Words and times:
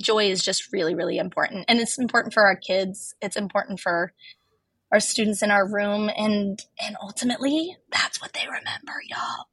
joy 0.00 0.30
is 0.30 0.42
just 0.42 0.72
really, 0.72 0.94
really 0.94 1.18
important. 1.18 1.64
And 1.68 1.80
it's 1.80 1.98
important 1.98 2.34
for 2.34 2.44
our 2.44 2.56
kids. 2.56 3.14
It's 3.20 3.36
important 3.36 3.80
for 3.80 4.12
our 4.92 5.00
students 5.00 5.42
in 5.42 5.50
our 5.50 5.70
room. 5.70 6.10
And, 6.16 6.60
and 6.82 6.96
ultimately, 7.02 7.76
that's 7.92 8.20
what 8.20 8.32
they 8.32 8.46
remember, 8.46 8.94
y'all. 9.08 9.46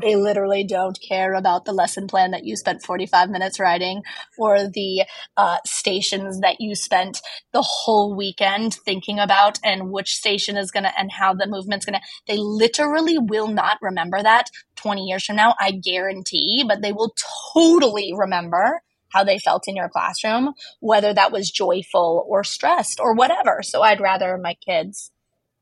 They 0.00 0.16
literally 0.16 0.64
don't 0.64 0.98
care 1.00 1.34
about 1.34 1.64
the 1.64 1.72
lesson 1.72 2.06
plan 2.06 2.30
that 2.30 2.44
you 2.44 2.56
spent 2.56 2.82
45 2.82 3.30
minutes 3.30 3.58
writing 3.58 4.02
or 4.38 4.68
the 4.68 5.04
uh, 5.36 5.58
stations 5.66 6.40
that 6.40 6.60
you 6.60 6.74
spent 6.74 7.20
the 7.52 7.62
whole 7.62 8.14
weekend 8.14 8.74
thinking 8.74 9.18
about 9.18 9.58
and 9.64 9.90
which 9.90 10.14
station 10.14 10.56
is 10.56 10.70
going 10.70 10.84
to 10.84 10.98
and 10.98 11.10
how 11.10 11.34
the 11.34 11.48
movement's 11.48 11.84
going 11.84 11.98
to. 11.98 12.06
They 12.26 12.38
literally 12.38 13.18
will 13.18 13.48
not 13.48 13.78
remember 13.82 14.22
that 14.22 14.46
20 14.76 15.02
years 15.02 15.24
from 15.24 15.36
now, 15.36 15.54
I 15.60 15.72
guarantee, 15.72 16.64
but 16.66 16.80
they 16.82 16.92
will 16.92 17.14
totally 17.52 18.12
remember 18.16 18.82
how 19.12 19.24
they 19.24 19.38
felt 19.38 19.68
in 19.68 19.76
your 19.76 19.88
classroom, 19.88 20.54
whether 20.80 21.12
that 21.12 21.32
was 21.32 21.50
joyful 21.50 22.24
or 22.28 22.44
stressed 22.44 23.00
or 23.00 23.14
whatever. 23.14 23.62
So 23.62 23.82
I'd 23.82 24.00
rather 24.00 24.38
my 24.38 24.54
kids 24.54 25.10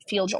feel 0.08 0.26
joy. 0.26 0.38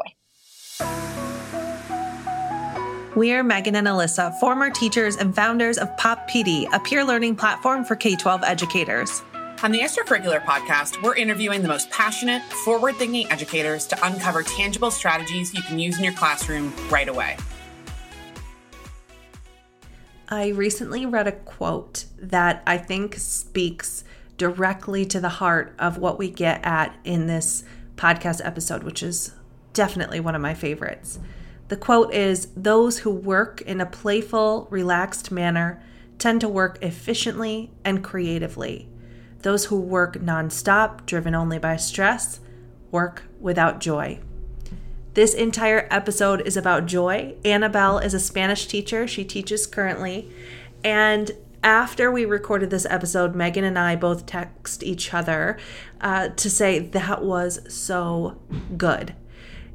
We 3.17 3.33
are 3.33 3.43
Megan 3.43 3.75
and 3.75 3.89
Alyssa, 3.89 4.39
former 4.39 4.71
teachers 4.71 5.17
and 5.17 5.35
founders 5.35 5.79
of 5.79 5.95
Pop 5.97 6.31
PD, 6.31 6.73
a 6.73 6.79
peer 6.79 7.05
learning 7.05 7.37
platform 7.37 7.85
for 7.85 7.97
K 7.97 8.15
12 8.15 8.45
educators. 8.45 9.23
On 9.63 9.73
the 9.73 9.81
Extracurricular 9.81 10.43
podcast, 10.43 11.03
we're 11.03 11.17
interviewing 11.17 11.61
the 11.61 11.69
most 11.69 11.91
passionate, 11.91 12.43
forward 12.65 12.97
thinking 12.97 13.31
educators 13.31 13.87
to 13.89 14.07
uncover 14.07 14.43
tangible 14.43 14.91
strategies 14.91 15.53
you 15.53 15.61
can 15.63 15.79
use 15.79 15.99
in 15.99 16.05
your 16.05 16.15
classroom 16.15 16.73
right 16.89 17.09
away. 17.09 17.37
I 20.33 20.49
recently 20.49 21.07
read 21.07 21.27
a 21.27 21.33
quote 21.33 22.05
that 22.17 22.63
I 22.65 22.79
think 22.79 23.17
speaks 23.17 24.05
directly 24.37 25.05
to 25.07 25.19
the 25.19 25.29
heart 25.29 25.75
of 25.77 25.99
what 25.99 26.21
we 26.21 26.31
get 26.31 26.65
at 26.65 26.97
in 27.03 27.27
this 27.27 27.65
podcast 27.97 28.41
episode, 28.45 28.85
which 28.85 29.03
is 29.03 29.35
definitely 29.73 30.21
one 30.21 30.37
of 30.37 30.41
my 30.41 30.55
favorites. 30.55 31.19
The 31.67 31.77
quote 31.77 32.15
is 32.15 32.47
Those 32.57 33.01
who 33.01 33.11
work 33.11 33.61
in 33.63 33.81
a 33.81 33.87
playful, 33.87 34.69
relaxed 34.71 35.33
manner 35.33 35.83
tend 36.19 36.43
to 36.43 36.49
work 36.49 36.79
efficiently 36.81 37.73
and 37.85 38.05
creatively. 38.05 38.89
Those 39.41 39.65
who 39.65 39.81
work 39.81 40.19
nonstop, 40.19 41.07
driven 41.07 41.35
only 41.35 41.59
by 41.59 41.75
stress, 41.75 42.39
work 42.93 43.25
without 43.41 43.81
joy. 43.81 44.21
This 45.15 45.35
entire 45.35 45.89
episode 45.91 46.47
is 46.47 46.57
about 46.57 46.87
joy. 46.87 47.35
Annabelle 47.45 47.99
is 47.99 48.15
a 48.15 48.21
Spanish 48.21 48.67
teacher. 48.67 49.09
She 49.09 49.25
teaches 49.25 49.67
currently. 49.67 50.31
And 50.85 51.33
after 51.65 52.13
we 52.13 52.25
recorded 52.25 52.71
this 52.71 52.87
episode, 52.89 53.35
Megan 53.35 53.65
and 53.65 53.79
I 53.79 53.97
both 53.97 54.25
text 54.25 54.85
each 54.85 55.13
other 55.13 55.59
uh, 56.01 56.29
to 56.29 56.49
say 56.49 56.79
that 56.79 57.25
was 57.25 57.61
so 57.73 58.39
good. 58.77 59.15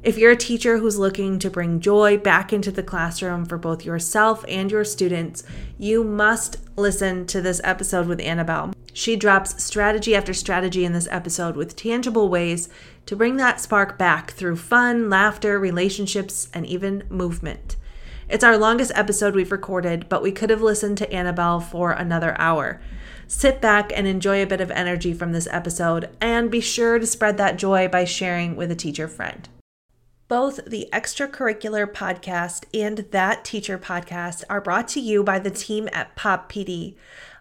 If 0.02 0.16
you're 0.16 0.32
a 0.32 0.36
teacher 0.36 0.78
who's 0.78 0.98
looking 0.98 1.38
to 1.40 1.50
bring 1.50 1.80
joy 1.80 2.16
back 2.16 2.52
into 2.52 2.70
the 2.70 2.82
classroom 2.82 3.44
for 3.44 3.58
both 3.58 3.84
yourself 3.84 4.44
and 4.48 4.70
your 4.70 4.84
students, 4.84 5.42
you 5.76 6.02
must 6.02 6.58
listen 6.76 7.26
to 7.26 7.42
this 7.42 7.60
episode 7.62 8.06
with 8.06 8.20
Annabelle. 8.20 8.72
She 8.96 9.14
drops 9.14 9.62
strategy 9.62 10.16
after 10.16 10.32
strategy 10.32 10.86
in 10.86 10.94
this 10.94 11.06
episode 11.10 11.54
with 11.54 11.76
tangible 11.76 12.30
ways 12.30 12.70
to 13.04 13.14
bring 13.14 13.36
that 13.36 13.60
spark 13.60 13.98
back 13.98 14.30
through 14.30 14.56
fun, 14.56 15.10
laughter, 15.10 15.58
relationships, 15.58 16.48
and 16.54 16.64
even 16.64 17.04
movement. 17.10 17.76
It's 18.30 18.42
our 18.42 18.56
longest 18.56 18.92
episode 18.94 19.34
we've 19.34 19.52
recorded, 19.52 20.08
but 20.08 20.22
we 20.22 20.32
could 20.32 20.48
have 20.48 20.62
listened 20.62 20.96
to 20.96 21.12
Annabelle 21.12 21.60
for 21.60 21.92
another 21.92 22.34
hour. 22.40 22.80
Sit 23.26 23.60
back 23.60 23.92
and 23.94 24.06
enjoy 24.06 24.42
a 24.42 24.46
bit 24.46 24.62
of 24.62 24.70
energy 24.70 25.12
from 25.12 25.32
this 25.32 25.46
episode, 25.50 26.08
and 26.18 26.50
be 26.50 26.62
sure 26.62 26.98
to 26.98 27.04
spread 27.04 27.36
that 27.36 27.58
joy 27.58 27.88
by 27.88 28.06
sharing 28.06 28.56
with 28.56 28.70
a 28.70 28.74
teacher 28.74 29.08
friend. 29.08 29.46
Both 30.28 30.64
the 30.64 30.88
extracurricular 30.90 31.86
podcast 31.86 32.64
and 32.72 33.06
that 33.10 33.44
teacher 33.44 33.78
podcast 33.78 34.42
are 34.48 34.62
brought 34.62 34.88
to 34.88 35.00
you 35.00 35.22
by 35.22 35.38
the 35.38 35.50
team 35.50 35.88
at 35.92 36.16
Pop 36.16 36.50
PD. 36.50 36.96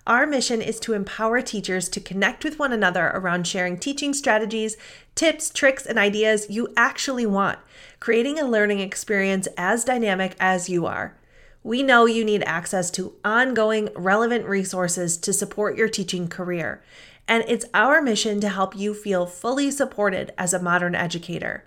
Our 0.07 0.27
mission 0.27 0.61
is 0.61 0.79
to 0.81 0.93
empower 0.93 1.41
teachers 1.41 1.89
to 1.89 1.99
connect 1.99 2.43
with 2.43 2.59
one 2.59 2.71
another 2.71 3.07
around 3.07 3.47
sharing 3.47 3.79
teaching 3.79 4.13
strategies, 4.13 4.77
tips, 5.15 5.49
tricks, 5.49 5.83
and 5.83 5.97
ideas 5.97 6.45
you 6.47 6.71
actually 6.77 7.25
want, 7.25 7.57
creating 7.99 8.39
a 8.39 8.45
learning 8.45 8.81
experience 8.81 9.47
as 9.57 9.83
dynamic 9.83 10.35
as 10.39 10.69
you 10.69 10.85
are. 10.85 11.17
We 11.63 11.81
know 11.81 12.05
you 12.05 12.23
need 12.23 12.43
access 12.43 12.91
to 12.91 13.15
ongoing, 13.25 13.89
relevant 13.95 14.45
resources 14.45 15.17
to 15.17 15.33
support 15.33 15.75
your 15.75 15.89
teaching 15.89 16.27
career, 16.27 16.83
and 17.27 17.43
it's 17.47 17.65
our 17.73 17.99
mission 17.99 18.39
to 18.41 18.49
help 18.49 18.75
you 18.75 18.93
feel 18.93 19.25
fully 19.25 19.71
supported 19.71 20.31
as 20.37 20.53
a 20.53 20.61
modern 20.61 20.93
educator. 20.93 21.65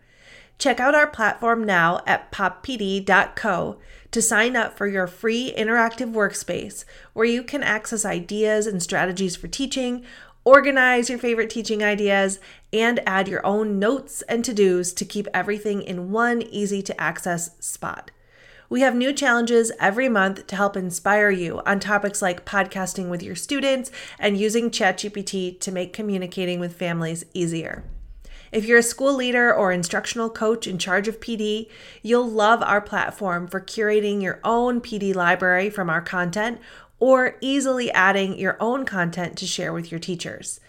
Check 0.58 0.80
out 0.80 0.94
our 0.94 1.06
platform 1.06 1.62
now 1.62 2.00
at 2.04 2.32
poppd.co 2.32 3.78
to 4.10 4.22
sign 4.22 4.56
up 4.56 4.76
for 4.76 4.88
your 4.88 5.06
free 5.06 5.54
interactive 5.56 6.12
workspace 6.12 6.84
where 7.12 7.26
you 7.26 7.44
can 7.44 7.62
access 7.62 8.04
ideas 8.04 8.66
and 8.66 8.82
strategies 8.82 9.36
for 9.36 9.46
teaching, 9.46 10.04
organize 10.44 11.08
your 11.08 11.18
favorite 11.18 11.50
teaching 11.50 11.84
ideas, 11.84 12.40
and 12.72 13.00
add 13.06 13.28
your 13.28 13.44
own 13.46 13.78
notes 13.78 14.22
and 14.22 14.44
to 14.44 14.52
dos 14.52 14.92
to 14.94 15.04
keep 15.04 15.28
everything 15.32 15.80
in 15.80 16.10
one 16.10 16.42
easy 16.42 16.82
to 16.82 17.00
access 17.00 17.50
spot. 17.64 18.10
We 18.68 18.80
have 18.80 18.96
new 18.96 19.12
challenges 19.12 19.70
every 19.78 20.08
month 20.08 20.46
to 20.48 20.56
help 20.56 20.76
inspire 20.76 21.30
you 21.30 21.62
on 21.64 21.78
topics 21.78 22.20
like 22.20 22.44
podcasting 22.44 23.08
with 23.08 23.22
your 23.22 23.36
students 23.36 23.90
and 24.18 24.36
using 24.36 24.70
ChatGPT 24.70 25.60
to 25.60 25.72
make 25.72 25.92
communicating 25.92 26.58
with 26.58 26.76
families 26.76 27.24
easier. 27.32 27.84
If 28.50 28.64
you're 28.64 28.78
a 28.78 28.82
school 28.82 29.14
leader 29.14 29.52
or 29.52 29.72
instructional 29.72 30.30
coach 30.30 30.66
in 30.66 30.78
charge 30.78 31.08
of 31.08 31.20
PD, 31.20 31.68
you'll 32.02 32.28
love 32.28 32.62
our 32.62 32.80
platform 32.80 33.46
for 33.46 33.60
curating 33.60 34.22
your 34.22 34.40
own 34.44 34.80
PD 34.80 35.14
library 35.14 35.70
from 35.70 35.90
our 35.90 36.00
content 36.00 36.60
or 36.98 37.36
easily 37.40 37.90
adding 37.92 38.38
your 38.38 38.56
own 38.60 38.84
content 38.84 39.36
to 39.38 39.46
share 39.46 39.72
with 39.72 39.90
your 39.90 40.00
teachers. 40.00 40.60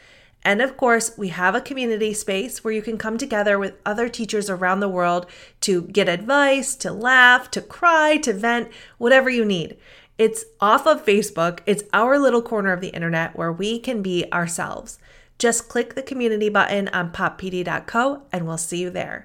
And 0.43 0.61
of 0.61 0.77
course, 0.77 1.17
we 1.17 1.29
have 1.29 1.55
a 1.55 1.61
community 1.61 2.13
space 2.13 2.63
where 2.63 2.73
you 2.73 2.81
can 2.81 2.97
come 2.97 3.17
together 3.17 3.59
with 3.59 3.75
other 3.85 4.07
teachers 4.07 4.49
around 4.49 4.79
the 4.79 4.87
world 4.87 5.25
to 5.61 5.81
get 5.83 6.07
advice, 6.07 6.75
to 6.75 6.91
laugh, 6.91 7.51
to 7.51 7.61
cry, 7.61 8.17
to 8.17 8.33
vent, 8.33 8.69
whatever 8.97 9.29
you 9.29 9.43
need. 9.43 9.77
It's 10.17 10.45
off 10.61 10.85
of 10.85 11.05
Facebook. 11.05 11.59
It's 11.65 11.83
our 11.93 12.19
little 12.19 12.41
corner 12.41 12.71
of 12.71 12.81
the 12.81 12.89
internet 12.89 13.37
where 13.37 13.51
we 13.51 13.79
can 13.79 14.01
be 14.01 14.25
ourselves. 14.31 14.97
Just 15.39 15.69
click 15.69 15.95
the 15.95 16.03
community 16.03 16.49
button 16.49 16.89
on 16.89 17.13
poppd.co 17.13 18.23
and 18.33 18.45
we'll 18.45 18.57
see 18.57 18.79
you 18.79 18.89
there. 18.89 19.23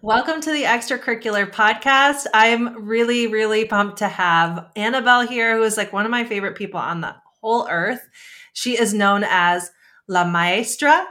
Welcome 0.00 0.40
to 0.42 0.52
the 0.52 0.62
Extracurricular 0.62 1.50
Podcast. 1.50 2.26
I'm 2.32 2.86
really, 2.86 3.26
really 3.26 3.64
pumped 3.64 3.98
to 3.98 4.06
have 4.06 4.66
Annabelle 4.76 5.26
here, 5.26 5.56
who 5.56 5.64
is 5.64 5.76
like 5.76 5.92
one 5.92 6.04
of 6.04 6.12
my 6.12 6.24
favorite 6.24 6.56
people 6.56 6.78
on 6.78 7.00
the 7.00 7.16
whole 7.42 7.66
earth. 7.68 8.08
She 8.52 8.78
is 8.78 8.94
known 8.94 9.24
as 9.28 9.72
La 10.06 10.24
Maestra 10.24 11.04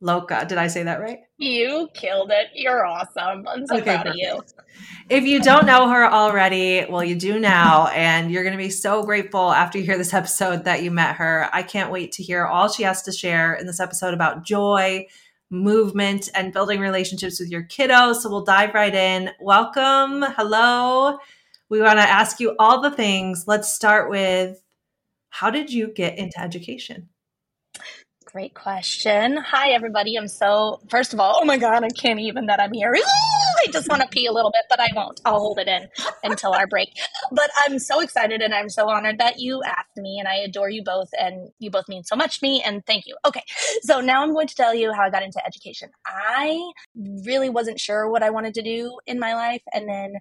Loca. 0.00 0.46
Did 0.48 0.56
I 0.56 0.66
say 0.66 0.82
that 0.82 1.00
right? 1.00 1.18
You 1.36 1.88
killed 1.94 2.30
it. 2.30 2.48
You're 2.54 2.86
awesome. 2.86 3.46
I'm 3.46 3.66
so 3.66 3.76
okay, 3.76 3.84
proud 3.84 4.06
perfect. 4.06 4.08
of 4.08 4.16
you. 4.16 4.42
If 5.10 5.24
you 5.24 5.40
don't 5.40 5.66
know 5.66 5.88
her 5.88 6.10
already, 6.10 6.86
well, 6.88 7.04
you 7.04 7.14
do 7.14 7.38
now. 7.38 7.88
And 7.88 8.30
you're 8.30 8.42
going 8.42 8.56
to 8.56 8.62
be 8.62 8.70
so 8.70 9.02
grateful 9.02 9.52
after 9.52 9.78
you 9.78 9.84
hear 9.84 9.98
this 9.98 10.14
episode 10.14 10.64
that 10.64 10.82
you 10.82 10.90
met 10.90 11.16
her. 11.16 11.48
I 11.52 11.62
can't 11.62 11.90
wait 11.90 12.12
to 12.12 12.22
hear 12.22 12.46
all 12.46 12.68
she 12.68 12.82
has 12.84 13.02
to 13.02 13.12
share 13.12 13.54
in 13.54 13.66
this 13.66 13.80
episode 13.80 14.14
about 14.14 14.42
joy, 14.42 15.06
movement, 15.50 16.30
and 16.34 16.52
building 16.52 16.80
relationships 16.80 17.38
with 17.38 17.50
your 17.50 17.64
kiddos. 17.64 18.22
So 18.22 18.30
we'll 18.30 18.44
dive 18.44 18.72
right 18.72 18.94
in. 18.94 19.30
Welcome. 19.40 20.22
Hello. 20.34 21.18
We 21.68 21.80
want 21.82 21.98
to 21.98 22.08
ask 22.08 22.40
you 22.40 22.56
all 22.58 22.80
the 22.80 22.90
things. 22.90 23.44
Let's 23.46 23.72
start 23.72 24.08
with 24.08 24.62
how 25.28 25.50
did 25.50 25.72
you 25.72 25.92
get 25.92 26.18
into 26.18 26.40
education? 26.40 27.08
Great 28.32 28.54
question. 28.54 29.38
Hi, 29.38 29.70
everybody. 29.70 30.14
I'm 30.14 30.28
so, 30.28 30.78
first 30.88 31.12
of 31.12 31.18
all, 31.18 31.40
oh 31.42 31.44
my 31.44 31.58
God, 31.58 31.82
I 31.82 31.88
can't 31.88 32.20
even 32.20 32.46
that 32.46 32.60
I'm 32.60 32.72
here. 32.72 32.94
I 32.94 33.66
just 33.72 33.88
want 33.88 34.02
to 34.02 34.08
pee 34.08 34.26
a 34.26 34.32
little 34.32 34.52
bit, 34.52 34.66
but 34.70 34.78
I 34.78 34.86
won't. 34.94 35.20
I'll 35.24 35.40
hold 35.40 35.58
it 35.58 35.66
in 35.66 35.88
until 36.22 36.52
our 36.52 36.68
break. 36.68 36.90
But 37.32 37.50
I'm 37.66 37.80
so 37.80 38.00
excited 38.00 38.40
and 38.40 38.54
I'm 38.54 38.68
so 38.68 38.88
honored 38.88 39.18
that 39.18 39.40
you 39.40 39.64
asked 39.64 39.96
me, 39.96 40.18
and 40.20 40.28
I 40.28 40.36
adore 40.36 40.70
you 40.70 40.84
both, 40.84 41.08
and 41.18 41.48
you 41.58 41.72
both 41.72 41.88
mean 41.88 42.04
so 42.04 42.14
much 42.14 42.38
to 42.38 42.46
me, 42.46 42.62
and 42.64 42.86
thank 42.86 43.08
you. 43.08 43.16
Okay, 43.26 43.42
so 43.82 44.00
now 44.00 44.22
I'm 44.22 44.32
going 44.32 44.46
to 44.46 44.54
tell 44.54 44.76
you 44.76 44.92
how 44.92 45.02
I 45.02 45.10
got 45.10 45.24
into 45.24 45.44
education. 45.44 45.90
I 46.06 46.70
really 47.26 47.48
wasn't 47.48 47.80
sure 47.80 48.08
what 48.08 48.22
I 48.22 48.30
wanted 48.30 48.54
to 48.54 48.62
do 48.62 48.96
in 49.08 49.18
my 49.18 49.34
life, 49.34 49.62
and 49.74 49.88
then 49.88 50.14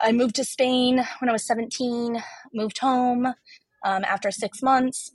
I 0.00 0.12
moved 0.12 0.36
to 0.36 0.44
Spain 0.44 1.06
when 1.18 1.28
I 1.28 1.32
was 1.32 1.46
17, 1.46 2.22
moved 2.54 2.78
home 2.78 3.26
um, 3.84 4.04
after 4.04 4.30
six 4.30 4.62
months 4.62 5.10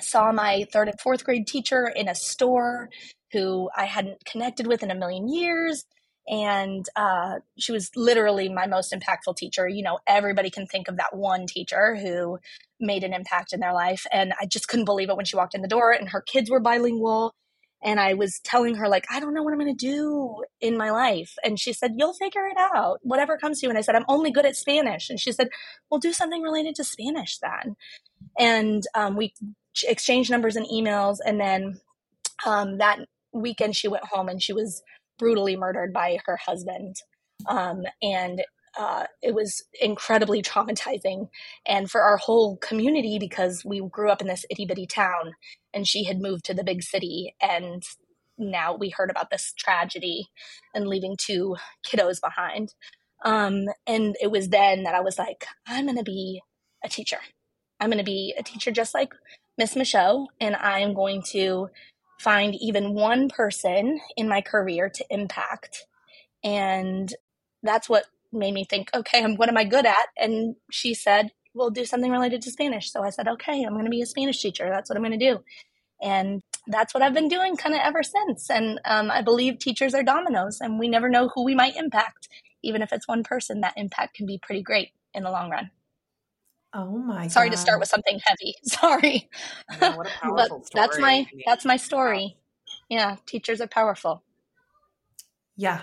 saw 0.00 0.32
my 0.32 0.66
third 0.72 0.88
and 0.88 1.00
fourth 1.00 1.24
grade 1.24 1.46
teacher 1.46 1.86
in 1.88 2.08
a 2.08 2.14
store 2.14 2.90
who 3.32 3.70
I 3.76 3.84
hadn't 3.86 4.24
connected 4.24 4.66
with 4.66 4.82
in 4.82 4.90
a 4.90 4.94
million 4.94 5.28
years. 5.28 5.84
and 6.28 6.86
uh, 6.96 7.36
she 7.58 7.72
was 7.72 7.90
literally 7.96 8.48
my 8.48 8.66
most 8.66 8.92
impactful 8.92 9.36
teacher. 9.36 9.68
You 9.68 9.82
know, 9.82 9.98
everybody 10.06 10.50
can 10.50 10.66
think 10.66 10.88
of 10.88 10.96
that 10.96 11.16
one 11.16 11.46
teacher 11.46 11.96
who 11.96 12.38
made 12.80 13.04
an 13.04 13.14
impact 13.14 13.52
in 13.52 13.60
their 13.60 13.72
life. 13.72 14.06
And 14.12 14.32
I 14.40 14.46
just 14.46 14.68
couldn't 14.68 14.86
believe 14.86 15.08
it 15.08 15.16
when 15.16 15.24
she 15.24 15.36
walked 15.36 15.54
in 15.54 15.62
the 15.62 15.68
door 15.68 15.92
and 15.92 16.08
her 16.10 16.20
kids 16.20 16.50
were 16.50 16.60
bilingual. 16.60 17.32
And 17.82 18.00
I 18.00 18.14
was 18.14 18.40
telling 18.42 18.76
her, 18.76 18.88
like, 18.88 19.04
I 19.10 19.20
don't 19.20 19.34
know 19.34 19.42
what 19.42 19.52
I'm 19.52 19.60
going 19.60 19.76
to 19.76 19.86
do 19.86 20.42
in 20.60 20.76
my 20.76 20.90
life. 20.90 21.34
And 21.44 21.60
she 21.60 21.72
said, 21.72 21.92
You'll 21.96 22.14
figure 22.14 22.46
it 22.46 22.56
out, 22.58 22.98
whatever 23.02 23.36
comes 23.38 23.60
to 23.60 23.66
you. 23.66 23.70
And 23.70 23.78
I 23.78 23.82
said, 23.82 23.94
I'm 23.94 24.06
only 24.08 24.30
good 24.32 24.46
at 24.46 24.56
Spanish. 24.56 25.10
And 25.10 25.20
she 25.20 25.30
said, 25.30 25.48
Well, 25.90 26.00
do 26.00 26.12
something 26.12 26.42
related 26.42 26.74
to 26.76 26.84
Spanish 26.84 27.38
then. 27.38 27.76
And 28.38 28.82
um, 28.94 29.14
we 29.16 29.34
exchanged 29.84 30.30
numbers 30.30 30.56
and 30.56 30.66
emails. 30.66 31.18
And 31.24 31.40
then 31.40 31.80
um, 32.44 32.78
that 32.78 33.00
weekend, 33.32 33.76
she 33.76 33.88
went 33.88 34.04
home 34.04 34.28
and 34.28 34.42
she 34.42 34.52
was 34.52 34.82
brutally 35.18 35.56
murdered 35.56 35.92
by 35.92 36.18
her 36.26 36.36
husband. 36.36 36.96
Um, 37.46 37.82
and 38.02 38.42
uh, 38.78 39.04
it 39.22 39.34
was 39.34 39.64
incredibly 39.80 40.42
traumatizing. 40.42 41.28
And 41.66 41.90
for 41.90 42.02
our 42.02 42.18
whole 42.18 42.56
community, 42.58 43.18
because 43.18 43.64
we 43.64 43.80
grew 43.90 44.10
up 44.10 44.20
in 44.20 44.26
this 44.26 44.44
itty 44.50 44.66
bitty 44.66 44.86
town 44.86 45.34
and 45.72 45.86
she 45.86 46.04
had 46.04 46.20
moved 46.20 46.44
to 46.46 46.54
the 46.54 46.64
big 46.64 46.82
city. 46.82 47.34
And 47.40 47.82
now 48.38 48.76
we 48.76 48.90
heard 48.90 49.10
about 49.10 49.30
this 49.30 49.54
tragedy 49.56 50.28
and 50.74 50.86
leaving 50.86 51.16
two 51.18 51.56
kiddos 51.86 52.20
behind. 52.20 52.74
Um, 53.24 53.64
and 53.86 54.14
it 54.20 54.30
was 54.30 54.50
then 54.50 54.82
that 54.82 54.94
I 54.94 55.00
was 55.00 55.18
like, 55.18 55.46
I'm 55.66 55.86
going 55.86 55.96
to 55.96 56.04
be 56.04 56.42
a 56.84 56.88
teacher. 56.88 57.18
I'm 57.80 57.90
going 57.90 57.98
to 57.98 58.04
be 58.04 58.34
a 58.38 58.42
teacher 58.42 58.70
just 58.70 58.94
like 58.94 59.12
Miss 59.58 59.76
Michelle, 59.76 60.28
and 60.40 60.54
I'm 60.56 60.94
going 60.94 61.22
to 61.30 61.68
find 62.18 62.54
even 62.54 62.94
one 62.94 63.28
person 63.28 64.00
in 64.16 64.28
my 64.28 64.40
career 64.40 64.88
to 64.88 65.04
impact. 65.10 65.86
And 66.44 67.12
that's 67.62 67.88
what 67.88 68.06
made 68.32 68.54
me 68.54 68.64
think, 68.64 68.90
okay, 68.94 69.24
what 69.34 69.48
am 69.48 69.56
I 69.56 69.64
good 69.64 69.86
at? 69.86 70.08
And 70.16 70.56
she 70.70 70.94
said, 70.94 71.32
we'll 71.54 71.70
do 71.70 71.84
something 71.84 72.12
related 72.12 72.42
to 72.42 72.50
Spanish. 72.50 72.90
So 72.92 73.02
I 73.02 73.10
said, 73.10 73.28
okay, 73.28 73.64
I'm 73.64 73.72
going 73.72 73.84
to 73.84 73.90
be 73.90 74.02
a 74.02 74.06
Spanish 74.06 74.40
teacher. 74.40 74.68
That's 74.68 74.90
what 74.90 74.96
I'm 74.96 75.02
going 75.02 75.18
to 75.18 75.32
do. 75.32 75.40
And 76.02 76.42
that's 76.66 76.92
what 76.92 77.02
I've 77.02 77.14
been 77.14 77.28
doing 77.28 77.56
kind 77.56 77.74
of 77.74 77.80
ever 77.82 78.02
since. 78.02 78.50
And 78.50 78.80
um, 78.84 79.10
I 79.10 79.22
believe 79.22 79.58
teachers 79.58 79.94
are 79.94 80.02
dominoes 80.02 80.58
and 80.60 80.78
we 80.78 80.88
never 80.88 81.08
know 81.08 81.28
who 81.34 81.44
we 81.44 81.54
might 81.54 81.76
impact. 81.76 82.28
Even 82.62 82.82
if 82.82 82.92
it's 82.92 83.08
one 83.08 83.22
person, 83.22 83.60
that 83.60 83.74
impact 83.76 84.14
can 84.14 84.26
be 84.26 84.38
pretty 84.38 84.62
great 84.62 84.90
in 85.14 85.22
the 85.22 85.30
long 85.30 85.50
run. 85.50 85.70
Oh 86.78 86.98
my 86.98 87.26
Sorry 87.28 87.48
God. 87.48 87.56
to 87.56 87.60
start 87.60 87.80
with 87.80 87.88
something 87.88 88.20
heavy. 88.24 88.54
Sorry. 88.64 89.30
Yeah, 89.80 89.96
what 89.96 90.06
a 90.06 90.10
powerful 90.20 90.58
but 90.58 90.72
that's 90.74 90.98
my 90.98 91.22
story. 91.22 91.42
that's 91.46 91.64
my 91.64 91.76
story. 91.78 92.36
Yeah, 92.90 93.16
teachers 93.24 93.62
are 93.62 93.66
powerful. 93.66 94.22
Yeah. 95.56 95.80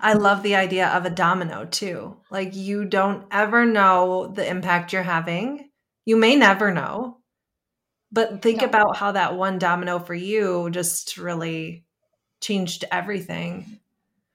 I 0.00 0.14
love 0.14 0.42
the 0.42 0.56
idea 0.56 0.88
of 0.88 1.04
a 1.06 1.10
domino 1.10 1.64
too. 1.66 2.16
Like 2.30 2.54
you 2.56 2.84
don't 2.84 3.26
ever 3.30 3.64
know 3.64 4.26
the 4.26 4.48
impact 4.48 4.92
you're 4.92 5.02
having. 5.04 5.70
You 6.04 6.16
may 6.16 6.34
never 6.34 6.72
know. 6.72 7.18
But 8.10 8.42
think 8.42 8.62
No. 8.62 8.66
about 8.68 8.96
how 8.96 9.12
that 9.12 9.36
one 9.36 9.58
domino 9.58 10.00
for 10.00 10.14
you 10.14 10.70
just 10.70 11.16
really 11.16 11.84
changed 12.40 12.84
everything. 12.90 13.78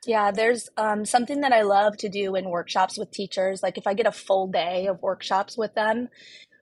Yeah, 0.06 0.32
there's 0.32 0.70
um, 0.78 1.06
something 1.06 1.42
that 1.42 1.54
I 1.54 1.62
love 1.62 1.98
to 1.98 2.10
do 2.10 2.36
in 2.36 2.50
workshops 2.50 2.98
with 2.98 3.12
teachers. 3.12 3.64
Like 3.64 3.78
if 3.78 3.88
I 3.88 3.94
get 3.94 4.08
a 4.08 4.12
full 4.12 4.48
day 4.48 4.88
of 4.88 5.02
workshops 5.02 5.58
with 5.58 5.76
them, 5.76 6.10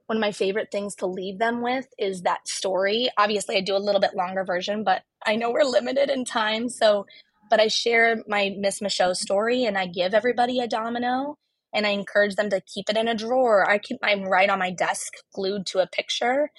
one 0.05 0.17
of 0.17 0.21
my 0.21 0.31
favorite 0.31 0.69
things 0.71 0.95
to 0.95 1.07
leave 1.07 1.39
them 1.39 1.61
with 1.61 1.87
is 1.97 2.23
that 2.23 2.47
story. 2.47 3.09
Obviously, 3.17 3.57
I 3.57 3.61
do 3.61 3.75
a 3.75 3.79
little 3.79 4.01
bit 4.01 4.15
longer 4.15 4.43
version, 4.43 4.83
but 4.83 5.03
I 5.25 5.37
know 5.37 5.51
we're 5.51 5.63
limited 5.63 6.09
in 6.09 6.25
time. 6.25 6.69
So, 6.69 7.05
but 7.49 7.59
I 7.59 7.67
share 7.67 8.21
my 8.27 8.53
Miss 8.57 8.81
Michaud 8.81 9.13
story 9.13 9.65
and 9.65 9.77
I 9.77 9.87
give 9.87 10.13
everybody 10.13 10.59
a 10.59 10.67
domino 10.67 11.37
and 11.73 11.87
I 11.87 11.91
encourage 11.91 12.35
them 12.35 12.49
to 12.49 12.61
keep 12.61 12.89
it 12.89 12.97
in 12.97 13.07
a 13.07 13.15
drawer. 13.15 13.69
I 13.69 13.77
keep 13.77 13.97
mine 14.01 14.23
right 14.23 14.49
on 14.49 14.59
my 14.59 14.71
desk, 14.71 15.13
glued 15.33 15.65
to 15.67 15.79
a 15.79 15.87
picture, 15.87 16.51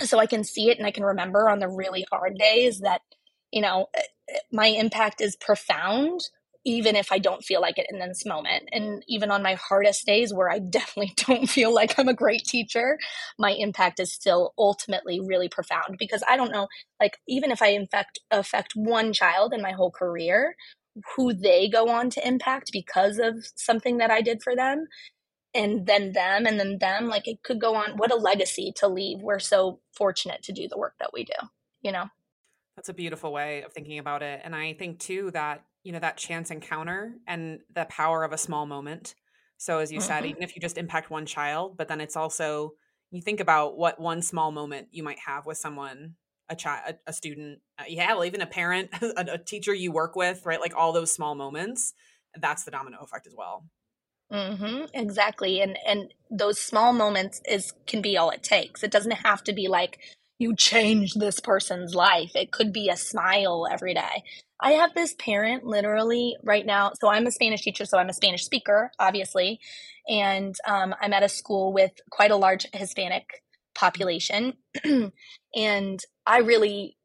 so 0.00 0.18
I 0.18 0.26
can 0.26 0.44
see 0.44 0.70
it 0.70 0.78
and 0.78 0.86
I 0.86 0.90
can 0.90 1.04
remember 1.04 1.48
on 1.48 1.60
the 1.60 1.68
really 1.68 2.04
hard 2.10 2.36
days 2.38 2.80
that, 2.80 3.02
you 3.52 3.62
know, 3.62 3.88
eh, 3.94 4.02
eh, 4.30 4.38
my 4.52 4.66
impact 4.66 5.20
is 5.20 5.36
profound 5.36 6.22
even 6.64 6.94
if 6.94 7.10
I 7.10 7.18
don't 7.18 7.44
feel 7.44 7.60
like 7.60 7.78
it 7.78 7.88
in 7.90 7.98
this 7.98 8.24
moment. 8.24 8.68
And 8.72 9.02
even 9.08 9.30
on 9.30 9.42
my 9.42 9.54
hardest 9.54 10.06
days 10.06 10.32
where 10.32 10.50
I 10.50 10.58
definitely 10.70 11.14
don't 11.16 11.48
feel 11.48 11.74
like 11.74 11.98
I'm 11.98 12.08
a 12.08 12.14
great 12.14 12.44
teacher, 12.44 12.98
my 13.38 13.50
impact 13.52 14.00
is 14.00 14.12
still 14.12 14.54
ultimately 14.58 15.20
really 15.20 15.48
profound 15.48 15.96
because 15.98 16.22
I 16.28 16.36
don't 16.36 16.52
know, 16.52 16.68
like, 17.00 17.18
even 17.28 17.50
if 17.50 17.62
I 17.62 17.68
infect, 17.68 18.20
affect 18.30 18.72
one 18.74 19.12
child 19.12 19.52
in 19.52 19.62
my 19.62 19.72
whole 19.72 19.90
career, 19.90 20.54
who 21.16 21.32
they 21.32 21.68
go 21.68 21.88
on 21.88 22.10
to 22.10 22.26
impact 22.26 22.70
because 22.72 23.18
of 23.18 23.34
something 23.56 23.98
that 23.98 24.10
I 24.10 24.20
did 24.20 24.42
for 24.42 24.54
them. 24.54 24.86
And 25.54 25.86
then 25.86 26.12
them, 26.12 26.46
and 26.46 26.58
then 26.58 26.78
them, 26.78 27.08
like 27.08 27.28
it 27.28 27.42
could 27.42 27.60
go 27.60 27.74
on. 27.74 27.98
What 27.98 28.10
a 28.10 28.16
legacy 28.16 28.72
to 28.76 28.88
leave. 28.88 29.18
We're 29.20 29.38
so 29.38 29.80
fortunate 29.92 30.42
to 30.44 30.52
do 30.52 30.66
the 30.66 30.78
work 30.78 30.94
that 30.98 31.10
we 31.12 31.24
do, 31.24 31.34
you 31.82 31.92
know? 31.92 32.06
That's 32.76 32.88
a 32.88 32.94
beautiful 32.94 33.32
way 33.32 33.62
of 33.62 33.72
thinking 33.72 33.98
about 33.98 34.22
it. 34.22 34.40
And 34.44 34.54
I 34.56 34.72
think 34.74 34.98
too 34.98 35.30
that, 35.32 35.64
you 35.82 35.92
know, 35.92 35.98
that 35.98 36.16
chance 36.16 36.50
encounter 36.50 37.16
and 37.26 37.60
the 37.70 37.84
power 37.86 38.24
of 38.24 38.32
a 38.32 38.38
small 38.38 38.66
moment. 38.66 39.14
So 39.58 39.78
as 39.78 39.92
you 39.92 40.00
said, 40.00 40.24
Mhm. 40.24 40.26
even 40.26 40.42
if 40.42 40.54
you 40.56 40.60
just 40.62 40.78
impact 40.78 41.10
one 41.10 41.26
child, 41.26 41.76
but 41.76 41.88
then 41.88 42.00
it's 42.00 42.16
also 42.16 42.72
you 43.10 43.20
think 43.20 43.40
about 43.40 43.76
what 43.76 44.00
one 44.00 44.22
small 44.22 44.50
moment 44.52 44.88
you 44.90 45.02
might 45.02 45.18
have 45.18 45.44
with 45.44 45.58
someone, 45.58 46.16
a 46.48 46.56
child, 46.56 46.94
a, 47.06 47.10
a 47.10 47.12
student, 47.12 47.60
uh, 47.78 47.84
yeah, 47.86 48.14
well, 48.14 48.24
even 48.24 48.40
a 48.40 48.46
parent, 48.46 48.88
a, 49.02 49.34
a 49.34 49.38
teacher 49.38 49.74
you 49.74 49.92
work 49.92 50.16
with, 50.16 50.46
right? 50.46 50.60
Like 50.60 50.74
all 50.74 50.92
those 50.92 51.12
small 51.12 51.34
moments. 51.34 51.92
That's 52.34 52.64
the 52.64 52.70
domino 52.70 52.98
effect 53.00 53.26
as 53.26 53.34
well. 53.36 53.66
Mm-hmm, 54.30 54.86
exactly. 54.94 55.60
And 55.60 55.76
and 55.86 56.12
those 56.30 56.58
small 56.58 56.92
moments 56.92 57.42
is 57.46 57.72
can 57.86 58.00
be 58.00 58.16
all 58.16 58.30
it 58.30 58.42
takes. 58.42 58.82
It 58.82 58.90
doesn't 58.90 59.10
have 59.12 59.44
to 59.44 59.52
be 59.52 59.68
like 59.68 59.98
you 60.42 60.54
change 60.56 61.14
this 61.14 61.40
person's 61.40 61.94
life. 61.94 62.32
It 62.34 62.50
could 62.50 62.72
be 62.72 62.88
a 62.88 62.96
smile 62.96 63.66
every 63.70 63.94
day. 63.94 64.24
I 64.60 64.72
have 64.72 64.94
this 64.94 65.14
parent 65.14 65.64
literally 65.64 66.36
right 66.42 66.66
now. 66.66 66.92
So 67.00 67.08
I'm 67.08 67.26
a 67.26 67.32
Spanish 67.32 67.62
teacher, 67.62 67.84
so 67.84 67.98
I'm 67.98 68.08
a 68.08 68.14
Spanish 68.14 68.44
speaker, 68.44 68.92
obviously, 68.98 69.60
and 70.08 70.54
um, 70.66 70.94
I'm 71.00 71.12
at 71.12 71.22
a 71.22 71.28
school 71.28 71.72
with 71.72 71.92
quite 72.10 72.30
a 72.30 72.36
large 72.36 72.66
Hispanic 72.72 73.42
population, 73.74 74.54
and 75.54 76.00
I 76.26 76.38
really 76.38 76.96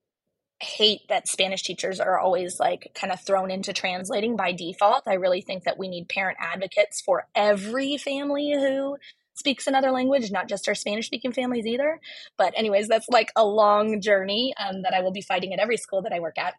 hate 0.59 1.01
that 1.07 1.27
Spanish 1.27 1.61
teachers 1.61 1.99
are 1.99 2.19
always 2.19 2.59
like 2.59 2.91
kind 2.95 3.13
of 3.13 3.21
thrown 3.21 3.51
into 3.51 3.73
translating 3.73 4.35
by 4.35 4.51
default. 4.51 5.03
I 5.07 5.13
really 5.13 5.41
think 5.41 5.63
that 5.63 5.77
we 5.77 5.87
need 5.87 6.09
parent 6.09 6.37
advocates 6.41 6.99
for 6.99 7.27
every 7.35 7.97
family 7.97 8.53
who 8.53 8.97
speaks 9.37 9.67
another 9.67 9.91
language, 9.91 10.31
not 10.31 10.49
just 10.49 10.67
our 10.67 10.75
Spanish 10.75 11.07
speaking 11.07 11.31
families 11.31 11.65
either. 11.65 11.99
But, 12.37 12.53
anyways, 12.57 12.87
that's 12.87 13.09
like 13.09 13.31
a 13.35 13.45
long 13.45 14.01
journey 14.01 14.53
um, 14.59 14.81
that 14.83 14.93
I 14.93 15.01
will 15.01 15.11
be 15.11 15.21
fighting 15.21 15.53
at 15.53 15.59
every 15.59 15.77
school 15.77 16.01
that 16.01 16.13
I 16.13 16.19
work 16.19 16.37
at. 16.37 16.55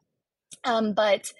Um, 0.65 0.93
but 0.95 1.33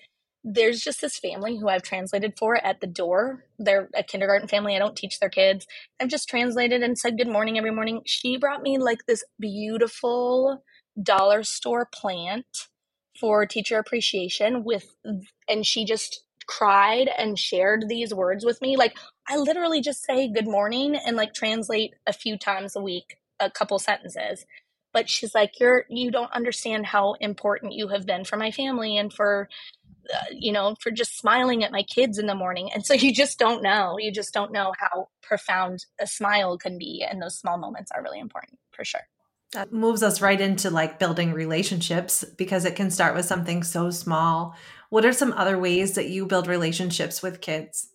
there's 0.45 0.81
just 0.81 1.01
this 1.01 1.19
family 1.19 1.57
who 1.59 1.69
I've 1.69 1.83
translated 1.83 2.35
for 2.39 2.57
at 2.65 2.81
the 2.81 2.87
door. 2.87 3.45
They're 3.59 3.89
a 3.95 4.03
kindergarten 4.03 4.49
family. 4.49 4.77
I 4.77 4.79
don't 4.79 4.97
teach 4.97 5.19
their 5.19 5.29
kids. 5.29 5.67
I've 6.01 6.09
just 6.09 6.29
translated 6.29 6.83
and 6.83 6.99
said 6.99 7.19
good 7.19 7.29
morning 7.29 7.59
every 7.59 7.73
morning. 7.73 8.03
She 8.07 8.37
brought 8.37 8.63
me 8.63 8.79
like 8.79 9.07
this 9.07 9.25
beautiful 9.39 10.63
dollar 11.03 11.43
store 11.43 11.89
plant 11.93 12.47
for 13.19 13.47
teacher 13.47 13.79
appreciation 13.79 14.65
with 14.65 14.95
and 15.49 15.67
she 15.67 15.85
just 15.85 16.23
cried 16.47 17.11
and 17.19 17.39
shared 17.39 17.85
these 17.89 18.15
words 18.15 18.45
with 18.45 18.61
me 18.63 18.77
like 18.77 18.97
i 19.29 19.37
literally 19.37 19.81
just 19.81 20.05
say 20.05 20.29
good 20.29 20.47
morning 20.47 20.97
and 20.97 21.17
like 21.17 21.35
translate 21.35 21.95
a 22.07 22.13
few 22.13 22.37
times 22.37 22.75
a 22.77 22.81
week 22.81 23.19
a 23.41 23.51
couple 23.51 23.79
sentences 23.79 24.45
but 24.93 25.09
she's 25.09 25.35
like 25.35 25.61
you're 25.61 25.85
you 25.89 26.11
don't 26.11 26.33
understand 26.33 26.87
how 26.87 27.15
important 27.21 27.73
you 27.73 27.89
have 27.89 28.07
been 28.07 28.25
for 28.25 28.37
my 28.37 28.51
family 28.51 28.97
and 28.97 29.13
for 29.13 29.49
uh, 30.13 30.19
you 30.33 30.53
know 30.53 30.75
for 30.81 30.91
just 30.91 31.19
smiling 31.19 31.63
at 31.63 31.73
my 31.73 31.83
kids 31.83 32.19
in 32.19 32.27
the 32.27 32.35
morning 32.35 32.71
and 32.73 32.85
so 32.85 32.95
you 32.95 33.13
just 33.13 33.39
don't 33.39 33.63
know 33.63 33.97
you 33.99 34.11
just 34.11 34.33
don't 34.33 34.53
know 34.53 34.73
how 34.79 35.09
profound 35.23 35.85
a 36.01 36.07
smile 36.07 36.57
can 36.57 36.79
be 36.79 37.05
and 37.09 37.23
those 37.23 37.39
small 37.39 37.59
moments 37.59 37.91
are 37.95 38.03
really 38.03 38.21
important 38.21 38.59
for 38.73 38.85
sure 38.85 39.07
That 39.53 39.73
moves 39.73 40.03
us 40.03 40.21
right 40.21 40.41
into 40.41 40.69
like 40.71 40.99
building 40.99 41.33
relationships 41.33 42.25
because 42.37 42.65
it 42.65 42.77
can 42.77 42.91
start 42.91 43.15
with 43.15 43.25
something 43.25 43.63
so 43.63 43.91
small. 43.91 44.55
What 44.91 45.07
are 45.07 45.13
some 45.13 45.33
other 45.33 45.59
ways 45.59 45.95
that 45.95 46.11
you 46.11 46.27
build 46.27 46.47
relationships 46.47 47.23
with 47.23 47.41
kids? 47.41 47.89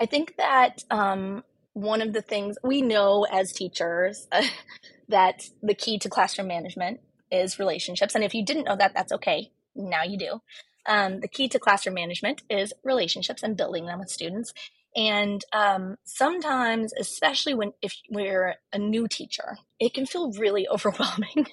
I 0.00 0.06
think 0.06 0.36
that 0.36 0.84
um, 0.90 1.44
one 1.72 2.02
of 2.02 2.12
the 2.12 2.22
things 2.22 2.56
we 2.62 2.82
know 2.82 3.26
as 3.30 3.52
teachers 3.52 4.26
that 5.08 5.42
the 5.62 5.74
key 5.74 5.98
to 5.98 6.08
classroom 6.08 6.48
management 6.48 7.00
is 7.30 7.58
relationships. 7.58 8.14
And 8.14 8.24
if 8.24 8.34
you 8.34 8.44
didn't 8.44 8.64
know 8.64 8.76
that, 8.76 8.94
that's 8.94 9.12
okay. 9.12 9.50
Now 9.74 10.02
you 10.02 10.18
do. 10.18 10.40
Um, 10.86 11.20
the 11.20 11.28
key 11.28 11.48
to 11.48 11.58
classroom 11.58 11.94
management 11.94 12.42
is 12.50 12.72
relationships 12.82 13.42
and 13.42 13.56
building 13.56 13.86
them 13.86 13.98
with 13.98 14.10
students. 14.10 14.52
And 14.96 15.42
um, 15.52 15.96
sometimes, 16.04 16.92
especially 16.98 17.54
when 17.54 17.72
if 17.82 17.94
we're 18.10 18.56
a 18.72 18.78
new 18.78 19.08
teacher, 19.08 19.58
it 19.80 19.94
can 19.94 20.06
feel 20.06 20.32
really 20.32 20.68
overwhelming. 20.72 21.46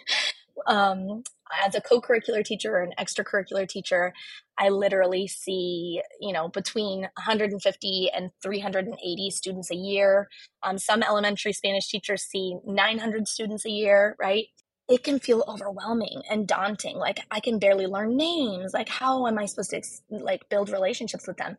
um, 0.68 1.24
as 1.66 1.76
a 1.76 1.82
co-curricular 1.82 2.46
teacher 2.46 2.76
or 2.76 2.82
an 2.82 2.94
extracurricular 3.00 3.68
teacher 3.68 4.14
i 4.62 4.70
literally 4.70 5.28
see 5.28 6.02
you 6.22 6.34
know 6.34 6.48
between 6.50 7.02
150 7.02 8.12
and 8.16 8.32
380 8.44 9.32
students 9.32 9.72
a 9.72 9.76
year. 9.76 10.30
Um, 10.64 10.78
some 10.78 11.04
elementary 11.04 11.54
spanish 11.54 11.90
teachers 11.90 12.24
see 12.24 12.58
900 12.66 13.28
students 13.28 13.66
a 13.66 13.72
year 13.72 14.16
right? 14.22 14.48
It 14.90 15.04
can 15.04 15.20
feel 15.20 15.46
overwhelming 15.48 16.24
and 16.30 16.48
daunting. 16.48 16.98
Like 16.98 17.20
i 17.32 17.40
can 17.42 17.60
barely 17.60 17.88
learn 17.88 18.18
names. 18.18 18.74
Like 18.74 18.90
how 18.90 19.28
am 19.28 19.40
i 19.40 19.46
supposed 19.48 19.72
to 19.72 19.82
like 20.10 20.50
build 20.50 20.70
relationships 20.70 21.28
with 21.28 21.38
them? 21.38 21.58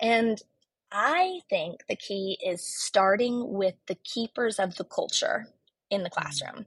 And 0.00 0.38
i 0.92 1.40
think 1.50 1.82
the 1.88 1.96
key 1.96 2.38
is 2.44 2.66
starting 2.66 3.52
with 3.52 3.74
the 3.88 3.96
keepers 3.96 4.58
of 4.58 4.76
the 4.76 4.84
culture 4.84 5.46
in 5.90 6.02
the 6.02 6.10
mm. 6.10 6.12
classroom. 6.12 6.66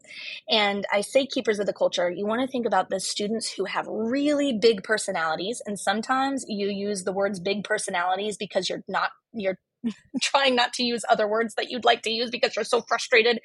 And 0.49 0.85
I 0.91 1.01
say 1.01 1.25
keepers 1.25 1.59
of 1.59 1.65
the 1.65 1.73
culture, 1.73 2.09
you 2.09 2.25
want 2.25 2.41
to 2.41 2.47
think 2.47 2.65
about 2.65 2.89
the 2.89 2.99
students 2.99 3.51
who 3.51 3.65
have 3.65 3.87
really 3.87 4.53
big 4.53 4.83
personalities. 4.83 5.61
And 5.65 5.79
sometimes 5.79 6.45
you 6.47 6.69
use 6.69 7.03
the 7.03 7.13
words 7.13 7.39
big 7.39 7.63
personalities 7.63 8.37
because 8.37 8.69
you're 8.69 8.83
not, 8.87 9.11
you're 9.33 9.57
trying 10.21 10.55
not 10.55 10.73
to 10.73 10.83
use 10.83 11.03
other 11.09 11.27
words 11.27 11.55
that 11.55 11.69
you'd 11.69 11.85
like 11.85 12.01
to 12.03 12.11
use 12.11 12.29
because 12.29 12.55
you're 12.55 12.65
so 12.65 12.81
frustrated. 12.81 13.39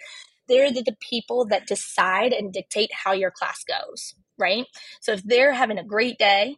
They're 0.49 0.73
the, 0.73 0.83
the 0.83 0.97
people 1.11 1.47
that 1.47 1.66
decide 1.66 2.33
and 2.33 2.52
dictate 2.52 2.90
how 2.92 3.12
your 3.12 3.33
class 3.33 3.64
goes, 3.64 4.14
right? 4.38 4.66
So 5.00 5.12
if 5.12 5.23
they're 5.25 5.52
having 5.52 5.78
a 5.78 5.85
great 5.85 6.18
day, 6.18 6.56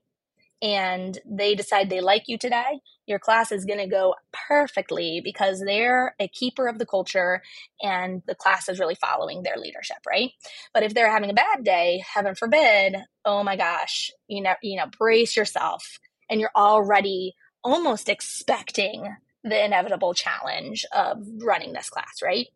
and 0.60 1.18
they 1.24 1.54
decide 1.54 1.88
they 1.88 2.00
like 2.00 2.24
you 2.26 2.36
today, 2.36 2.80
your 3.06 3.18
class 3.18 3.52
is 3.52 3.64
going 3.64 3.78
to 3.78 3.86
go 3.86 4.14
perfectly 4.48 5.20
because 5.22 5.60
they're 5.60 6.14
a 6.18 6.28
keeper 6.28 6.66
of 6.66 6.78
the 6.78 6.86
culture 6.86 7.42
and 7.80 8.22
the 8.26 8.34
class 8.34 8.68
is 8.68 8.80
really 8.80 8.96
following 8.96 9.42
their 9.42 9.56
leadership, 9.56 9.98
right? 10.06 10.32
But 10.74 10.82
if 10.82 10.94
they're 10.94 11.10
having 11.10 11.30
a 11.30 11.34
bad 11.34 11.64
day, 11.64 12.02
heaven 12.12 12.34
forbid, 12.34 12.96
oh 13.24 13.42
my 13.44 13.56
gosh, 13.56 14.10
you 14.26 14.42
know, 14.42 14.54
you 14.62 14.76
know, 14.76 14.86
brace 14.98 15.36
yourself 15.36 16.00
and 16.28 16.40
you're 16.40 16.50
already 16.56 17.34
almost 17.62 18.08
expecting 18.08 19.16
the 19.44 19.64
inevitable 19.64 20.12
challenge 20.12 20.84
of 20.92 21.24
running 21.40 21.72
this 21.72 21.88
class, 21.88 22.20
right? 22.22 22.48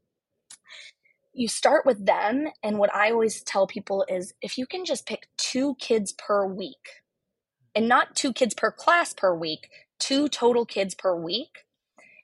You 1.32 1.49
start 1.49 1.87
with 1.87 2.04
them 2.04 2.49
and 2.62 2.78
what 2.78 2.94
I 2.94 3.11
always 3.12 3.42
tell 3.42 3.66
people 3.66 4.04
is 4.09 4.35
if 4.42 4.59
you 4.59 4.66
can 4.66 4.85
just 4.85 5.06
pick 5.06 5.28
two 5.38 5.76
kids 5.76 6.12
per 6.12 6.44
week 6.47 7.01
and 7.75 7.88
not 7.88 8.14
two 8.14 8.33
kids 8.33 8.55
per 8.55 8.71
class 8.71 9.14
per 9.14 9.35
week, 9.35 9.69
two 9.99 10.29
total 10.29 10.64
kids 10.67 10.95
per 10.95 11.14
week, 11.14 11.64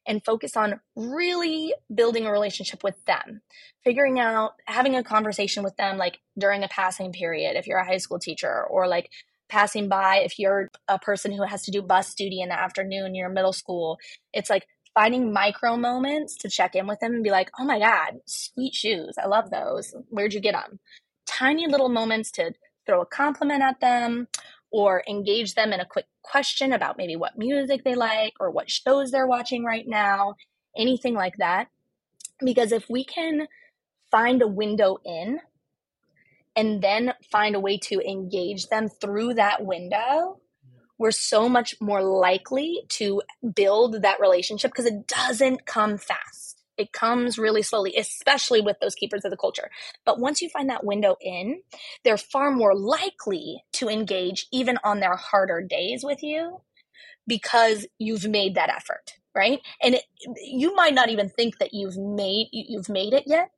and 0.06 0.24
focus 0.24 0.56
on 0.56 0.80
really 0.96 1.74
building 1.94 2.26
a 2.26 2.32
relationship 2.32 2.82
with 2.82 3.04
them, 3.04 3.42
figuring 3.84 4.18
out, 4.18 4.52
having 4.66 4.96
a 4.96 5.04
conversation 5.04 5.62
with 5.62 5.76
them 5.76 5.98
like 5.98 6.18
during 6.38 6.64
a 6.64 6.68
passing 6.68 7.12
period 7.12 7.56
if 7.56 7.66
you're 7.66 7.78
a 7.78 7.86
high 7.86 7.98
school 7.98 8.18
teacher, 8.18 8.64
or 8.64 8.88
like 8.88 9.10
passing 9.48 9.88
by 9.88 10.16
if 10.16 10.38
you're 10.38 10.70
a 10.88 10.98
person 10.98 11.32
who 11.32 11.42
has 11.42 11.62
to 11.62 11.70
do 11.70 11.82
bus 11.82 12.14
duty 12.14 12.40
in 12.40 12.48
the 12.48 12.58
afternoon, 12.58 13.14
you're 13.14 13.28
middle 13.28 13.52
school. 13.52 13.98
It's 14.32 14.50
like 14.50 14.66
finding 14.94 15.32
micro 15.32 15.76
moments 15.76 16.36
to 16.38 16.48
check 16.48 16.74
in 16.74 16.86
with 16.86 17.00
them 17.00 17.14
and 17.14 17.22
be 17.22 17.30
like, 17.30 17.50
oh 17.58 17.64
my 17.64 17.78
God, 17.78 18.20
sweet 18.26 18.74
shoes. 18.74 19.14
I 19.22 19.26
love 19.26 19.50
those. 19.50 19.94
Where'd 20.08 20.34
you 20.34 20.40
get 20.40 20.54
them? 20.54 20.80
Tiny 21.26 21.66
little 21.66 21.88
moments 21.88 22.30
to 22.32 22.52
throw 22.86 23.02
a 23.02 23.06
compliment 23.06 23.62
at 23.62 23.80
them 23.80 24.28
or 24.70 25.02
engage 25.08 25.54
them 25.54 25.72
in 25.72 25.80
a 25.80 25.86
quick 25.86 26.06
question 26.22 26.72
about 26.72 26.98
maybe 26.98 27.16
what 27.16 27.38
music 27.38 27.84
they 27.84 27.94
like 27.94 28.34
or 28.40 28.50
what 28.50 28.70
shows 28.70 29.10
they're 29.10 29.26
watching 29.26 29.64
right 29.64 29.86
now, 29.86 30.34
anything 30.76 31.14
like 31.14 31.36
that. 31.38 31.68
Because 32.44 32.72
if 32.72 32.88
we 32.88 33.04
can 33.04 33.48
find 34.10 34.42
a 34.42 34.48
window 34.48 34.98
in 35.04 35.40
and 36.54 36.82
then 36.82 37.14
find 37.30 37.54
a 37.54 37.60
way 37.60 37.78
to 37.78 38.00
engage 38.00 38.68
them 38.68 38.88
through 38.88 39.34
that 39.34 39.64
window, 39.64 40.40
we're 40.98 41.10
so 41.12 41.48
much 41.48 41.76
more 41.80 42.02
likely 42.02 42.82
to 42.88 43.22
build 43.54 44.02
that 44.02 44.20
relationship 44.20 44.72
because 44.72 44.86
it 44.86 45.06
doesn't 45.06 45.64
come 45.64 45.96
fast 45.96 46.57
it 46.78 46.92
comes 46.92 47.38
really 47.38 47.62
slowly, 47.62 47.94
especially 47.96 48.60
with 48.60 48.78
those 48.80 48.94
keepers 48.94 49.24
of 49.24 49.30
the 49.30 49.36
culture. 49.36 49.70
But 50.06 50.20
once 50.20 50.40
you 50.40 50.48
find 50.48 50.70
that 50.70 50.84
window 50.84 51.16
in, 51.20 51.62
they're 52.04 52.16
far 52.16 52.50
more 52.50 52.74
likely 52.74 53.64
to 53.74 53.88
engage 53.88 54.46
even 54.52 54.78
on 54.84 55.00
their 55.00 55.16
harder 55.16 55.60
days 55.60 56.04
with 56.04 56.22
you 56.22 56.60
because 57.26 57.86
you've 57.98 58.26
made 58.26 58.54
that 58.54 58.70
effort, 58.70 59.16
right? 59.34 59.60
And 59.82 59.96
it, 59.96 60.04
you 60.42 60.74
might 60.74 60.94
not 60.94 61.10
even 61.10 61.28
think 61.28 61.58
that 61.58 61.74
you've 61.74 61.98
made 61.98 62.48
you've 62.52 62.88
made 62.88 63.12
it 63.12 63.24
yet 63.26 63.50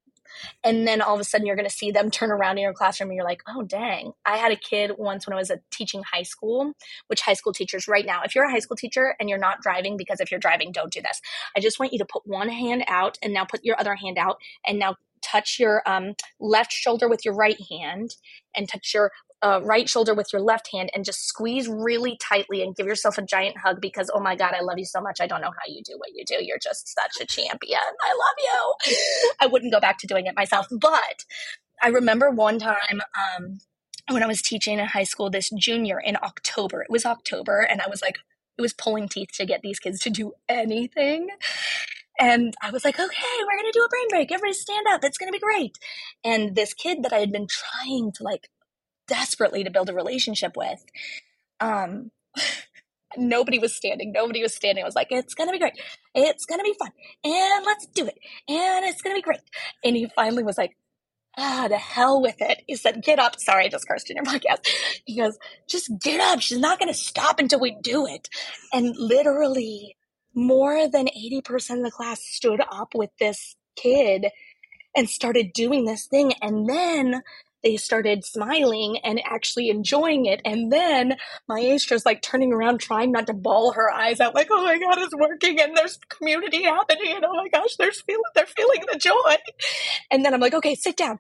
and 0.64 0.87
then 0.87 1.00
all 1.02 1.14
of 1.14 1.20
a 1.20 1.25
sudden 1.25 1.46
you're 1.46 1.56
going 1.56 1.68
to 1.68 1.75
see 1.75 1.90
them 1.90 2.10
turn 2.10 2.30
around 2.30 2.58
in 2.58 2.62
your 2.62 2.72
classroom 2.72 3.10
and 3.10 3.16
you're 3.16 3.25
like, 3.25 3.42
oh, 3.49 3.62
dang. 3.62 4.12
I 4.25 4.37
had 4.37 4.52
a 4.52 4.56
kid 4.56 4.92
once 4.99 5.26
when 5.26 5.34
I 5.34 5.37
was 5.37 5.50
a 5.50 5.60
teaching 5.70 6.02
high 6.02 6.22
school, 6.22 6.72
which 7.08 7.20
high 7.20 7.34
school 7.34 7.52
teachers 7.52 7.88
right 7.88 8.06
now, 8.06 8.22
if 8.25 8.34
you're 8.34 8.44
a 8.44 8.50
high 8.50 8.58
school 8.58 8.76
teacher 8.76 9.14
and 9.18 9.28
you're 9.28 9.38
not 9.38 9.60
driving, 9.60 9.96
because 9.96 10.20
if 10.20 10.30
you're 10.30 10.40
driving, 10.40 10.72
don't 10.72 10.92
do 10.92 11.00
this. 11.00 11.20
I 11.56 11.60
just 11.60 11.78
want 11.78 11.92
you 11.92 11.99
to 11.99 12.04
put 12.04 12.26
one 12.26 12.49
hand 12.49 12.84
out 12.88 13.18
and 13.22 13.32
now 13.32 13.44
put 13.44 13.64
your 13.64 13.78
other 13.78 13.94
hand 13.94 14.18
out 14.18 14.38
and 14.66 14.78
now 14.78 14.96
touch 15.22 15.58
your 15.58 15.82
um, 15.87 16.14
left 16.38 16.72
shoulder 16.72 17.08
with 17.08 17.25
your 17.25 17.34
right 17.34 17.60
hand 17.70 18.16
and 18.54 18.68
touch 18.68 18.92
your 18.94 19.12
uh, 19.42 19.61
right 19.62 19.88
shoulder 19.88 20.14
with 20.14 20.32
your 20.32 20.42
left 20.42 20.70
hand 20.73 20.90
and 20.94 21.04
just 21.04 21.26
squeeze 21.26 21.68
really 21.68 22.16
tightly 22.16 22.62
and 22.62 22.76
give 22.76 22.87
yourself 22.87 23.16
a 23.18 23.23
giant 23.23 23.56
hug 23.56 23.80
because 23.80 24.11
oh 24.14 24.20
my 24.20 24.37
god 24.37 24.54
i 24.54 24.61
love 24.61 24.78
you 24.78 24.85
so 24.85 25.00
much 25.00 25.20
i 25.20 25.26
don't 25.26 25.40
know 25.40 25.50
how 25.50 25.66
you 25.66 25.82
do 25.82 25.94
what 25.97 26.11
you 26.14 26.25
do 26.25 26.37
you're 26.40 26.59
just 26.59 26.88
such 26.88 27.12
a 27.20 27.26
champion 27.26 27.78
i 27.78 28.12
love 28.12 28.37
you 28.38 28.97
i 29.40 29.47
wouldn't 29.47 29.73
go 29.73 29.80
back 29.80 29.99
to 29.99 30.06
doing 30.06 30.26
it 30.26 30.37
myself 30.37 30.66
but 30.70 31.25
i 31.82 31.88
remember 31.88 32.30
one 32.30 32.59
time 32.59 33.00
um, 33.38 33.59
when 34.11 34.23
i 34.23 34.26
was 34.26 34.42
teaching 34.42 34.78
in 34.78 34.87
high 34.87 35.04
school 35.04 35.30
this 35.30 35.50
junior 35.50 35.99
in 35.99 36.16
october 36.16 36.82
it 36.82 36.90
was 36.90 37.06
october 37.06 37.61
and 37.61 37.80
i 37.80 37.88
was 37.88 38.02
like 38.02 38.18
it 38.59 38.62
was 38.62 38.73
pulling 38.75 39.09
teeth 39.09 39.30
to 39.32 39.47
get 39.47 39.62
these 39.62 39.78
kids 39.78 39.99
to 40.00 40.11
do 40.11 40.32
anything 40.49 41.28
and 42.23 42.52
I 42.61 42.70
was 42.70 42.85
like, 42.85 43.00
okay, 43.00 43.38
we're 43.40 43.56
going 43.56 43.73
to 43.73 43.78
do 43.78 43.82
a 43.82 43.88
brain 43.88 44.09
break. 44.11 44.30
Everybody 44.30 44.52
stand 44.52 44.87
up. 44.90 45.02
It's 45.02 45.16
going 45.16 45.32
to 45.32 45.32
be 45.32 45.40
great. 45.40 45.78
And 46.23 46.54
this 46.54 46.75
kid 46.75 47.02
that 47.02 47.14
I 47.14 47.18
had 47.18 47.32
been 47.32 47.47
trying 47.47 48.12
to 48.12 48.23
like 48.23 48.50
desperately 49.10 49.64
to 49.64 49.70
build 49.70 49.90
a 49.90 49.94
relationship 49.94 50.56
with. 50.56 50.82
Um, 51.58 52.12
nobody 53.16 53.58
was 53.58 53.74
standing. 53.74 54.12
Nobody 54.12 54.40
was 54.40 54.54
standing. 54.54 54.84
I 54.84 54.86
was 54.86 54.94
like, 54.94 55.08
it's 55.10 55.34
going 55.34 55.48
to 55.48 55.52
be 55.52 55.58
great. 55.58 55.74
It's 56.14 56.46
going 56.46 56.60
to 56.60 56.64
be 56.64 56.76
fun. 56.78 56.92
And 57.24 57.66
let's 57.66 57.86
do 57.86 58.06
it. 58.06 58.18
And 58.48 58.86
it's 58.86 59.02
going 59.02 59.14
to 59.14 59.18
be 59.18 59.22
great. 59.22 59.40
And 59.84 59.96
he 59.96 60.08
finally 60.14 60.44
was 60.44 60.56
like, 60.56 60.76
ah, 61.36 61.66
the 61.68 61.76
hell 61.76 62.22
with 62.22 62.36
it. 62.40 62.62
He 62.66 62.76
said, 62.76 63.02
get 63.02 63.18
up. 63.18 63.38
Sorry, 63.38 63.66
I 63.66 63.68
just 63.68 63.88
cursed 63.88 64.10
in 64.10 64.16
your 64.16 64.24
podcast. 64.32 64.66
He 65.04 65.16
goes, 65.16 65.38
just 65.68 65.90
get 66.00 66.20
up. 66.20 66.40
She's 66.40 66.58
not 66.58 66.78
going 66.78 66.92
to 66.92 66.98
stop 66.98 67.40
until 67.40 67.60
we 67.60 67.76
do 67.82 68.06
it. 68.06 68.28
And 68.72 68.94
literally 68.96 69.96
more 70.34 70.88
than 70.88 71.06
80% 71.06 71.78
of 71.78 71.84
the 71.84 71.90
class 71.90 72.20
stood 72.22 72.60
up 72.70 72.94
with 72.94 73.10
this 73.18 73.56
kid 73.76 74.26
and 74.96 75.08
started 75.08 75.52
doing 75.52 75.84
this 75.84 76.06
thing. 76.06 76.32
And 76.42 76.68
then 76.68 77.22
they 77.62 77.76
started 77.76 78.24
smiling 78.24 78.98
and 79.04 79.20
actually 79.24 79.68
enjoying 79.68 80.26
it. 80.26 80.40
And 80.44 80.72
then 80.72 81.16
Maestra's 81.48 82.06
like 82.06 82.22
turning 82.22 82.52
around, 82.52 82.78
trying 82.78 83.12
not 83.12 83.26
to 83.26 83.34
bawl 83.34 83.72
her 83.72 83.90
eyes 83.90 84.20
out, 84.20 84.34
like, 84.34 84.48
oh 84.50 84.64
my 84.64 84.78
God, 84.78 84.98
it's 84.98 85.14
working 85.14 85.60
and 85.60 85.76
there's 85.76 85.98
community 86.08 86.64
happening. 86.64 87.12
And 87.16 87.24
oh 87.24 87.34
my 87.34 87.48
gosh, 87.48 87.76
feeling, 87.76 88.22
they're 88.34 88.46
feeling 88.46 88.82
the 88.90 88.98
joy. 88.98 89.36
And 90.10 90.24
then 90.24 90.34
I'm 90.34 90.40
like, 90.40 90.54
okay, 90.54 90.74
sit 90.74 90.96
down. 90.96 91.18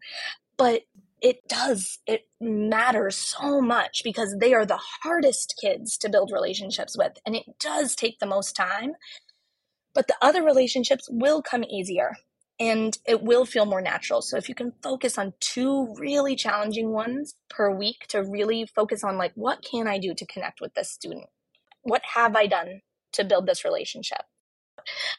But 0.56 0.82
it 1.20 1.46
does, 1.48 1.98
it 2.06 2.26
matters 2.40 3.16
so 3.16 3.60
much 3.60 4.02
because 4.04 4.36
they 4.38 4.54
are 4.54 4.64
the 4.64 4.80
hardest 5.02 5.58
kids 5.60 5.98
to 5.98 6.08
build 6.08 6.30
relationships 6.32 6.96
with. 6.96 7.12
And 7.26 7.36
it 7.36 7.44
does 7.58 7.94
take 7.94 8.18
the 8.18 8.26
most 8.26 8.56
time. 8.56 8.92
But 9.92 10.06
the 10.06 10.16
other 10.22 10.42
relationships 10.42 11.08
will 11.10 11.42
come 11.42 11.64
easier 11.64 12.16
and 12.60 12.98
it 13.06 13.22
will 13.22 13.46
feel 13.46 13.64
more 13.64 13.80
natural. 13.80 14.20
So 14.20 14.36
if 14.36 14.48
you 14.48 14.54
can 14.54 14.74
focus 14.82 15.16
on 15.16 15.32
two 15.40 15.94
really 15.98 16.36
challenging 16.36 16.90
ones 16.90 17.34
per 17.48 17.74
week 17.74 18.06
to 18.08 18.22
really 18.22 18.66
focus 18.66 19.02
on 19.02 19.16
like 19.16 19.32
what 19.34 19.64
can 19.64 19.88
I 19.88 19.98
do 19.98 20.14
to 20.14 20.26
connect 20.26 20.60
with 20.60 20.74
this 20.74 20.90
student? 20.90 21.24
What 21.82 22.02
have 22.14 22.36
I 22.36 22.46
done 22.46 22.82
to 23.14 23.24
build 23.24 23.46
this 23.46 23.64
relationship? 23.64 24.22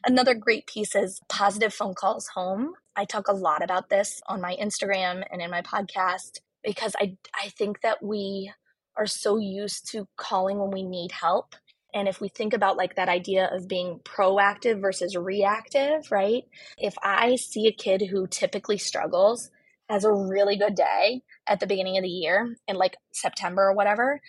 Another 0.05 0.35
great 0.35 0.67
piece 0.67 0.95
is 0.95 1.19
positive 1.27 1.73
phone 1.73 1.95
calls 1.95 2.29
home. 2.35 2.73
I 2.95 3.05
talk 3.05 3.27
a 3.27 3.33
lot 3.33 3.63
about 3.63 3.89
this 3.89 4.21
on 4.27 4.39
my 4.39 4.55
Instagram 4.61 5.23
and 5.31 5.41
in 5.41 5.49
my 5.49 5.61
podcast 5.61 6.39
because 6.63 6.95
I 6.99 7.17
I 7.35 7.49
think 7.49 7.81
that 7.81 8.03
we 8.03 8.51
are 8.97 9.07
so 9.07 9.37
used 9.37 9.89
to 9.91 10.07
calling 10.17 10.59
when 10.59 10.71
we 10.71 10.83
need 10.83 11.11
help 11.11 11.55
and 11.93 12.07
if 12.07 12.21
we 12.21 12.29
think 12.29 12.53
about 12.53 12.77
like 12.77 12.95
that 12.95 13.09
idea 13.09 13.49
of 13.51 13.67
being 13.67 13.99
proactive 14.03 14.81
versus 14.81 15.15
reactive, 15.15 16.11
right? 16.11 16.43
If 16.77 16.95
I 17.03 17.35
see 17.35 17.67
a 17.67 17.71
kid 17.71 18.03
who 18.09 18.27
typically 18.27 18.77
struggles, 18.77 19.49
has 19.89 20.05
a 20.05 20.13
really 20.13 20.55
good 20.55 20.75
day 20.75 21.21
at 21.47 21.59
the 21.59 21.67
beginning 21.67 21.97
of 21.97 22.03
the 22.03 22.09
year 22.09 22.55
in 22.67 22.77
like 22.77 22.95
September 23.11 23.63
or 23.63 23.73
whatever, 23.73 24.21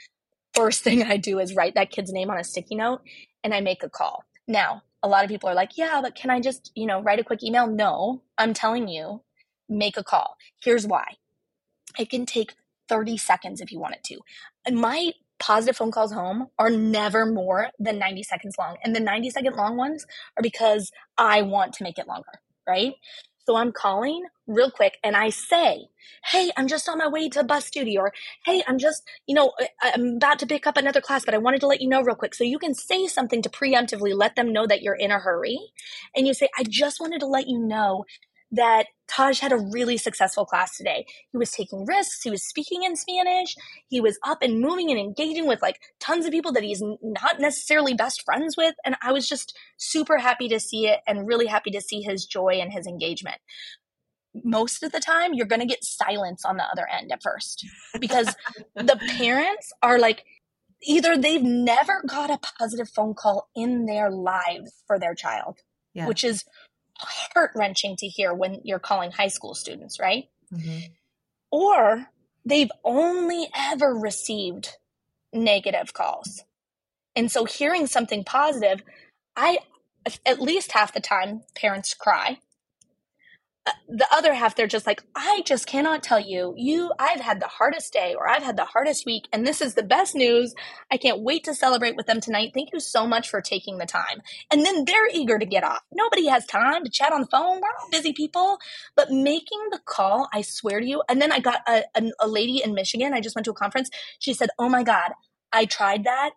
first 0.54 0.82
thing 0.84 1.02
I 1.02 1.16
do 1.16 1.38
is 1.38 1.54
write 1.54 1.74
that 1.76 1.90
kid's 1.90 2.12
name 2.12 2.30
on 2.30 2.38
a 2.38 2.44
sticky 2.44 2.74
note 2.74 3.02
and 3.44 3.54
I 3.54 3.60
make 3.60 3.82
a 3.82 3.88
call. 3.88 4.24
Now, 4.48 4.82
a 5.02 5.08
lot 5.08 5.24
of 5.24 5.30
people 5.30 5.48
are 5.48 5.54
like, 5.54 5.76
yeah, 5.76 6.00
but 6.02 6.14
can 6.14 6.30
I 6.30 6.40
just, 6.40 6.72
you 6.74 6.86
know, 6.86 7.00
write 7.02 7.20
a 7.20 7.24
quick 7.24 7.42
email? 7.42 7.66
No, 7.66 8.22
I'm 8.38 8.54
telling 8.54 8.88
you, 8.88 9.22
make 9.68 9.96
a 9.96 10.04
call. 10.04 10.36
Here's 10.62 10.86
why. 10.86 11.04
It 11.98 12.10
can 12.10 12.26
take 12.26 12.54
30 12.88 13.16
seconds 13.16 13.60
if 13.60 13.72
you 13.72 13.80
want 13.80 13.94
it 13.94 14.04
to. 14.04 14.18
And 14.64 14.76
my 14.76 15.12
positive 15.42 15.76
phone 15.76 15.90
calls 15.90 16.12
home 16.12 16.46
are 16.58 16.70
never 16.70 17.26
more 17.26 17.70
than 17.78 17.98
90 17.98 18.22
seconds 18.22 18.54
long. 18.58 18.76
And 18.84 18.94
the 18.94 19.00
90 19.00 19.30
second 19.30 19.56
long 19.56 19.76
ones 19.76 20.06
are 20.36 20.42
because 20.42 20.90
I 21.18 21.42
want 21.42 21.74
to 21.74 21.84
make 21.84 21.98
it 21.98 22.06
longer, 22.06 22.40
right? 22.66 22.94
So 23.44 23.56
I'm 23.56 23.72
calling 23.72 24.22
real 24.46 24.70
quick 24.70 24.98
and 25.02 25.16
I 25.16 25.30
say, 25.30 25.88
Hey, 26.24 26.52
I'm 26.56 26.68
just 26.68 26.88
on 26.88 26.98
my 26.98 27.08
way 27.08 27.28
to 27.30 27.42
bus 27.42 27.70
duty 27.70 27.98
or 27.98 28.12
Hey, 28.44 28.62
I'm 28.68 28.78
just, 28.78 29.02
you 29.26 29.34
know, 29.34 29.52
I'm 29.82 30.16
about 30.16 30.38
to 30.38 30.46
pick 30.46 30.68
up 30.68 30.76
another 30.76 31.00
class, 31.00 31.24
but 31.24 31.34
I 31.34 31.38
wanted 31.38 31.60
to 31.62 31.66
let 31.66 31.80
you 31.80 31.88
know 31.88 32.02
real 32.02 32.14
quick. 32.14 32.36
So 32.36 32.44
you 32.44 32.60
can 32.60 32.74
say 32.74 33.08
something 33.08 33.42
to 33.42 33.48
preemptively 33.48 34.16
let 34.16 34.36
them 34.36 34.52
know 34.52 34.64
that 34.68 34.82
you're 34.82 34.94
in 34.94 35.10
a 35.10 35.18
hurry. 35.18 35.58
And 36.14 36.28
you 36.28 36.34
say, 36.34 36.48
I 36.56 36.62
just 36.62 37.00
wanted 37.00 37.18
to 37.18 37.26
let 37.26 37.48
you 37.48 37.58
know 37.58 38.04
that 38.52 38.86
Taj 39.08 39.40
had 39.40 39.52
a 39.52 39.56
really 39.56 39.96
successful 39.96 40.44
class 40.44 40.76
today. 40.76 41.06
He 41.32 41.38
was 41.38 41.50
taking 41.50 41.86
risks. 41.86 42.22
He 42.22 42.30
was 42.30 42.46
speaking 42.46 42.82
in 42.82 42.96
Spanish. 42.96 43.56
He 43.88 44.00
was 44.00 44.18
up 44.24 44.42
and 44.42 44.60
moving 44.60 44.90
and 44.90 45.00
engaging 45.00 45.46
with 45.46 45.60
like 45.62 45.80
tons 46.00 46.26
of 46.26 46.32
people 46.32 46.52
that 46.52 46.62
he's 46.62 46.82
not 47.02 47.40
necessarily 47.40 47.94
best 47.94 48.22
friends 48.22 48.56
with. 48.56 48.74
And 48.84 48.96
I 49.02 49.12
was 49.12 49.28
just 49.28 49.56
super 49.78 50.18
happy 50.18 50.48
to 50.48 50.60
see 50.60 50.86
it 50.86 51.00
and 51.06 51.26
really 51.26 51.46
happy 51.46 51.70
to 51.72 51.80
see 51.80 52.02
his 52.02 52.26
joy 52.26 52.58
and 52.60 52.72
his 52.72 52.86
engagement. 52.86 53.38
Most 54.44 54.82
of 54.82 54.92
the 54.92 55.00
time, 55.00 55.34
you're 55.34 55.46
going 55.46 55.60
to 55.60 55.66
get 55.66 55.84
silence 55.84 56.44
on 56.44 56.56
the 56.56 56.64
other 56.64 56.86
end 56.88 57.12
at 57.12 57.22
first 57.22 57.66
because 58.00 58.34
the 58.74 58.98
parents 59.18 59.72
are 59.82 59.98
like, 59.98 60.24
either 60.82 61.16
they've 61.16 61.42
never 61.42 62.02
got 62.06 62.30
a 62.30 62.38
positive 62.58 62.88
phone 62.88 63.14
call 63.14 63.48
in 63.54 63.86
their 63.86 64.10
lives 64.10 64.72
for 64.86 64.98
their 64.98 65.14
child, 65.14 65.58
yeah. 65.94 66.06
which 66.06 66.24
is 66.24 66.44
heart 67.06 67.52
wrenching 67.54 67.96
to 67.96 68.06
hear 68.06 68.32
when 68.34 68.60
you're 68.64 68.78
calling 68.78 69.10
high 69.10 69.28
school 69.28 69.54
students, 69.54 69.98
right? 70.00 70.28
Mm-hmm. 70.52 70.92
Or 71.50 72.06
they've 72.44 72.70
only 72.84 73.48
ever 73.54 73.94
received 73.94 74.76
negative 75.32 75.92
calls. 75.92 76.44
And 77.14 77.30
so 77.30 77.44
hearing 77.44 77.86
something 77.86 78.24
positive, 78.24 78.82
I 79.36 79.58
at 80.26 80.40
least 80.40 80.72
half 80.72 80.92
the 80.92 81.00
time 81.00 81.42
parents 81.54 81.94
cry 81.94 82.38
the 83.88 84.06
other 84.12 84.34
half 84.34 84.56
they're 84.56 84.66
just 84.66 84.86
like 84.86 85.02
i 85.14 85.42
just 85.46 85.66
cannot 85.66 86.02
tell 86.02 86.18
you. 86.18 86.54
You 86.56 86.92
i've 86.98 87.20
had 87.20 87.40
the 87.40 87.46
hardest 87.46 87.92
day 87.92 88.14
or 88.16 88.28
i've 88.28 88.42
had 88.42 88.56
the 88.56 88.64
hardest 88.64 89.06
week 89.06 89.28
and 89.32 89.46
this 89.46 89.60
is 89.60 89.74
the 89.74 89.82
best 89.82 90.14
news. 90.14 90.54
I 90.90 90.96
can't 90.96 91.20
wait 91.22 91.44
to 91.44 91.54
celebrate 91.54 91.96
with 91.96 92.06
them 92.06 92.20
tonight. 92.20 92.52
Thank 92.54 92.70
you 92.72 92.80
so 92.80 93.06
much 93.06 93.28
for 93.30 93.40
taking 93.40 93.78
the 93.78 93.86
time. 93.86 94.22
And 94.50 94.64
then 94.66 94.84
they're 94.84 95.08
eager 95.12 95.38
to 95.38 95.46
get 95.46 95.64
off. 95.64 95.80
Nobody 95.92 96.26
has 96.26 96.46
time 96.46 96.84
to 96.84 96.90
chat 96.90 97.12
on 97.12 97.22
the 97.22 97.26
phone. 97.28 97.60
We're 97.60 97.68
all 97.80 97.90
busy 97.90 98.12
people. 98.12 98.58
But 98.96 99.10
making 99.10 99.60
the 99.70 99.80
call 99.84 100.28
i 100.32 100.42
swear 100.42 100.80
to 100.80 100.86
you 100.86 101.02
and 101.08 101.20
then 101.22 101.32
i 101.32 101.38
got 101.40 101.60
a, 101.68 101.84
a, 101.94 102.10
a 102.20 102.28
lady 102.28 102.62
in 102.64 102.74
michigan. 102.74 103.12
I 103.14 103.20
just 103.20 103.36
went 103.36 103.44
to 103.46 103.52
a 103.52 103.54
conference. 103.54 103.90
She 104.18 104.34
said 104.34 104.50
oh 104.58 104.68
my 104.68 104.82
god 104.82 105.12
i 105.52 105.66
tried 105.66 106.04
that 106.04 106.32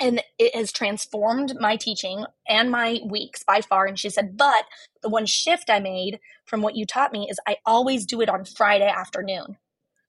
and 0.00 0.22
it 0.38 0.54
has 0.54 0.72
transformed 0.72 1.54
my 1.60 1.76
teaching 1.76 2.24
and 2.48 2.70
my 2.70 3.00
weeks 3.06 3.42
by 3.42 3.60
far. 3.60 3.86
And 3.86 3.98
she 3.98 4.10
said, 4.10 4.36
but 4.36 4.64
the 5.02 5.08
one 5.08 5.26
shift 5.26 5.70
I 5.70 5.80
made 5.80 6.20
from 6.44 6.62
what 6.62 6.76
you 6.76 6.84
taught 6.84 7.12
me 7.12 7.28
is 7.30 7.38
I 7.46 7.56
always 7.64 8.04
do 8.06 8.20
it 8.20 8.28
on 8.28 8.44
Friday 8.44 8.88
afternoon. 8.88 9.56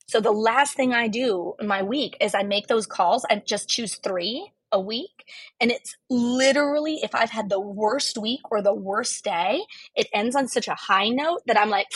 So 0.07 0.19
the 0.19 0.31
last 0.31 0.75
thing 0.75 0.93
I 0.93 1.07
do 1.07 1.53
in 1.59 1.67
my 1.67 1.81
week 1.81 2.17
is 2.21 2.35
I 2.35 2.43
make 2.43 2.67
those 2.67 2.85
calls. 2.85 3.25
I 3.29 3.41
just 3.45 3.69
choose 3.69 3.95
three 3.95 4.51
a 4.71 4.79
week. 4.79 5.25
And 5.59 5.71
it's 5.71 5.95
literally, 6.09 6.99
if 7.01 7.15
I've 7.15 7.31
had 7.31 7.49
the 7.49 7.59
worst 7.59 8.17
week 8.17 8.41
or 8.51 8.61
the 8.61 8.73
worst 8.73 9.23
day, 9.23 9.61
it 9.95 10.07
ends 10.13 10.35
on 10.35 10.47
such 10.47 10.67
a 10.67 10.75
high 10.75 11.09
note 11.09 11.41
that 11.47 11.59
I'm 11.59 11.69
like, 11.69 11.87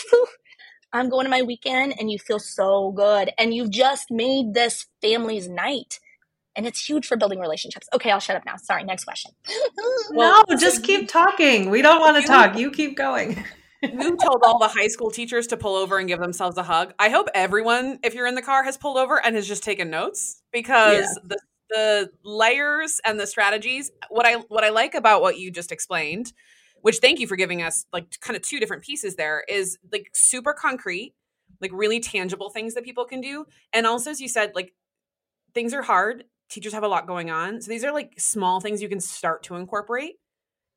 I'm 0.92 1.10
going 1.10 1.26
to 1.26 1.30
my 1.30 1.44
weekend 1.44 1.96
and 2.00 2.10
you 2.10 2.18
feel 2.18 2.40
so 2.40 2.92
good. 2.92 3.32
And 3.38 3.54
you've 3.54 3.72
just 3.72 4.10
made 4.10 4.54
this 4.54 4.88
family's 5.02 5.48
night 5.48 6.00
and 6.60 6.68
it's 6.68 6.86
huge 6.86 7.08
for 7.08 7.16
building 7.16 7.40
relationships. 7.40 7.88
Okay, 7.94 8.12
I'll 8.12 8.20
shut 8.20 8.36
up 8.36 8.46
now. 8.46 8.58
Sorry, 8.58 8.84
next 8.84 9.06
question. 9.06 9.32
well, 10.12 10.44
no, 10.50 10.58
just 10.58 10.84
keep 10.84 11.08
talking. 11.08 11.70
We 11.70 11.82
don't 11.82 12.02
want 12.02 12.22
to 12.22 12.28
talk. 12.28 12.58
You 12.58 12.70
keep 12.70 12.98
going. 12.98 13.42
Who 13.82 14.18
told 14.18 14.44
all 14.44 14.60
the 14.60 14.68
high 14.68 14.90
school 14.90 15.10
teachers 15.10 15.48
to 15.48 15.58
pull 15.58 15.78
over 15.78 16.00
and 16.00 16.08
give 16.10 16.20
themselves 16.20 16.58
a 16.58 16.64
hug? 16.64 16.94
I 17.00 17.08
hope 17.08 17.30
everyone, 17.34 18.00
if 18.04 18.14
you're 18.14 18.28
in 18.28 18.36
the 18.36 18.42
car, 18.42 18.66
has 18.66 18.76
pulled 18.76 18.98
over 18.98 19.26
and 19.26 19.38
has 19.38 19.48
just 19.48 19.64
taken 19.64 19.90
notes 19.90 20.44
because 20.52 21.06
yeah. 21.06 21.30
the 21.30 21.38
the 21.70 22.10
layers 22.26 23.00
and 23.06 23.18
the 23.18 23.26
strategies. 23.26 23.90
What 24.10 24.26
I 24.26 24.34
what 24.50 24.66
I 24.66 24.70
like 24.70 24.96
about 24.96 25.22
what 25.22 25.40
you 25.40 25.52
just 25.52 25.72
explained, 25.72 26.34
which 26.82 26.98
thank 26.98 27.22
you 27.22 27.28
for 27.28 27.38
giving 27.38 27.62
us 27.62 27.86
like 27.94 28.20
kind 28.20 28.36
of 28.36 28.42
two 28.42 28.60
different 28.60 28.84
pieces 28.84 29.16
there, 29.16 29.46
is 29.48 29.78
like 29.94 30.10
super 30.14 30.52
concrete, 30.52 31.14
like 31.62 31.72
really 31.74 32.02
tangible 32.02 32.50
things 32.50 32.74
that 32.74 32.84
people 32.84 33.06
can 33.06 33.22
do, 33.22 33.46
and 33.72 33.88
also 33.88 34.12
as 34.12 34.20
you 34.20 34.28
said, 34.28 34.52
like 34.56 34.74
things 35.54 35.74
are 35.74 35.84
hard 35.84 36.26
teachers 36.50 36.74
have 36.74 36.84
a 36.84 36.88
lot 36.88 37.08
going 37.08 37.30
on. 37.30 37.62
So 37.62 37.70
these 37.70 37.84
are 37.84 37.94
like 37.94 38.14
small 38.18 38.60
things 38.60 38.82
you 38.82 38.90
can 38.90 39.00
start 39.00 39.44
to 39.44 39.56
incorporate. 39.56 40.16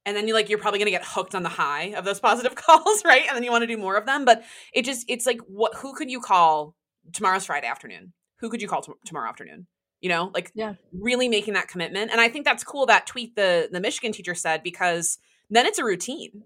And 0.05 0.17
then 0.17 0.27
you 0.27 0.35
like 0.35 0.49
you're 0.49 0.59
probably 0.59 0.79
going 0.79 0.87
to 0.87 0.99
get 0.99 1.05
hooked 1.05 1.35
on 1.35 1.43
the 1.43 1.49
high 1.49 1.95
of 1.97 2.05
those 2.05 2.21
positive 2.29 2.55
calls, 2.55 3.05
right? 3.05 3.25
And 3.27 3.37
then 3.37 3.45
you 3.45 3.51
want 3.51 3.63
to 3.63 3.67
do 3.67 3.77
more 3.77 3.97
of 3.97 4.07
them, 4.07 4.25
but 4.25 4.43
it 4.73 4.85
just 4.85 5.05
it's 5.09 5.27
like 5.27 5.41
what 5.47 5.75
who 5.77 5.95
could 5.95 6.11
you 6.11 6.21
call 6.21 6.75
tomorrow's 7.13 7.47
Friday 7.47 7.67
afternoon? 7.67 8.13
Who 8.41 8.51
could 8.51 8.61
you 8.63 8.69
call 8.69 8.83
t- 8.83 8.93
tomorrow 9.05 9.29
afternoon? 9.29 9.67
You 10.01 10.09
know, 10.09 10.31
like 10.35 10.51
yeah. 10.55 10.75
really 10.93 11.29
making 11.29 11.55
that 11.55 11.69
commitment. 11.69 12.11
And 12.11 12.21
I 12.21 12.29
think 12.29 12.45
that's 12.45 12.65
cool 12.65 12.87
that 12.87 13.07
tweet 13.07 13.37
the 13.37 13.69
the 13.71 13.81
Michigan 13.81 14.13
teacher 14.13 14.35
said 14.35 14.63
because 14.63 15.19
then 15.49 15.67
it's 15.67 15.79
a 15.79 15.85
routine. 15.85 16.43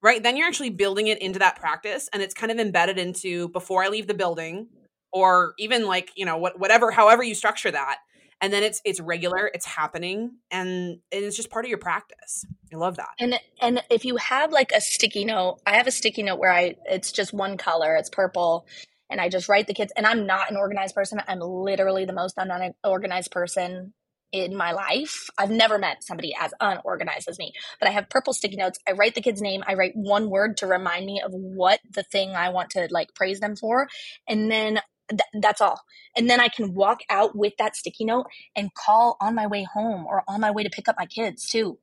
Right? 0.00 0.22
Then 0.22 0.36
you're 0.36 0.46
actually 0.46 0.70
building 0.70 1.08
it 1.08 1.20
into 1.20 1.40
that 1.40 1.56
practice 1.56 2.08
and 2.12 2.22
it's 2.22 2.32
kind 2.32 2.52
of 2.52 2.60
embedded 2.60 2.98
into 2.98 3.48
before 3.48 3.82
I 3.82 3.88
leave 3.88 4.06
the 4.06 4.14
building 4.14 4.68
or 5.12 5.54
even 5.58 5.86
like, 5.86 6.12
you 6.14 6.24
know, 6.24 6.36
what 6.36 6.60
whatever 6.60 6.92
however 6.92 7.24
you 7.24 7.34
structure 7.34 7.70
that 7.72 7.98
and 8.40 8.52
then 8.52 8.62
it's 8.62 8.80
it's 8.84 9.00
regular 9.00 9.50
it's 9.52 9.66
happening 9.66 10.32
and 10.50 10.98
it's 11.10 11.36
just 11.36 11.50
part 11.50 11.64
of 11.64 11.68
your 11.68 11.78
practice. 11.78 12.44
I 12.72 12.76
love 12.76 12.96
that. 12.96 13.10
And 13.18 13.38
and 13.60 13.82
if 13.90 14.04
you 14.04 14.16
have 14.16 14.52
like 14.52 14.72
a 14.74 14.80
sticky 14.80 15.24
note 15.24 15.60
i 15.66 15.76
have 15.76 15.86
a 15.86 15.90
sticky 15.90 16.22
note 16.22 16.38
where 16.38 16.52
i 16.52 16.74
it's 16.86 17.12
just 17.12 17.32
one 17.32 17.56
color 17.56 17.96
it's 17.96 18.10
purple 18.10 18.66
and 19.10 19.20
i 19.20 19.28
just 19.28 19.48
write 19.48 19.66
the 19.66 19.74
kids 19.74 19.92
and 19.96 20.06
i'm 20.06 20.26
not 20.26 20.50
an 20.50 20.56
organized 20.56 20.94
person 20.94 21.20
i'm 21.26 21.40
literally 21.40 22.04
the 22.04 22.12
most 22.12 22.34
unorganized 22.36 23.30
person 23.30 23.92
in 24.30 24.54
my 24.54 24.72
life. 24.72 25.30
I've 25.38 25.50
never 25.50 25.78
met 25.78 26.04
somebody 26.04 26.34
as 26.38 26.52
unorganized 26.60 27.28
as 27.28 27.38
me 27.38 27.52
but 27.80 27.88
i 27.88 27.92
have 27.92 28.10
purple 28.10 28.34
sticky 28.34 28.56
notes 28.56 28.78
i 28.86 28.92
write 28.92 29.14
the 29.14 29.22
kid's 29.22 29.40
name 29.40 29.62
i 29.66 29.74
write 29.74 29.92
one 29.94 30.28
word 30.28 30.58
to 30.58 30.66
remind 30.66 31.06
me 31.06 31.22
of 31.24 31.32
what 31.32 31.80
the 31.90 32.02
thing 32.02 32.30
i 32.30 32.50
want 32.50 32.70
to 32.70 32.88
like 32.90 33.14
praise 33.14 33.40
them 33.40 33.56
for 33.56 33.88
and 34.28 34.50
then 34.50 34.80
th- 35.10 35.42
that's 35.42 35.60
all. 35.60 35.80
And 36.16 36.28
then 36.28 36.40
I 36.40 36.48
can 36.48 36.74
walk 36.74 37.00
out 37.10 37.36
with 37.36 37.54
that 37.58 37.76
sticky 37.76 38.04
note 38.04 38.26
and 38.56 38.74
call 38.74 39.16
on 39.20 39.34
my 39.34 39.46
way 39.46 39.66
home 39.72 40.06
or 40.06 40.22
on 40.28 40.40
my 40.40 40.50
way 40.50 40.62
to 40.62 40.70
pick 40.70 40.88
up 40.88 40.96
my 40.98 41.06
kids 41.06 41.48
too. 41.48 41.78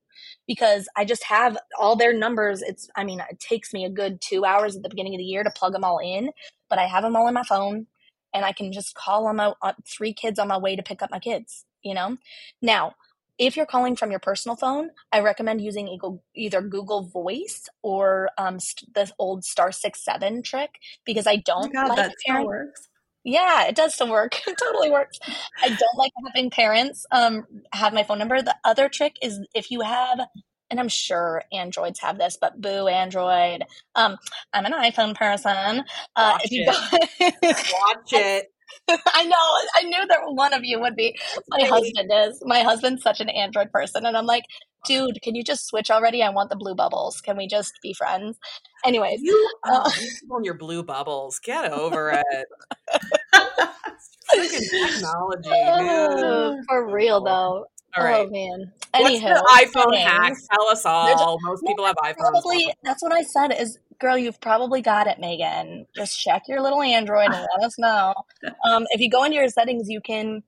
Because 0.48 0.88
I 0.96 1.04
just 1.04 1.24
have 1.26 1.58
all 1.78 1.96
their 1.96 2.14
numbers. 2.14 2.62
It's, 2.62 2.90
I 2.96 3.04
mean, 3.04 3.22
it 3.30 3.40
takes 3.40 3.74
me 3.74 3.86
a 3.86 3.90
good 3.90 4.22
two 4.22 4.46
hours 4.46 4.76
at 4.76 4.84
the 4.84 4.90
beginning 4.90 5.16
of 5.16 5.20
the 5.20 5.26
year 5.26 5.44
to 5.44 5.52
plug 5.52 5.74
them 5.74 5.84
all 5.84 6.00
in, 6.00 6.32
but 6.70 6.80
I 6.80 6.86
have 6.86 7.04
them 7.04 7.16
all 7.16 7.28
in 7.28 7.34
my 7.34 7.44
phone 7.44 7.88
and 8.34 8.46
I 8.46 8.52
can 8.52 8.72
just 8.72 8.96
call 8.96 9.28
on 9.28 9.38
my 9.38 9.54
on 9.62 9.74
three 9.86 10.14
kids 10.14 10.40
on 10.40 10.48
my 10.48 10.58
way 10.58 10.76
to 10.76 10.84
pick 10.84 11.02
up 11.02 11.10
my 11.10 11.20
kids, 11.20 11.66
you 11.84 11.94
know? 11.94 12.18
Now, 12.62 12.96
if 13.38 13.58
you're 13.58 13.66
calling 13.66 13.96
from 13.96 14.12
your 14.12 14.20
personal 14.20 14.56
phone, 14.56 14.92
I 15.12 15.20
recommend 15.20 15.62
using 15.62 16.00
either 16.36 16.62
Google 16.62 17.04
Voice 17.04 17.68
or 17.82 18.30
um, 18.38 18.58
the 18.94 19.12
old 19.20 19.44
star 19.44 19.72
six 19.72 20.04
seven 20.04 20.42
trick 20.42 20.80
because 21.06 21.28
I 21.28 21.38
don't 21.38 21.76
oh 21.76 21.88
God, 21.88 21.98
like 21.98 22.12
parent- 22.26 22.46
works. 22.46 22.90
Yeah, 23.26 23.66
it 23.68 23.76
does 23.76 23.96
still 23.96 24.10
work. 24.10 24.40
It 24.48 24.58
totally 24.58 24.92
works. 24.92 25.20
I 25.62 25.70
don't 25.70 25.98
like 25.98 26.12
having 26.28 26.50
parents 26.52 27.06
um, 27.12 27.46
have 27.74 27.94
my 27.94 28.04
phone 28.04 28.20
number. 28.20 28.42
The 28.42 28.56
other 28.64 28.88
trick 28.88 29.16
is 29.22 29.40
if 29.56 29.72
you 29.72 29.82
have, 29.82 30.20
and 30.70 30.80
I'm 30.80 30.88
sure 30.90 31.44
Androids 31.52 32.00
have 32.02 32.18
this, 32.20 32.38
but 32.40 32.62
boo 32.62 32.88
Android. 32.88 33.64
Um, 33.96 34.18
I'm 34.54 34.66
an 34.66 34.74
iPhone 34.74 35.16
person. 35.16 35.84
Uh, 36.16 36.38
Watch 36.38 36.42
if 36.46 36.52
you 36.52 36.66
it. 36.68 37.42
Watch 37.88 38.14
it. 38.14 38.52
I 38.90 39.24
know. 39.26 39.36
I 39.76 39.84
knew 39.84 40.08
that 40.08 40.20
one 40.28 40.54
of 40.54 40.64
you 40.64 40.80
would 40.80 40.96
be. 40.96 41.18
My 41.50 41.64
husband 41.64 42.12
is. 42.14 42.42
My 42.46 42.62
husband's 42.62 43.04
such 43.04 43.22
an 43.22 43.30
Android 43.30 43.72
person, 43.72 44.06
and 44.06 44.16
I'm 44.16 44.26
like, 44.28 44.44
dude, 44.86 45.22
can 45.22 45.36
you 45.36 45.44
just 45.44 45.68
switch 45.68 45.90
already? 45.92 46.22
I 46.22 46.30
want 46.30 46.50
the 46.50 46.56
blue 46.56 46.76
bubbles. 46.76 47.22
Can 47.22 47.38
we 47.38 47.48
just 47.48 47.74
be 47.82 47.94
friends? 47.94 48.38
Anyways, 48.86 49.22
you, 49.22 49.50
uh, 49.64 49.90
on 50.32 50.44
your 50.44 50.54
blue 50.54 50.84
bubbles. 50.84 51.40
Get 51.40 51.72
over 51.72 52.12
it. 52.32 52.48
Freaking 54.34 54.70
technology, 54.70 55.50
oh, 55.52 56.62
for 56.68 56.92
real 56.92 57.24
though. 57.24 57.68
All 57.98 58.04
right. 58.04 58.28
Oh 58.28 58.30
man. 58.30 58.72
Anyhow, 58.94 59.42
What's 59.42 59.74
the 59.74 59.80
iPhone 59.80 59.98
hacks? 59.98 60.48
Tell 60.52 60.68
us 60.70 60.86
all. 60.86 61.40
Most 61.44 61.64
people 61.66 61.86
have 61.86 61.96
iPhones. 61.98 62.16
Probably 62.18 62.74
that's 62.84 63.02
what 63.02 63.14
I 63.14 63.22
said. 63.22 63.54
Is 63.54 63.78
girl, 64.00 64.18
you've 64.18 64.42
probably 64.42 64.82
got 64.82 65.08
it, 65.08 65.20
Megan. 65.20 65.86
Just 65.96 66.20
check 66.20 66.44
your 66.48 66.62
little 66.62 66.82
Android 66.82 67.32
and 67.32 67.48
let 67.58 67.66
us 67.66 67.78
know. 67.78 68.14
Um, 68.68 68.86
if 68.92 69.00
you 69.00 69.10
go 69.10 69.24
into 69.24 69.36
your 69.36 69.48
settings, 69.48 69.90
you 69.90 70.02
can 70.02 70.42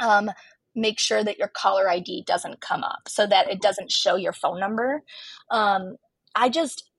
um, 0.00 0.30
make 0.74 0.98
sure 0.98 1.22
that 1.22 1.38
your 1.38 1.48
caller 1.48 1.88
ID 1.88 2.24
doesn't 2.26 2.60
come 2.60 2.84
up 2.84 3.08
so 3.08 3.26
that 3.26 3.50
it 3.50 3.60
doesn't 3.60 3.90
show 3.90 4.16
your 4.16 4.32
phone 4.32 4.60
number. 4.60 5.02
Um, 5.50 5.96
I 6.34 6.48
just, 6.48 6.90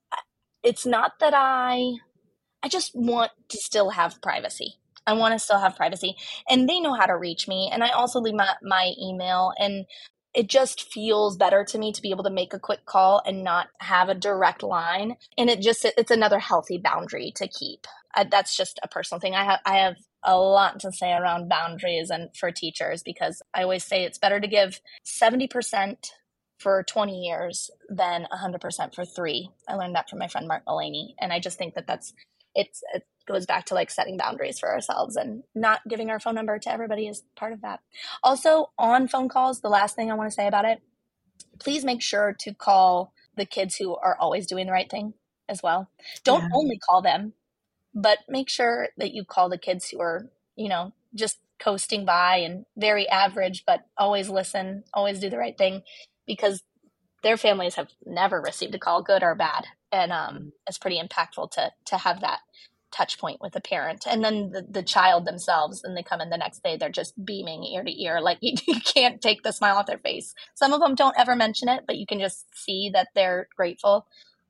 it's 0.64 0.86
not 0.86 1.14
that 1.20 1.34
I, 1.36 1.94
I 2.62 2.70
just 2.70 2.92
want 2.94 3.32
to 3.50 3.58
still 3.58 3.92
have 3.92 4.22
privacy. 4.22 4.76
I 5.06 5.14
want 5.14 5.34
to 5.34 5.40
still 5.40 5.60
have 5.60 5.76
privacy. 5.76 6.16
And 6.50 6.70
they 6.70 6.80
know 6.80 6.94
how 6.94 7.06
to 7.06 7.18
reach 7.18 7.48
me. 7.48 7.70
And 7.72 7.84
I 7.84 7.90
also 7.90 8.20
leave 8.20 8.36
my, 8.36 8.54
my 8.62 8.94
email. 9.02 9.52
And 9.58 9.86
it 10.34 10.48
just 10.48 10.92
feels 10.92 11.36
better 11.36 11.64
to 11.66 11.78
me 11.78 11.92
to 11.92 12.02
be 12.02 12.12
able 12.12 12.24
to 12.24 12.30
make 12.30 12.54
a 12.54 12.60
quick 12.60 12.86
call 12.86 13.22
and 13.26 13.44
not 13.44 13.68
have 13.80 14.10
a 14.10 14.16
direct 14.16 14.64
line. 14.64 15.18
And 15.38 15.50
it 15.50 15.62
just, 15.62 15.86
it's 15.86 16.12
another 16.12 16.40
healthy 16.40 16.78
boundary 16.78 17.34
to 17.36 17.48
keep. 17.48 17.86
I, 18.16 18.24
that's 18.24 18.56
just 18.56 18.80
a 18.82 18.88
personal 18.88 19.20
thing. 19.20 19.36
I 19.36 19.44
have, 19.44 19.60
I 19.66 19.78
have 19.80 19.96
a 20.24 20.38
lot 20.38 20.80
to 20.82 20.92
say 20.92 21.14
around 21.14 21.50
boundaries 21.50 22.10
and 22.10 22.36
for 22.36 22.52
teachers 22.52 23.04
because 23.04 23.42
I 23.54 23.64
always 23.64 23.84
say 23.84 24.04
it's 24.04 24.18
better 24.18 24.40
to 24.40 24.48
give 24.48 24.82
70% 25.06 25.98
for 26.60 26.84
20 26.84 27.22
years 27.22 27.70
than 27.90 28.26
100% 28.32 28.96
for 28.96 29.06
three. 29.06 29.50
I 29.68 29.76
learned 29.76 29.96
that 29.96 30.10
from 30.10 30.20
my 30.20 30.28
friend 30.28 30.48
Mark 30.48 30.64
Mullaney. 30.66 31.16
And 31.20 31.34
I 31.34 31.40
just 31.40 31.58
think 31.58 31.76
that 31.76 31.88
that's, 31.88 32.14
it's, 32.56 32.82
it 32.94 33.04
goes 33.28 33.46
back 33.46 33.66
to 33.66 33.74
like 33.74 33.92
setting 33.92 34.18
boundaries 34.18 34.60
for 34.60 34.72
ourselves 34.72 35.16
and 35.16 35.44
not 35.54 35.82
giving 35.88 36.10
our 36.10 36.20
phone 36.20 36.36
number 36.36 36.58
to 36.60 36.72
everybody 36.72 37.08
is 37.08 37.24
part 37.36 37.54
of 37.54 37.62
that. 37.62 37.82
Also, 38.24 38.72
on 38.78 39.08
phone 39.08 39.30
calls, 39.30 39.60
the 39.60 39.70
last 39.70 39.96
thing 39.96 40.12
I 40.12 40.16
want 40.16 40.30
to 40.30 40.36
say 40.36 40.48
about 40.48 40.66
it, 40.66 40.82
please 41.60 41.84
make 41.84 42.02
sure 42.02 42.36
to 42.40 42.54
call 42.54 43.14
the 43.36 43.46
kids 43.46 43.76
who 43.76 43.96
are 43.96 44.18
always 44.18 44.48
doing 44.48 44.66
the 44.66 44.72
right 44.72 44.90
thing 44.90 45.14
as 45.50 45.62
well. 45.62 45.90
Don't 46.24 46.44
yeah. 46.44 46.50
only 46.54 46.80
call 46.80 47.02
them, 47.02 47.34
but 47.94 48.20
make 48.28 48.50
sure 48.50 48.90
that 48.98 49.14
you 49.14 49.24
call 49.24 49.50
the 49.50 49.58
kids 49.58 49.90
who 49.90 50.02
are, 50.02 50.30
you 50.56 50.70
know, 50.70 50.94
just 51.14 51.40
coasting 51.60 52.06
by 52.06 52.38
and 52.38 52.66
very 52.76 53.08
average, 53.08 53.64
but 53.66 53.82
always 53.98 54.30
listen, 54.30 54.84
always 54.94 55.20
do 55.20 55.30
the 55.30 55.38
right 55.38 55.58
thing 55.58 55.84
because 56.26 56.64
their 57.22 57.38
families 57.38 57.76
have 57.76 57.88
never 58.06 58.42
received 58.42 58.76
a 58.76 58.80
call, 58.80 59.02
good 59.02 59.24
or 59.24 59.36
bad. 59.36 59.66
And 59.92 60.12
um, 60.12 60.36
mm-hmm. 60.36 60.48
it's 60.68 60.78
pretty 60.78 61.02
impactful 61.02 61.52
to 61.52 61.72
to 61.86 61.98
have 61.98 62.22
that 62.22 62.40
touch 62.92 63.18
point 63.18 63.42
with 63.42 63.56
a 63.56 63.62
parent. 63.62 64.06
And 64.08 64.24
then 64.24 64.52
the, 64.52 64.66
the 64.70 64.84
child 64.84 65.26
themselves, 65.26 65.84
and 65.84 65.98
they 65.98 66.04
come 66.04 66.22
in 66.22 66.30
the 66.30 66.38
next 66.38 66.64
day, 66.64 66.78
they're 66.78 66.90
just 66.90 67.14
beaming 67.26 67.64
ear 67.64 67.84
to 67.84 68.04
ear. 68.04 68.22
Like 68.22 68.38
you, 68.42 68.54
you 68.68 68.80
can't 68.82 69.22
take 69.22 69.44
the 69.44 69.52
smile 69.52 69.78
off 69.78 69.88
their 69.88 69.98
face. 69.98 70.36
Some 70.54 70.74
of 70.74 70.80
them 70.80 70.96
don't 70.96 71.18
ever 71.18 71.36
mention 71.36 71.70
it, 71.70 71.86
but 71.88 71.98
you 71.98 72.06
can 72.06 72.20
just 72.20 72.46
see 72.54 72.92
that 72.94 73.10
they're 73.16 73.48
grateful. 73.56 74.06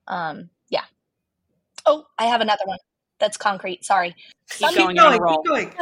Um, 0.08 0.50
yeah. 0.70 0.84
Oh, 1.86 2.06
I 2.18 2.26
have 2.26 2.42
another 2.42 2.64
one 2.66 2.80
that's 3.24 3.38
concrete. 3.38 3.86
Sorry. 3.86 4.16
Keep 4.52 4.76
going, 4.76 4.96
going, 4.98 5.14
keep 5.14 5.46
going. 5.46 5.74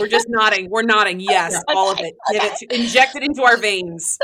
We're 0.00 0.08
just 0.08 0.26
nodding. 0.28 0.70
We're 0.70 0.82
nodding. 0.82 1.20
Yes, 1.20 1.54
okay, 1.54 1.62
all 1.68 1.92
of 1.92 2.00
it. 2.00 2.14
Okay. 2.30 2.38
Give 2.38 2.70
it, 2.70 2.80
inject 2.80 3.14
it 3.14 3.22
into 3.22 3.42
our 3.42 3.56
veins. 3.56 4.18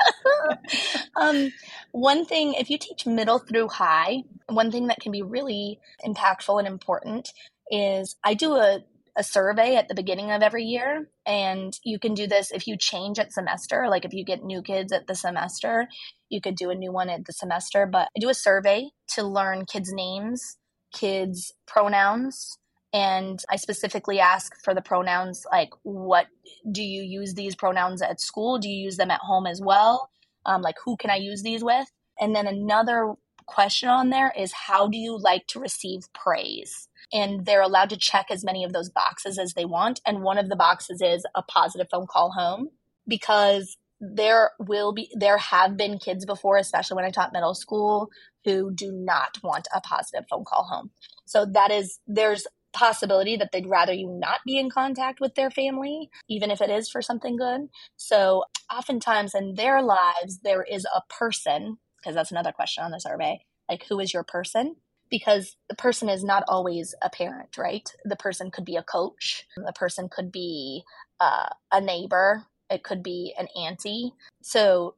um, 1.16 1.52
one 1.92 2.24
thing, 2.24 2.54
if 2.54 2.70
you 2.70 2.78
teach 2.78 3.06
middle 3.06 3.38
through 3.38 3.68
high, 3.68 4.24
one 4.48 4.70
thing 4.70 4.88
that 4.88 5.00
can 5.00 5.12
be 5.12 5.22
really 5.22 5.78
impactful 6.04 6.58
and 6.58 6.66
important 6.66 7.30
is 7.70 8.16
I 8.24 8.34
do 8.34 8.54
a, 8.54 8.80
a 9.16 9.22
survey 9.22 9.76
at 9.76 9.88
the 9.88 9.94
beginning 9.94 10.32
of 10.32 10.42
every 10.42 10.64
year. 10.64 11.08
And 11.24 11.72
you 11.84 11.98
can 11.98 12.14
do 12.14 12.26
this 12.26 12.50
if 12.50 12.66
you 12.66 12.76
change 12.76 13.18
at 13.18 13.32
semester. 13.32 13.86
Like 13.88 14.04
if 14.04 14.12
you 14.12 14.24
get 14.24 14.42
new 14.42 14.60
kids 14.62 14.92
at 14.92 15.06
the 15.06 15.14
semester, 15.14 15.88
you 16.28 16.40
could 16.40 16.56
do 16.56 16.70
a 16.70 16.74
new 16.74 16.92
one 16.92 17.08
at 17.08 17.24
the 17.26 17.32
semester. 17.32 17.86
But 17.86 18.08
I 18.16 18.20
do 18.20 18.28
a 18.28 18.34
survey 18.34 18.90
to 19.14 19.22
learn 19.22 19.64
kids' 19.66 19.92
names, 19.92 20.56
kids' 20.94 21.52
pronouns, 21.66 22.56
and 22.94 23.42
I 23.50 23.56
specifically 23.56 24.20
ask 24.20 24.54
for 24.62 24.72
the 24.72 24.80
pronouns 24.80 25.44
like, 25.50 25.70
what 25.82 26.26
do 26.70 26.82
you 26.82 27.02
use 27.02 27.34
these 27.34 27.56
pronouns 27.56 28.00
at 28.00 28.20
school? 28.20 28.58
Do 28.58 28.68
you 28.68 28.84
use 28.84 28.96
them 28.96 29.10
at 29.10 29.20
home 29.20 29.46
as 29.46 29.60
well? 29.60 30.10
Um, 30.46 30.62
like, 30.62 30.76
who 30.84 30.96
can 30.96 31.10
I 31.10 31.16
use 31.16 31.42
these 31.42 31.64
with? 31.64 31.90
And 32.20 32.36
then 32.36 32.46
another 32.46 33.14
question 33.46 33.88
on 33.88 34.10
there 34.10 34.32
is, 34.38 34.52
how 34.52 34.86
do 34.86 34.96
you 34.96 35.18
like 35.18 35.46
to 35.48 35.60
receive 35.60 36.02
praise? 36.14 36.88
And 37.12 37.44
they're 37.44 37.62
allowed 37.62 37.90
to 37.90 37.96
check 37.96 38.26
as 38.30 38.44
many 38.44 38.62
of 38.64 38.72
those 38.72 38.90
boxes 38.90 39.38
as 39.38 39.54
they 39.54 39.64
want. 39.64 40.00
And 40.06 40.22
one 40.22 40.38
of 40.38 40.48
the 40.48 40.56
boxes 40.56 41.02
is 41.02 41.26
a 41.34 41.42
positive 41.42 41.88
phone 41.90 42.06
call 42.06 42.30
home 42.30 42.68
because 43.08 43.76
there 44.12 44.50
will 44.58 44.92
be 44.92 45.10
there 45.14 45.38
have 45.38 45.76
been 45.76 45.98
kids 45.98 46.24
before 46.26 46.56
especially 46.56 46.96
when 46.96 47.04
i 47.04 47.10
taught 47.10 47.32
middle 47.32 47.54
school 47.54 48.08
who 48.44 48.72
do 48.74 48.92
not 48.92 49.38
want 49.42 49.66
a 49.74 49.80
positive 49.80 50.24
phone 50.28 50.44
call 50.44 50.64
home 50.64 50.90
so 51.24 51.46
that 51.46 51.70
is 51.70 51.98
there's 52.06 52.46
possibility 52.74 53.36
that 53.36 53.50
they'd 53.52 53.68
rather 53.68 53.92
you 53.92 54.08
not 54.08 54.40
be 54.44 54.58
in 54.58 54.68
contact 54.68 55.20
with 55.20 55.36
their 55.36 55.48
family, 55.50 56.10
even 56.28 56.50
if 56.50 56.60
it 56.60 56.68
is 56.68 56.90
for 56.90 57.00
something 57.00 57.36
good. 57.36 57.68
So, 57.96 58.44
oftentimes 58.70 59.32
in 59.32 59.54
their 59.54 59.80
lives, 59.80 60.40
there 60.42 60.64
is 60.64 60.84
a 60.84 61.00
person, 61.08 61.78
because 61.96 62.16
that's 62.16 62.32
another 62.32 62.50
question 62.52 62.82
on 62.82 62.90
the 62.90 62.98
survey 62.98 63.38
like, 63.68 63.86
who 63.88 63.98
is 64.00 64.12
your 64.12 64.24
person? 64.24 64.76
Because 65.10 65.56
the 65.68 65.76
person 65.76 66.08
is 66.08 66.24
not 66.24 66.44
always 66.48 66.94
a 67.02 67.10
parent, 67.10 67.56
right? 67.56 67.88
The 68.04 68.16
person 68.16 68.50
could 68.50 68.64
be 68.64 68.76
a 68.76 68.82
coach, 68.82 69.46
the 69.56 69.72
person 69.72 70.08
could 70.08 70.32
be 70.32 70.82
uh, 71.20 71.48
a 71.72 71.80
neighbor, 71.80 72.44
it 72.70 72.82
could 72.82 73.02
be 73.02 73.34
an 73.38 73.48
auntie. 73.56 74.12
So, 74.42 74.94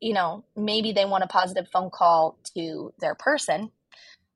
you 0.00 0.14
know, 0.14 0.44
maybe 0.56 0.92
they 0.92 1.04
want 1.04 1.24
a 1.24 1.28
positive 1.28 1.68
phone 1.68 1.90
call 1.90 2.38
to 2.54 2.92
their 3.00 3.14
person, 3.14 3.70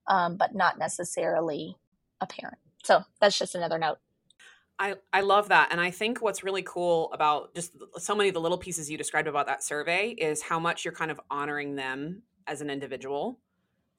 um, 0.07 0.37
but 0.37 0.55
not 0.55 0.79
necessarily 0.79 1.77
a 2.21 2.27
parent. 2.27 2.59
So 2.85 3.03
that's 3.21 3.39
just 3.39 3.55
another 3.55 3.79
note. 3.79 3.99
I, 4.79 4.97
I 5.13 5.21
love 5.21 5.49
that. 5.51 5.69
And 5.71 5.81
I 5.81 5.91
think 5.91 6.21
what's 6.21 6.43
really 6.43 6.63
cool 6.63 7.13
about 7.13 7.55
just 7.55 7.77
so 7.99 8.15
many 8.15 8.29
of 8.31 8.35
the 8.35 8.41
little 8.41 8.59
pieces 8.59 8.91
you 8.91 8.99
described 8.99 9.29
about 9.29 9.47
that 9.47 9.63
survey 9.63 10.09
is 10.09 10.43
how 10.43 10.59
much 10.59 10.85
you're 10.85 10.95
kind 10.95 11.11
of 11.11 11.21
honoring 11.31 11.77
them 11.77 12.23
as 12.49 12.61
an 12.61 12.71
individual, 12.71 13.39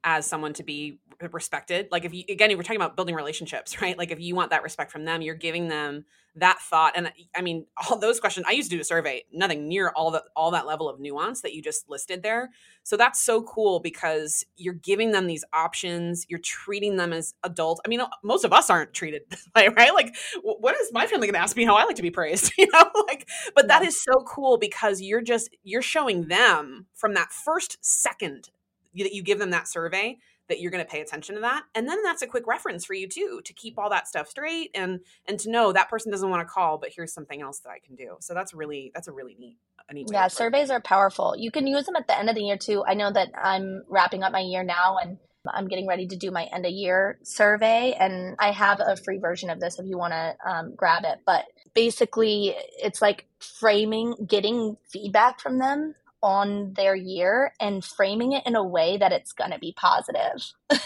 as 0.03 0.25
someone 0.25 0.53
to 0.53 0.63
be 0.63 0.99
respected. 1.31 1.87
Like 1.91 2.05
if 2.05 2.13
you, 2.13 2.23
again, 2.29 2.55
we're 2.55 2.63
talking 2.63 2.75
about 2.75 2.95
building 2.95 3.15
relationships, 3.15 3.81
right? 3.81 3.97
Like 3.97 4.11
if 4.11 4.19
you 4.19 4.35
want 4.35 4.51
that 4.51 4.63
respect 4.63 4.91
from 4.91 5.05
them, 5.05 5.21
you're 5.21 5.35
giving 5.35 5.67
them 5.67 6.05
that 6.35 6.59
thought 6.59 6.93
and 6.95 7.11
i 7.35 7.41
mean 7.41 7.65
all 7.89 7.97
those 7.97 8.19
questions 8.19 8.45
i 8.49 8.51
used 8.51 8.69
to 8.69 8.75
do 8.75 8.81
a 8.81 8.83
survey 8.83 9.23
nothing 9.31 9.67
near 9.67 9.89
all 9.89 10.11
that 10.11 10.23
all 10.35 10.51
that 10.51 10.65
level 10.65 10.89
of 10.89 10.99
nuance 10.99 11.41
that 11.41 11.53
you 11.53 11.61
just 11.61 11.89
listed 11.89 12.23
there 12.23 12.49
so 12.83 12.97
that's 12.97 13.21
so 13.21 13.43
cool 13.43 13.79
because 13.79 14.45
you're 14.55 14.73
giving 14.73 15.11
them 15.11 15.27
these 15.27 15.43
options 15.53 16.25
you're 16.29 16.39
treating 16.39 16.97
them 16.97 17.13
as 17.13 17.33
adults 17.43 17.81
i 17.85 17.87
mean 17.87 18.01
most 18.23 18.43
of 18.43 18.51
us 18.51 18.69
aren't 18.69 18.93
treated 18.93 19.21
this 19.29 19.47
way 19.55 19.67
right 19.77 19.93
like 19.93 20.15
what 20.41 20.75
is 20.75 20.91
my 20.91 21.05
family 21.05 21.27
going 21.27 21.35
to 21.35 21.39
ask 21.39 21.55
me 21.55 21.65
how 21.65 21.75
i 21.75 21.83
like 21.83 21.95
to 21.95 22.01
be 22.01 22.11
praised 22.11 22.51
you 22.57 22.67
know 22.71 22.89
like 23.07 23.29
but 23.55 23.67
that 23.67 23.83
is 23.83 24.01
so 24.01 24.23
cool 24.25 24.57
because 24.57 25.01
you're 25.01 25.21
just 25.21 25.55
you're 25.63 25.81
showing 25.81 26.27
them 26.27 26.87
from 26.93 27.13
that 27.13 27.31
first 27.31 27.77
second 27.81 28.49
that 28.95 29.13
you 29.13 29.23
give 29.23 29.39
them 29.39 29.51
that 29.51 29.67
survey 29.67 30.17
that 30.49 30.59
you're 30.59 30.71
going 30.71 30.83
to 30.83 30.89
pay 30.89 31.01
attention 31.01 31.35
to 31.35 31.41
that 31.41 31.63
and 31.73 31.87
then 31.87 32.03
that's 32.03 32.21
a 32.21 32.27
quick 32.27 32.45
reference 32.45 32.85
for 32.85 32.93
you 32.93 33.07
too 33.07 33.41
to 33.43 33.53
keep 33.53 33.79
all 33.79 33.89
that 33.89 34.07
stuff 34.07 34.27
straight 34.27 34.69
and 34.75 34.99
and 35.27 35.39
to 35.39 35.49
know 35.49 35.71
that 35.71 35.89
person 35.89 36.11
doesn't 36.11 36.29
want 36.29 36.41
to 36.41 36.51
call 36.51 36.77
but 36.77 36.91
here's 36.95 37.13
something 37.13 37.41
else 37.41 37.59
that 37.59 37.69
i 37.69 37.79
can 37.79 37.95
do. 37.95 38.17
So 38.19 38.33
that's 38.33 38.53
really 38.53 38.91
that's 38.93 39.07
a 39.07 39.11
really 39.11 39.35
neat 39.39 39.57
a 39.89 39.93
neat 39.93 40.07
yeah 40.11 40.27
surveys 40.27 40.69
are 40.69 40.81
powerful. 40.81 41.35
You 41.37 41.51
can 41.51 41.67
use 41.67 41.85
them 41.85 41.95
at 41.95 42.07
the 42.07 42.17
end 42.17 42.29
of 42.29 42.35
the 42.35 42.43
year 42.43 42.57
too. 42.57 42.83
I 42.85 42.93
know 42.93 43.11
that 43.11 43.29
i'm 43.41 43.83
wrapping 43.87 44.23
up 44.23 44.31
my 44.31 44.41
year 44.41 44.63
now 44.63 44.97
and 45.01 45.17
I'm 45.45 45.67
getting 45.67 45.87
ready 45.87 46.07
to 46.07 46.15
do 46.15 46.31
my 46.31 46.43
end 46.53 46.65
of 46.65 46.71
year 46.71 47.19
survey, 47.23 47.95
and 47.99 48.35
I 48.39 48.51
have 48.51 48.79
a 48.79 48.95
free 48.95 49.17
version 49.17 49.49
of 49.49 49.59
this 49.59 49.77
if 49.77 49.85
you 49.85 49.97
want 49.97 50.13
to 50.13 50.35
um, 50.49 50.73
grab 50.75 51.03
it. 51.05 51.19
But 51.25 51.45
basically, 51.73 52.55
it's 52.81 53.01
like 53.01 53.27
framing, 53.39 54.15
getting 54.25 54.77
feedback 54.89 55.41
from 55.41 55.59
them 55.59 55.95
on 56.23 56.73
their 56.73 56.95
year 56.95 57.53
and 57.59 57.83
framing 57.83 58.31
it 58.31 58.43
in 58.47 58.55
a 58.55 58.63
way 58.63 58.97
that 58.97 59.11
it's 59.11 59.33
going 59.33 59.51
to 59.51 59.59
be 59.59 59.73
positive. 59.77 60.53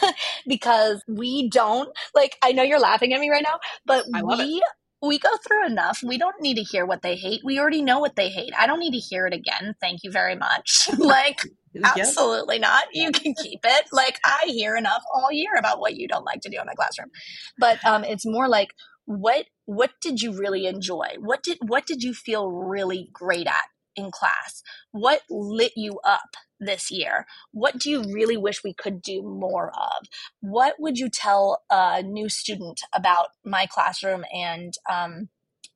Because 0.48 1.04
we 1.08 1.50
don't 1.50 1.90
like 2.16 2.38
I 2.42 2.54
know 2.54 2.64
you're 2.64 2.80
laughing 2.80 3.14
at 3.14 3.20
me 3.20 3.30
right 3.30 3.44
now 3.44 3.60
but 3.86 4.06
we 4.12 4.62
we 5.02 5.20
go 5.20 5.30
through 5.46 5.68
enough. 5.68 6.02
We 6.04 6.18
don't 6.18 6.42
need 6.42 6.56
to 6.56 6.64
hear 6.64 6.86
what 6.86 7.02
they 7.02 7.16
hate. 7.16 7.42
We 7.44 7.60
already 7.60 7.84
know 7.84 8.00
what 8.00 8.16
they 8.16 8.30
hate. 8.30 8.54
I 8.58 8.66
don't 8.66 8.80
need 8.80 8.94
to 8.94 8.98
hear 8.98 9.28
it 9.28 9.34
again. 9.34 9.76
Thank 9.80 10.04
you 10.04 10.12
very 10.12 10.36
much. 10.36 10.90
Like 10.98 11.42
absolutely 11.84 12.60
not. 12.60 12.86
You 12.94 13.12
can 13.12 13.34
keep 13.36 13.60
it. 13.64 13.86
Like 13.92 14.20
I 14.26 14.46
hear 14.48 14.76
enough 14.76 15.04
all 15.14 15.32
year 15.32 15.54
about 15.58 15.80
what 15.80 15.96
you 15.96 16.08
don't 16.08 16.26
like 16.26 16.42
to 16.42 16.50
do 16.50 16.58
in 16.60 16.66
my 16.66 16.74
classroom. 16.74 17.10
But 17.58 17.84
um 17.86 18.04
it's 18.04 18.26
more 18.26 18.48
like 18.48 18.70
what 19.06 19.46
what 19.66 19.92
did 20.02 20.22
you 20.22 20.34
really 20.34 20.66
enjoy? 20.66 21.08
What 21.20 21.44
did 21.44 21.60
what 21.62 21.86
did 21.86 22.04
you 22.04 22.14
feel 22.14 22.50
really 22.52 23.10
great 23.14 23.48
at 23.48 23.64
in 23.98 24.12
class? 24.12 24.64
What 24.92 25.22
lit 25.30 25.74
you 25.76 26.00
up 26.06 26.38
this 26.60 26.90
year? 26.90 27.26
What 27.52 27.80
do 27.80 27.90
you 27.90 28.04
really 28.14 28.38
wish 28.38 28.64
we 28.64 28.74
could 28.74 29.02
do 29.02 29.22
more 29.22 29.70
of? 29.70 30.08
What 30.40 30.76
would 30.80 30.98
you 30.98 31.10
tell 31.10 31.64
a 31.70 32.02
new 32.04 32.30
student 32.30 32.82
about 32.94 33.30
my 33.44 33.66
classroom 33.66 34.24
and 34.34 34.74
um, 34.90 35.30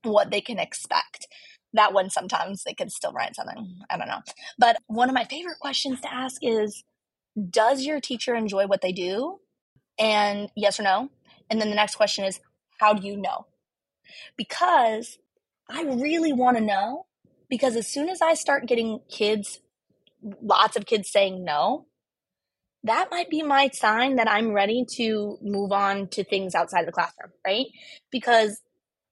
what 0.03 0.31
they 0.31 0.41
can 0.41 0.59
expect? 0.59 1.27
That 1.73 1.93
one 1.93 2.09
sometimes 2.09 2.63
they 2.63 2.73
could 2.73 2.91
still 2.91 3.13
write 3.13 3.35
something. 3.35 3.79
I 3.89 3.97
don't 3.97 4.07
know. 4.07 4.21
But 4.57 4.77
one 4.87 5.09
of 5.09 5.15
my 5.15 5.23
favorite 5.23 5.59
questions 5.59 6.01
to 6.01 6.13
ask 6.13 6.41
is 6.41 6.83
Does 7.49 7.83
your 7.83 7.99
teacher 7.99 8.35
enjoy 8.35 8.67
what 8.67 8.81
they 8.81 8.91
do? 8.91 9.39
And 9.97 10.49
yes 10.55 10.79
or 10.79 10.83
no. 10.83 11.09
And 11.49 11.61
then 11.61 11.69
the 11.69 11.75
next 11.75 11.95
question 11.95 12.25
is 12.25 12.39
How 12.79 12.93
do 12.93 13.07
you 13.07 13.15
know? 13.15 13.47
Because 14.35 15.17
I 15.69 15.83
really 15.83 16.33
want 16.33 16.57
to 16.57 16.63
know 16.63 17.05
because 17.51 17.75
as 17.75 17.85
soon 17.85 18.09
as 18.09 18.21
I 18.21 18.33
start 18.33 18.65
getting 18.65 19.01
kids, 19.09 19.59
lots 20.41 20.77
of 20.77 20.85
kids 20.85 21.11
saying 21.11 21.43
no, 21.43 21.85
that 22.83 23.09
might 23.11 23.29
be 23.29 23.43
my 23.43 23.69
sign 23.73 24.15
that 24.15 24.31
I'm 24.31 24.53
ready 24.53 24.85
to 24.95 25.37
move 25.43 25.73
on 25.73 26.07
to 26.09 26.23
things 26.23 26.55
outside 26.55 26.79
of 26.79 26.85
the 26.85 26.93
classroom, 26.93 27.31
right? 27.45 27.67
Because 28.09 28.61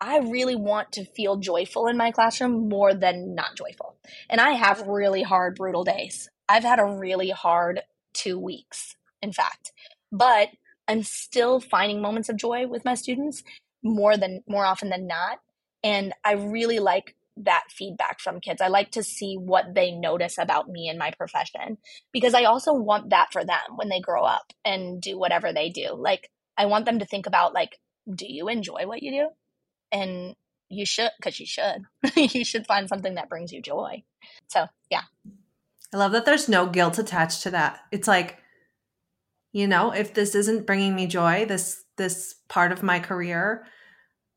I 0.02 0.20
really 0.20 0.56
want 0.56 0.94
to 0.94 1.04
feel 1.04 1.36
joyful 1.36 1.88
in 1.88 1.98
my 1.98 2.12
classroom 2.12 2.70
more 2.70 2.94
than 2.94 3.36
not 3.36 3.58
joyful. 3.58 3.98
And 4.30 4.40
I 4.40 4.52
have 4.52 4.88
really 4.88 5.22
hard, 5.22 5.56
brutal 5.56 5.84
days. 5.84 6.30
I've 6.48 6.64
had 6.64 6.80
a 6.80 6.86
really 6.86 7.30
hard 7.32 7.82
two 8.14 8.40
weeks, 8.40 8.96
in 9.22 9.34
fact. 9.34 9.74
But 10.14 10.48
I'm 10.88 11.04
still 11.04 11.60
finding 11.60 12.02
moments 12.02 12.30
of 12.30 12.38
joy 12.38 12.68
with 12.68 12.86
my 12.86 12.96
students 12.96 13.44
more 13.84 14.16
than 14.16 14.44
more 14.48 14.66
often 14.66 14.90
than 14.90 15.08
not. 15.08 15.40
And 15.84 16.14
I 16.24 16.34
really 16.34 16.80
like 16.80 17.16
that 17.44 17.64
feedback 17.70 18.20
from 18.20 18.42
kids. 18.42 18.62
I 18.62 18.68
like 18.68 18.92
to 18.92 19.04
see 19.04 19.36
what 19.36 19.74
they 19.74 19.92
notice 19.92 20.38
about 20.38 20.70
me 20.70 20.90
and 20.90 21.00
my 21.00 21.12
profession 21.12 21.78
because 22.12 22.34
I 22.34 22.44
also 22.44 22.74
want 22.74 23.10
that 23.10 23.32
for 23.32 23.44
them 23.44 23.76
when 23.76 23.90
they 23.90 24.00
grow 24.00 24.24
up 24.24 24.54
and 24.66 25.02
do 25.02 25.18
whatever 25.18 25.54
they 25.54 25.70
do. 25.70 25.96
Like 25.98 26.30
I 26.58 26.66
want 26.66 26.86
them 26.86 27.00
to 27.00 27.06
think 27.06 27.26
about 27.26 27.54
like 27.54 27.78
do 28.14 28.26
you 28.28 28.48
enjoy 28.48 28.88
what 28.88 29.04
you 29.04 29.12
do? 29.12 29.30
And 29.92 30.36
you 30.70 30.86
should 30.86 31.12
cuz 31.22 31.40
you 31.40 31.46
should. 31.46 31.84
you 32.16 32.44
should 32.44 32.68
find 32.68 32.90
something 32.90 33.16
that 33.16 33.30
brings 33.30 33.52
you 33.52 33.62
joy. 33.62 34.04
So, 34.48 34.68
yeah. 34.90 35.04
I 35.94 35.98
love 35.98 36.12
that 36.12 36.26
there's 36.26 36.50
no 36.50 36.68
guilt 36.68 37.00
attached 37.00 37.44
to 37.44 37.52
that. 37.52 37.80
It's 37.92 38.08
like 38.08 38.40
you 39.52 39.68
know, 39.68 39.92
if 39.92 40.14
this 40.14 40.36
isn't 40.36 40.68
bringing 40.68 40.96
me 40.96 41.08
joy, 41.08 41.46
this 41.46 41.84
this 41.98 42.36
part 42.50 42.72
of 42.72 42.84
my 42.84 43.00
career, 43.00 43.66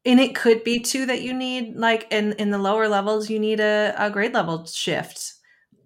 and 0.04 0.20
it 0.20 0.34
could 0.34 0.64
be 0.64 0.80
too 0.80 1.06
that 1.06 1.22
you 1.22 1.32
need 1.32 1.76
like 1.76 2.06
in 2.10 2.32
in 2.34 2.50
the 2.50 2.58
lower 2.58 2.88
levels 2.88 3.30
you 3.30 3.38
need 3.38 3.60
a, 3.60 3.94
a 3.98 4.10
grade 4.10 4.34
level 4.34 4.64
shift 4.66 5.34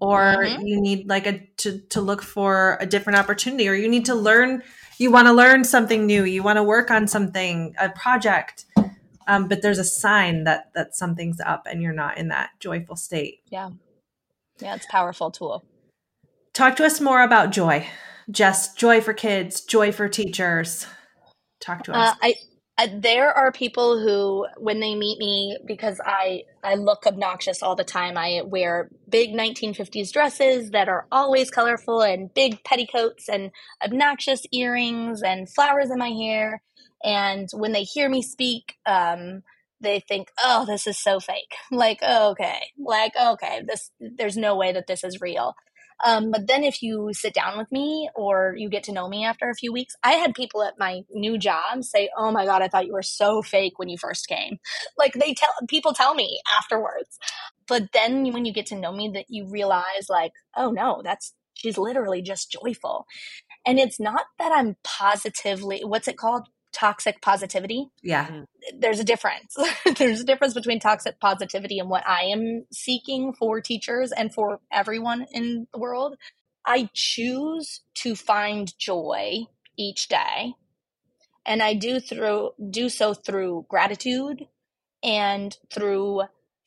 or 0.00 0.18
mm-hmm. 0.20 0.66
you 0.66 0.80
need 0.80 1.08
like 1.08 1.26
a 1.26 1.46
to 1.56 1.80
to 1.88 2.00
look 2.00 2.22
for 2.22 2.78
a 2.80 2.86
different 2.86 3.18
opportunity 3.18 3.68
or 3.68 3.74
you 3.74 3.88
need 3.88 4.06
to 4.06 4.14
learn 4.14 4.62
you 4.98 5.10
want 5.10 5.26
to 5.26 5.32
learn 5.32 5.64
something 5.64 6.06
new 6.06 6.24
you 6.24 6.42
want 6.42 6.56
to 6.56 6.62
work 6.62 6.90
on 6.90 7.06
something 7.06 7.74
a 7.78 7.88
project 7.90 8.64
um, 9.26 9.48
but 9.48 9.62
there's 9.62 9.78
a 9.78 9.84
sign 9.84 10.44
that 10.44 10.72
that 10.74 10.94
something's 10.94 11.40
up 11.40 11.66
and 11.68 11.82
you're 11.82 11.92
not 11.92 12.18
in 12.18 12.28
that 12.28 12.50
joyful 12.60 12.96
state. 12.96 13.40
Yeah. 13.50 13.70
Yeah 14.60 14.74
it's 14.74 14.86
powerful 14.86 15.30
tool. 15.30 15.64
Talk 16.54 16.76
to 16.76 16.84
us 16.84 17.00
more 17.00 17.22
about 17.22 17.50
joy. 17.50 17.86
Just 18.30 18.78
joy 18.78 19.00
for 19.00 19.12
kids 19.12 19.60
joy 19.60 19.92
for 19.92 20.08
teachers. 20.08 20.86
Talk 21.60 21.84
to 21.84 21.92
us. 21.92 22.12
Uh, 22.12 22.14
i 22.22 22.34
uh, 22.78 22.88
there 22.92 23.32
are 23.32 23.52
people 23.52 23.98
who 23.98 24.46
when 24.58 24.80
they 24.80 24.94
meet 24.94 25.18
me 25.18 25.56
because 25.66 26.00
i 26.04 26.42
i 26.62 26.74
look 26.74 27.06
obnoxious 27.06 27.62
all 27.62 27.74
the 27.74 27.84
time 27.84 28.16
i 28.18 28.42
wear 28.44 28.90
big 29.08 29.32
1950s 29.32 30.12
dresses 30.12 30.70
that 30.70 30.88
are 30.88 31.06
always 31.10 31.50
colorful 31.50 32.02
and 32.02 32.32
big 32.34 32.62
petticoats 32.64 33.28
and 33.28 33.50
obnoxious 33.82 34.42
earrings 34.52 35.22
and 35.22 35.48
flowers 35.52 35.90
in 35.90 35.98
my 35.98 36.10
hair. 36.10 36.62
And 37.04 37.48
when 37.52 37.72
they 37.72 37.84
hear 37.84 38.08
me 38.08 38.22
speak 38.22 38.76
um, 38.86 39.42
they 39.80 40.00
think 40.00 40.28
oh 40.42 40.64
this 40.66 40.86
is 40.86 40.98
so 40.98 41.20
fake. 41.20 41.54
Like 41.70 42.02
okay. 42.02 42.60
Like 42.78 43.12
okay 43.16 43.62
this 43.66 43.90
there's 44.00 44.36
no 44.36 44.56
way 44.56 44.72
that 44.72 44.86
this 44.86 45.04
is 45.04 45.20
real 45.20 45.54
um, 46.04 46.30
but 46.30 46.46
then 46.46 46.62
if 46.64 46.82
you 46.82 47.10
sit 47.12 47.32
down 47.34 47.56
with 47.58 47.70
me 47.72 48.10
or 48.14 48.54
you 48.56 48.68
get 48.68 48.84
to 48.84 48.92
know 48.92 49.08
me 49.08 49.24
after 49.24 49.48
a 49.48 49.54
few 49.54 49.72
weeks, 49.72 49.94
I 50.02 50.12
had 50.12 50.34
people 50.34 50.62
at 50.62 50.78
my 50.78 51.02
new 51.10 51.38
job 51.38 51.82
say, 51.82 52.10
"Oh 52.16 52.30
my 52.30 52.44
god, 52.44 52.62
I 52.62 52.68
thought 52.68 52.86
you 52.86 52.92
were 52.92 53.02
so 53.02 53.42
fake 53.42 53.78
when 53.78 53.88
you 53.88 53.96
first 53.98 54.28
came." 54.28 54.58
Like 54.98 55.14
they 55.14 55.32
tell 55.34 55.50
people 55.68 55.92
tell 55.94 56.14
me 56.14 56.40
afterwards. 56.58 57.18
But 57.68 57.92
then 57.92 58.32
when 58.32 58.44
you 58.44 58.52
get 58.52 58.66
to 58.66 58.76
know 58.76 58.92
me 58.92 59.10
that 59.14 59.26
you 59.28 59.46
realize 59.48 60.08
like, 60.08 60.32
"Oh 60.56 60.70
no, 60.70 61.00
that's 61.02 61.32
she's 61.54 61.78
literally 61.78 62.22
just 62.22 62.50
joyful." 62.62 63.06
And 63.66 63.78
it's 63.78 64.00
not 64.00 64.26
that 64.38 64.52
I'm 64.54 64.76
positively 64.84 65.82
what's 65.84 66.08
it 66.08 66.18
called? 66.18 66.48
Toxic 66.76 67.22
positivity. 67.22 67.88
Yeah. 68.02 68.26
Mm-hmm. 68.26 68.80
There's 68.80 69.00
a 69.00 69.04
difference. 69.04 69.56
There's 69.96 70.20
a 70.20 70.24
difference 70.24 70.52
between 70.52 70.78
toxic 70.78 71.18
positivity 71.18 71.78
and 71.78 71.88
what 71.88 72.06
I 72.06 72.24
am 72.24 72.66
seeking 72.70 73.32
for 73.32 73.60
teachers 73.60 74.12
and 74.12 74.32
for 74.32 74.60
everyone 74.70 75.26
in 75.32 75.66
the 75.72 75.78
world. 75.78 76.16
I 76.66 76.90
choose 76.92 77.80
to 77.94 78.14
find 78.14 78.76
joy 78.78 79.46
each 79.78 80.08
day. 80.08 80.54
And 81.46 81.62
I 81.62 81.74
do 81.74 82.00
through 82.00 82.50
do 82.70 82.88
so 82.88 83.14
through 83.14 83.66
gratitude 83.68 84.46
and 85.02 85.56
through 85.72 86.22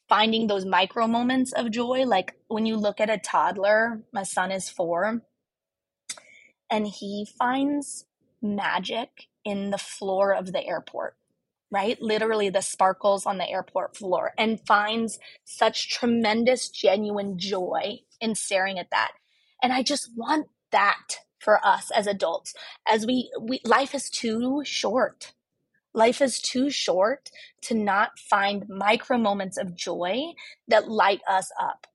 finding 0.08 0.48
those 0.48 0.66
micro 0.66 1.06
moments 1.06 1.52
of 1.52 1.70
joy 1.70 2.04
like 2.06 2.34
when 2.48 2.66
you 2.66 2.78
look 2.78 3.00
at 3.00 3.10
a 3.10 3.18
toddler, 3.18 4.02
my 4.12 4.24
son 4.24 4.52
is 4.52 4.70
4 4.70 5.22
and 6.72 6.88
he 6.88 7.28
finds 7.38 8.06
magic 8.42 9.29
in 9.46 9.72
the 9.72 9.78
floor 9.78 10.34
of 10.34 10.52
the 10.52 10.66
airport, 10.66 11.16
right? 11.72 12.02
Literally 12.02 12.50
the 12.50 12.62
sparkles 12.62 13.26
on 13.26 13.38
the 13.38 13.50
airport 13.50 13.96
floor 13.98 14.34
and 14.38 14.60
finds 14.66 15.20
such 15.46 15.90
tremendous, 15.90 16.70
genuine 16.70 17.38
joy 17.38 18.00
in 18.22 18.36
staring 18.36 18.80
at 18.80 18.92
that. 18.92 19.12
And 19.62 19.74
I 19.74 19.84
just 19.84 20.12
want 20.16 20.48
that 20.72 21.20
for 21.40 21.66
us 21.66 21.92
as 21.92 22.08
adults 22.08 22.54
as 22.88 23.06
we, 23.06 23.32
we 23.42 23.62
life 23.66 23.96
is 23.96 24.10
too 24.10 24.62
short 24.66 25.34
life 25.94 26.22
is 26.22 26.40
too 26.40 26.70
short 26.70 27.30
to 27.62 27.74
not 27.76 28.20
find 28.20 28.68
micro 28.70 29.18
moments 29.18 29.58
of 29.58 29.76
joy 29.76 30.20
that 30.68 30.90
light 30.90 31.22
us 31.30 31.52
up 31.62 31.88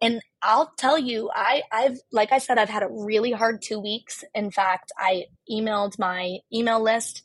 and 0.00 0.20
I'll 0.42 0.72
tell 0.76 0.98
you, 0.98 1.30
I, 1.34 1.62
I've, 1.72 1.98
like 2.12 2.30
I 2.32 2.38
said, 2.38 2.58
I've 2.58 2.68
had 2.68 2.82
a 2.82 2.88
really 2.90 3.32
hard 3.32 3.62
two 3.62 3.80
weeks. 3.80 4.24
In 4.34 4.50
fact, 4.50 4.92
I 4.98 5.24
emailed 5.50 5.98
my 5.98 6.38
email 6.52 6.82
list 6.82 7.22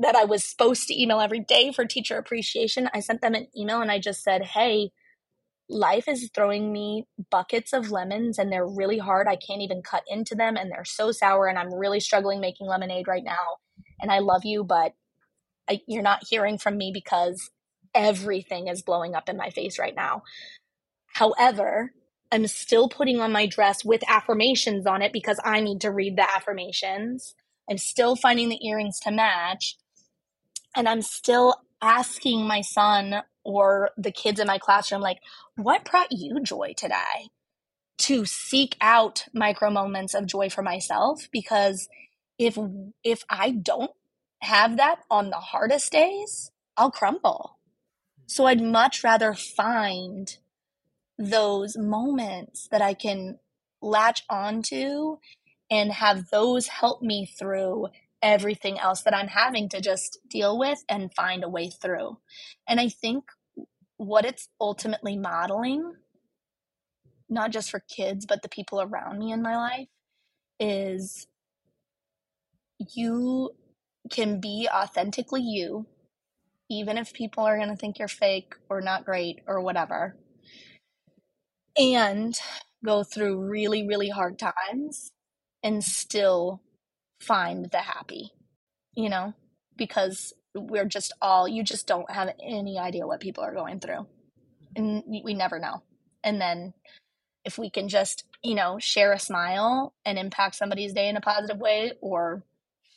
that 0.00 0.16
I 0.16 0.24
was 0.24 0.44
supposed 0.44 0.88
to 0.88 1.00
email 1.00 1.20
every 1.20 1.40
day 1.40 1.72
for 1.72 1.84
teacher 1.84 2.16
appreciation. 2.16 2.88
I 2.94 3.00
sent 3.00 3.20
them 3.20 3.34
an 3.34 3.48
email 3.56 3.80
and 3.80 3.90
I 3.90 3.98
just 3.98 4.22
said, 4.22 4.42
Hey, 4.42 4.90
life 5.68 6.08
is 6.08 6.30
throwing 6.34 6.72
me 6.72 7.06
buckets 7.30 7.72
of 7.72 7.90
lemons 7.90 8.38
and 8.38 8.50
they're 8.50 8.66
really 8.66 8.98
hard. 8.98 9.28
I 9.28 9.36
can't 9.36 9.62
even 9.62 9.82
cut 9.82 10.02
into 10.08 10.34
them 10.34 10.56
and 10.56 10.70
they're 10.70 10.84
so 10.84 11.12
sour 11.12 11.46
and 11.46 11.58
I'm 11.58 11.74
really 11.74 12.00
struggling 12.00 12.40
making 12.40 12.66
lemonade 12.66 13.08
right 13.08 13.24
now. 13.24 13.58
And 14.00 14.10
I 14.10 14.20
love 14.20 14.44
you, 14.44 14.64
but 14.64 14.92
I, 15.68 15.80
you're 15.86 16.02
not 16.02 16.24
hearing 16.28 16.58
from 16.58 16.78
me 16.78 16.92
because 16.94 17.50
everything 17.94 18.68
is 18.68 18.82
blowing 18.82 19.14
up 19.14 19.28
in 19.28 19.36
my 19.36 19.50
face 19.50 19.78
right 19.78 19.94
now. 19.94 20.22
However, 21.14 21.92
I'm 22.32 22.46
still 22.46 22.88
putting 22.88 23.20
on 23.20 23.32
my 23.32 23.46
dress 23.46 23.84
with 23.84 24.02
affirmations 24.08 24.86
on 24.86 25.02
it 25.02 25.12
because 25.12 25.38
I 25.44 25.60
need 25.60 25.80
to 25.82 25.90
read 25.90 26.16
the 26.16 26.28
affirmations. 26.28 27.34
I'm 27.70 27.78
still 27.78 28.16
finding 28.16 28.48
the 28.48 28.64
earrings 28.66 28.98
to 29.00 29.10
match. 29.10 29.76
And 30.74 30.88
I'm 30.88 31.02
still 31.02 31.54
asking 31.80 32.46
my 32.46 32.60
son 32.60 33.22
or 33.44 33.90
the 33.96 34.10
kids 34.10 34.40
in 34.40 34.46
my 34.46 34.58
classroom, 34.58 35.00
like, 35.00 35.18
what 35.56 35.84
brought 35.84 36.10
you 36.10 36.40
joy 36.42 36.74
today? 36.76 37.30
To 37.98 38.26
seek 38.26 38.76
out 38.80 39.26
micro 39.32 39.70
moments 39.70 40.14
of 40.14 40.26
joy 40.26 40.50
for 40.50 40.62
myself 40.62 41.28
because 41.32 41.88
if 42.38 42.58
if 43.02 43.24
I 43.30 43.52
don't 43.52 43.92
have 44.42 44.76
that 44.76 44.96
on 45.10 45.30
the 45.30 45.36
hardest 45.36 45.92
days, 45.92 46.50
I'll 46.76 46.90
crumble. 46.90 47.58
So 48.26 48.46
I'd 48.46 48.60
much 48.60 49.02
rather 49.02 49.32
find 49.32 50.36
those 51.18 51.76
moments 51.76 52.68
that 52.70 52.82
I 52.82 52.94
can 52.94 53.38
latch 53.80 54.22
onto 54.28 55.16
and 55.70 55.92
have 55.92 56.30
those 56.30 56.68
help 56.68 57.02
me 57.02 57.26
through 57.38 57.88
everything 58.22 58.78
else 58.78 59.02
that 59.02 59.14
I'm 59.14 59.28
having 59.28 59.68
to 59.70 59.80
just 59.80 60.18
deal 60.28 60.58
with 60.58 60.84
and 60.88 61.14
find 61.14 61.44
a 61.44 61.48
way 61.48 61.70
through. 61.70 62.18
And 62.68 62.80
I 62.80 62.88
think 62.88 63.24
what 63.96 64.24
it's 64.24 64.48
ultimately 64.60 65.16
modeling, 65.16 65.94
not 67.28 67.50
just 67.50 67.70
for 67.70 67.80
kids, 67.80 68.26
but 68.26 68.42
the 68.42 68.48
people 68.48 68.80
around 68.80 69.18
me 69.18 69.32
in 69.32 69.42
my 69.42 69.56
life, 69.56 69.88
is 70.58 71.26
you 72.94 73.50
can 74.10 74.40
be 74.40 74.68
authentically 74.72 75.42
you, 75.42 75.86
even 76.70 76.98
if 76.98 77.12
people 77.12 77.44
are 77.44 77.56
going 77.56 77.70
to 77.70 77.76
think 77.76 77.98
you're 77.98 78.08
fake 78.08 78.54
or 78.68 78.80
not 78.80 79.04
great 79.04 79.40
or 79.46 79.60
whatever 79.60 80.16
and 81.78 82.38
go 82.84 83.02
through 83.02 83.48
really, 83.48 83.86
really 83.86 84.08
hard 84.08 84.38
times 84.38 85.12
and 85.62 85.82
still 85.82 86.62
find 87.20 87.70
the 87.70 87.78
happy, 87.78 88.32
you 88.94 89.08
know, 89.08 89.34
because 89.76 90.32
we're 90.54 90.86
just 90.86 91.12
all, 91.20 91.48
you 91.48 91.62
just 91.62 91.86
don't 91.86 92.10
have 92.10 92.30
any 92.42 92.78
idea 92.78 93.06
what 93.06 93.20
people 93.20 93.44
are 93.44 93.54
going 93.54 93.80
through. 93.80 94.06
And 94.74 95.02
we 95.24 95.34
never 95.34 95.58
know. 95.58 95.82
And 96.22 96.40
then 96.40 96.74
if 97.44 97.58
we 97.58 97.70
can 97.70 97.88
just, 97.88 98.24
you 98.42 98.54
know, 98.54 98.78
share 98.78 99.12
a 99.12 99.18
smile 99.18 99.94
and 100.04 100.18
impact 100.18 100.56
somebody's 100.56 100.92
day 100.92 101.08
in 101.08 101.16
a 101.16 101.20
positive 101.20 101.58
way 101.58 101.92
or 102.00 102.42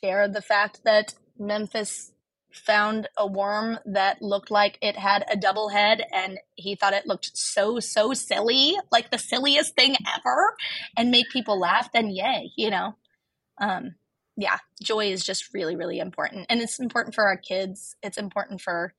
share 0.02 0.28
the 0.28 0.42
fact 0.42 0.80
that 0.84 1.14
Memphis 1.38 2.12
found 2.52 3.08
a 3.16 3.26
worm 3.26 3.78
that 3.84 4.20
looked 4.22 4.50
like 4.50 4.78
it 4.82 4.96
had 4.96 5.24
a 5.30 5.36
double 5.36 5.68
head 5.68 6.02
and 6.12 6.38
he 6.54 6.74
thought 6.74 6.92
it 6.92 7.06
looked 7.06 7.36
so 7.36 7.78
so 7.80 8.12
silly 8.12 8.76
like 8.90 9.10
the 9.10 9.18
silliest 9.18 9.74
thing 9.74 9.96
ever 10.16 10.54
and 10.96 11.10
make 11.10 11.30
people 11.30 11.58
laugh 11.58 11.90
then 11.92 12.08
yay 12.08 12.50
you 12.56 12.70
know? 12.70 12.94
Um 13.58 13.94
yeah 14.36 14.58
joy 14.82 15.10
is 15.10 15.24
just 15.24 15.52
really 15.52 15.76
really 15.76 15.98
important 15.98 16.46
and 16.48 16.60
it's 16.60 16.78
important 16.78 17.14
for 17.14 17.24
our 17.24 17.36
kids 17.36 17.96
it's 18.02 18.18
important 18.18 18.60
for 18.60 18.94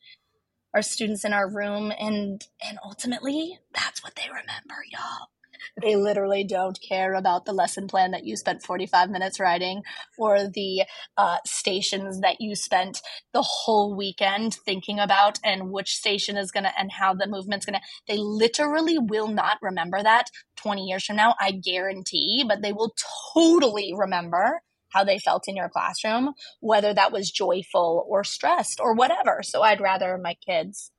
our 0.73 0.81
students 0.81 1.25
in 1.25 1.33
our 1.33 1.49
room 1.49 1.91
and 1.99 2.47
and 2.65 2.77
ultimately 2.83 3.59
that's 3.73 4.03
what 4.03 4.15
they 4.15 4.27
remember 4.27 4.75
y'all 4.91 5.29
they 5.81 5.95
literally 5.95 6.43
don't 6.43 6.79
care 6.87 7.13
about 7.13 7.45
the 7.45 7.53
lesson 7.53 7.87
plan 7.87 8.11
that 8.11 8.25
you 8.25 8.35
spent 8.35 8.63
45 8.63 9.09
minutes 9.09 9.39
writing 9.39 9.83
or 10.17 10.47
the 10.47 10.83
uh, 11.17 11.37
stations 11.45 12.21
that 12.21 12.39
you 12.39 12.55
spent 12.55 13.01
the 13.33 13.41
whole 13.41 13.95
weekend 13.95 14.53
thinking 14.65 14.99
about 14.99 15.39
and 15.43 15.71
which 15.71 15.95
station 15.95 16.37
is 16.37 16.51
going 16.51 16.63
to 16.63 16.71
and 16.77 16.91
how 16.91 17.13
the 17.13 17.27
movement's 17.27 17.65
going 17.65 17.79
to. 17.79 17.81
They 18.07 18.17
literally 18.17 18.97
will 18.97 19.27
not 19.27 19.57
remember 19.61 20.01
that 20.01 20.27
20 20.57 20.83
years 20.83 21.05
from 21.05 21.15
now, 21.15 21.35
I 21.39 21.51
guarantee, 21.51 22.43
but 22.47 22.61
they 22.61 22.73
will 22.73 22.93
totally 23.33 23.93
remember 23.95 24.61
how 24.89 25.03
they 25.03 25.19
felt 25.19 25.47
in 25.47 25.55
your 25.55 25.69
classroom, 25.69 26.33
whether 26.59 26.93
that 26.93 27.11
was 27.11 27.31
joyful 27.31 28.05
or 28.07 28.23
stressed 28.23 28.79
or 28.79 28.93
whatever. 28.93 29.41
So 29.41 29.61
I'd 29.61 29.81
rather 29.81 30.17
my 30.17 30.35
kids 30.45 30.91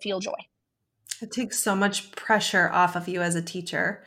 feel 0.00 0.20
joy. 0.20 0.32
It 1.22 1.32
takes 1.32 1.58
so 1.58 1.74
much 1.74 2.12
pressure 2.12 2.68
off 2.70 2.96
of 2.96 3.08
you 3.08 3.22
as 3.22 3.34
a 3.34 3.42
teacher 3.42 4.04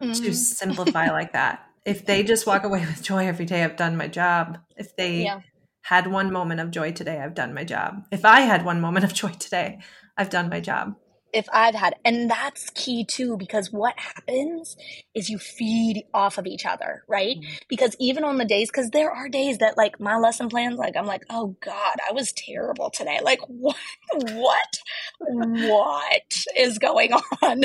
mm-hmm. 0.00 0.12
to 0.12 0.34
simplify 0.34 1.06
like 1.10 1.32
that. 1.32 1.66
If 1.84 2.04
they 2.04 2.22
just 2.22 2.46
walk 2.46 2.64
away 2.64 2.80
with 2.80 3.02
joy 3.02 3.26
every 3.26 3.46
day, 3.46 3.64
I've 3.64 3.76
done 3.76 3.96
my 3.96 4.06
job. 4.06 4.58
If 4.76 4.94
they 4.96 5.24
yeah. 5.24 5.40
had 5.82 6.06
one 6.06 6.32
moment 6.32 6.60
of 6.60 6.70
joy 6.70 6.92
today, 6.92 7.18
I've 7.18 7.34
done 7.34 7.54
my 7.54 7.64
job. 7.64 8.06
If 8.10 8.24
I 8.24 8.40
had 8.40 8.64
one 8.64 8.80
moment 8.80 9.04
of 9.04 9.14
joy 9.14 9.32
today, 9.32 9.80
I've 10.16 10.30
done 10.30 10.50
my 10.50 10.60
job 10.60 10.94
if 11.32 11.48
I've 11.52 11.74
had, 11.74 11.94
and 12.04 12.30
that's 12.30 12.70
key 12.70 13.04
too, 13.04 13.36
because 13.36 13.72
what 13.72 13.98
happens 13.98 14.76
is 15.14 15.28
you 15.28 15.38
feed 15.38 16.04
off 16.12 16.38
of 16.38 16.46
each 16.46 16.66
other, 16.66 17.04
right? 17.08 17.36
Mm-hmm. 17.36 17.52
Because 17.68 17.96
even 17.98 18.24
on 18.24 18.38
the 18.38 18.44
days, 18.44 18.70
because 18.70 18.90
there 18.90 19.10
are 19.10 19.28
days 19.28 19.58
that 19.58 19.76
like 19.76 20.00
my 20.00 20.16
lesson 20.16 20.48
plans, 20.48 20.78
like 20.78 20.96
I'm 20.96 21.06
like, 21.06 21.24
oh 21.30 21.56
God, 21.60 21.96
I 22.08 22.12
was 22.12 22.32
terrible 22.32 22.90
today. 22.90 23.20
Like 23.22 23.40
what, 23.48 23.76
what, 24.12 24.78
what 25.20 26.44
is 26.56 26.78
going 26.78 27.12
on? 27.42 27.62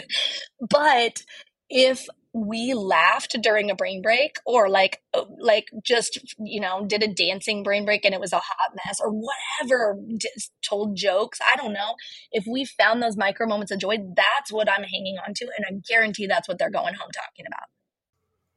But 0.69 1.23
if 1.69 2.08
we 2.36 2.74
laughed 2.74 3.41
during 3.41 3.71
a 3.71 3.76
brain 3.76 4.02
break 4.02 4.36
or 4.45 4.67
like 4.67 5.02
uh, 5.13 5.24
like 5.39 5.69
just 5.82 6.36
you 6.38 6.60
know 6.60 6.86
did 6.86 7.02
a 7.02 7.08
dancing 7.08 7.63
brain 7.63 7.86
break 7.86 8.04
and 8.04 8.13
it 8.13 8.19
was 8.19 8.34
a 8.34 8.39
hot 8.39 8.76
mess 8.86 9.00
or 9.00 9.10
whatever 9.10 9.98
just 10.17 10.52
told 10.62 10.98
jokes. 10.98 11.39
I 11.50 11.56
don't 11.56 11.71
know. 11.71 11.95
If 12.34 12.43
we 12.45 12.65
found 12.65 13.02
those 13.02 13.15
micro 13.15 13.48
moments 13.48 13.71
of 13.71 13.80
joy 13.80 14.00
that's 14.15 14.52
what 14.52 14.69
i'm 14.69 14.84
hanging 14.84 15.17
on 15.26 15.34
to 15.34 15.45
and 15.45 15.65
i 15.65 15.82
guarantee 15.88 16.28
that's 16.28 16.48
what 16.48 16.58
they're 16.58 16.69
going 16.69 16.95
home 16.95 17.10
talking 17.13 17.45
about. 17.48 17.69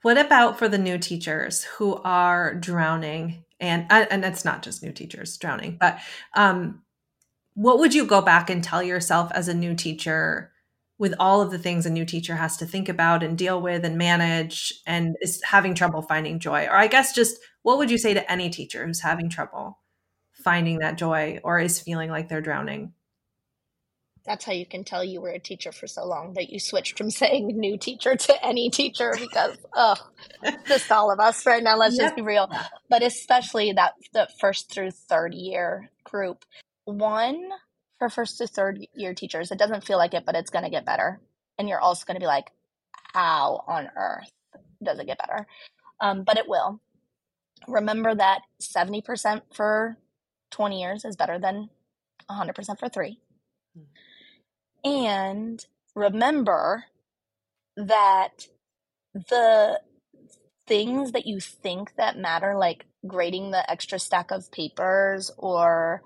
What 0.03 0.19
about 0.19 0.59
for 0.59 0.69
the 0.69 0.79
new 0.79 0.99
teachers 0.99 1.63
who 1.63 2.01
are 2.03 2.55
drowning 2.55 3.45
and 3.61 3.87
and 3.91 4.25
it's 4.25 4.45
not 4.45 4.63
just 4.63 4.83
new 4.83 4.93
teachers 4.93 5.37
drowning 5.37 5.77
but 5.79 6.01
um 6.35 6.83
what 7.55 7.79
would 7.79 7.95
you 7.95 8.07
go 8.07 8.21
back 8.21 8.51
and 8.51 8.63
tell 8.63 8.83
yourself 8.83 9.31
as 9.33 9.47
a 9.47 9.55
new 9.55 9.75
teacher 9.75 10.53
with 10.99 11.15
all 11.19 11.41
of 11.41 11.51
the 11.51 11.59
things 11.59 11.87
a 11.87 11.91
new 11.91 12.05
teacher 12.05 12.35
has 12.35 12.57
to 12.57 12.67
think 12.67 12.89
about 12.89 13.23
and 13.23 13.39
deal 13.39 13.61
with 13.61 13.85
and 13.85 13.97
manage 13.97 14.75
and 14.87 15.17
is 15.21 15.41
having 15.45 15.75
trouble 15.75 16.03
finding 16.03 16.41
joy. 16.41 16.67
Or 16.67 16.77
i 16.77 16.87
guess 16.87 17.15
just 17.15 17.39
what 17.63 17.79
would 17.79 17.91
you 17.91 17.99
say 17.99 18.15
to 18.15 18.31
any 18.31 18.51
teacher 18.51 18.87
who's 18.87 19.01
having 19.01 19.29
trouble 19.29 19.79
finding 20.43 20.79
that 20.79 20.97
joy 20.97 21.41
or 21.45 21.59
is 21.59 21.81
feeling 21.81 22.11
like 22.11 22.29
they're 22.29 22.41
drowning? 22.41 22.93
That's 24.25 24.45
how 24.45 24.53
you 24.53 24.67
can 24.67 24.85
tell 24.85 25.03
you 25.03 25.21
were 25.21 25.31
a 25.31 25.39
teacher 25.39 25.73
for 25.73 25.87
so 25.87 26.05
long 26.05 26.35
that 26.35 26.51
you 26.51 26.61
switched 26.61 26.99
from 26.99 27.11
saying 27.23 27.49
new 27.49 27.79
teacher 27.79 28.15
to 28.15 28.47
any 28.47 28.71
teacher 28.71 29.15
because 29.19 29.57
oh 29.75 29.97
just 30.67 30.91
all 30.93 31.11
of 31.11 31.19
us 31.19 31.47
right 31.47 31.63
now 31.63 31.77
let's 31.77 31.97
just 31.97 32.17
be 32.17 32.23
real. 32.23 32.51
But 32.91 33.03
especially 33.03 33.73
that 33.73 33.95
the 34.13 34.29
first 34.41 34.71
through 34.71 34.91
third 34.91 35.35
year 35.35 35.91
group 36.05 36.45
one 36.85 37.51
for 37.99 38.09
first 38.09 38.39
to 38.39 38.47
third 38.47 38.87
year 38.95 39.15
teachers, 39.15 39.51
it 39.51 39.59
doesn't 39.59 39.85
feel 39.85 39.99
like 39.99 40.15
it, 40.15 40.25
but 40.25 40.37
it's 40.37 40.51
going 40.51 40.65
to 40.65 40.71
get 40.71 40.87
better. 40.87 41.21
And 41.59 41.69
you're 41.69 41.81
also 41.81 42.05
going 42.07 42.17
to 42.17 42.21
be 42.21 42.27
like, 42.27 42.51
how 43.13 43.65
on 43.67 43.89
earth 43.97 44.31
does 44.83 44.99
it 44.99 45.07
get 45.07 45.19
better? 45.19 45.47
Um, 46.01 46.23
but 46.25 46.39
it 46.39 46.49
will. 46.49 46.81
Remember 47.67 48.15
that 48.15 48.41
70% 48.63 49.43
for 49.53 49.99
20 50.51 50.81
years 50.81 51.05
is 51.05 51.17
better 51.17 51.39
than 51.39 51.71
100% 52.31 52.79
for 52.79 52.89
three. 52.89 53.19
Hmm. 53.77 54.89
And 54.89 55.67
remember 55.95 56.85
that 57.77 58.47
the 59.15 59.81
things 60.67 61.13
that 61.13 61.27
you 61.27 61.41
think 61.41 61.97
that 61.97 62.19
matter, 62.19 62.57
like 62.57 62.87
grading 63.07 63.51
the 63.51 63.71
extra 63.71 63.99
stack 63.99 64.31
of 64.31 64.51
papers 64.51 65.31
or 65.39 66.03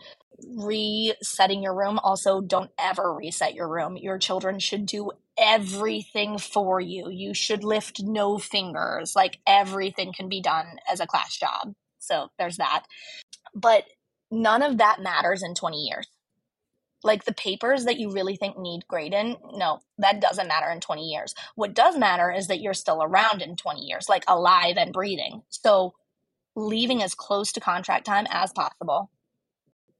resetting 0.56 1.62
your 1.62 1.74
room. 1.74 1.98
Also, 1.98 2.40
don't 2.40 2.70
ever 2.78 3.14
reset 3.14 3.54
your 3.54 3.68
room. 3.68 3.96
Your 3.96 4.18
children 4.18 4.58
should 4.58 4.86
do 4.86 5.12
everything 5.38 6.38
for 6.38 6.80
you. 6.80 7.08
You 7.10 7.34
should 7.34 7.64
lift 7.64 8.02
no 8.02 8.38
fingers. 8.38 9.14
Like 9.16 9.38
everything 9.46 10.12
can 10.12 10.28
be 10.28 10.40
done 10.40 10.76
as 10.90 11.00
a 11.00 11.06
class 11.06 11.36
job. 11.36 11.74
So 11.98 12.28
there's 12.38 12.56
that. 12.56 12.84
But 13.54 13.84
none 14.30 14.62
of 14.62 14.78
that 14.78 15.00
matters 15.00 15.42
in 15.42 15.54
20 15.54 15.76
years. 15.78 16.06
Like 17.04 17.24
the 17.24 17.34
papers 17.34 17.84
that 17.84 17.98
you 17.98 18.12
really 18.12 18.36
think 18.36 18.56
need 18.58 18.86
grading, 18.86 19.36
no, 19.54 19.80
that 19.98 20.20
doesn't 20.20 20.46
matter 20.46 20.70
in 20.70 20.80
20 20.80 21.02
years. 21.02 21.34
What 21.56 21.74
does 21.74 21.98
matter 21.98 22.30
is 22.30 22.46
that 22.46 22.60
you're 22.60 22.74
still 22.74 23.02
around 23.02 23.42
in 23.42 23.56
20 23.56 23.80
years, 23.80 24.08
like 24.08 24.22
alive 24.28 24.76
and 24.76 24.92
breathing. 24.92 25.42
So 25.48 25.94
leaving 26.56 27.02
as 27.02 27.14
close 27.14 27.52
to 27.52 27.60
contract 27.60 28.06
time 28.06 28.26
as 28.30 28.52
possible 28.52 29.10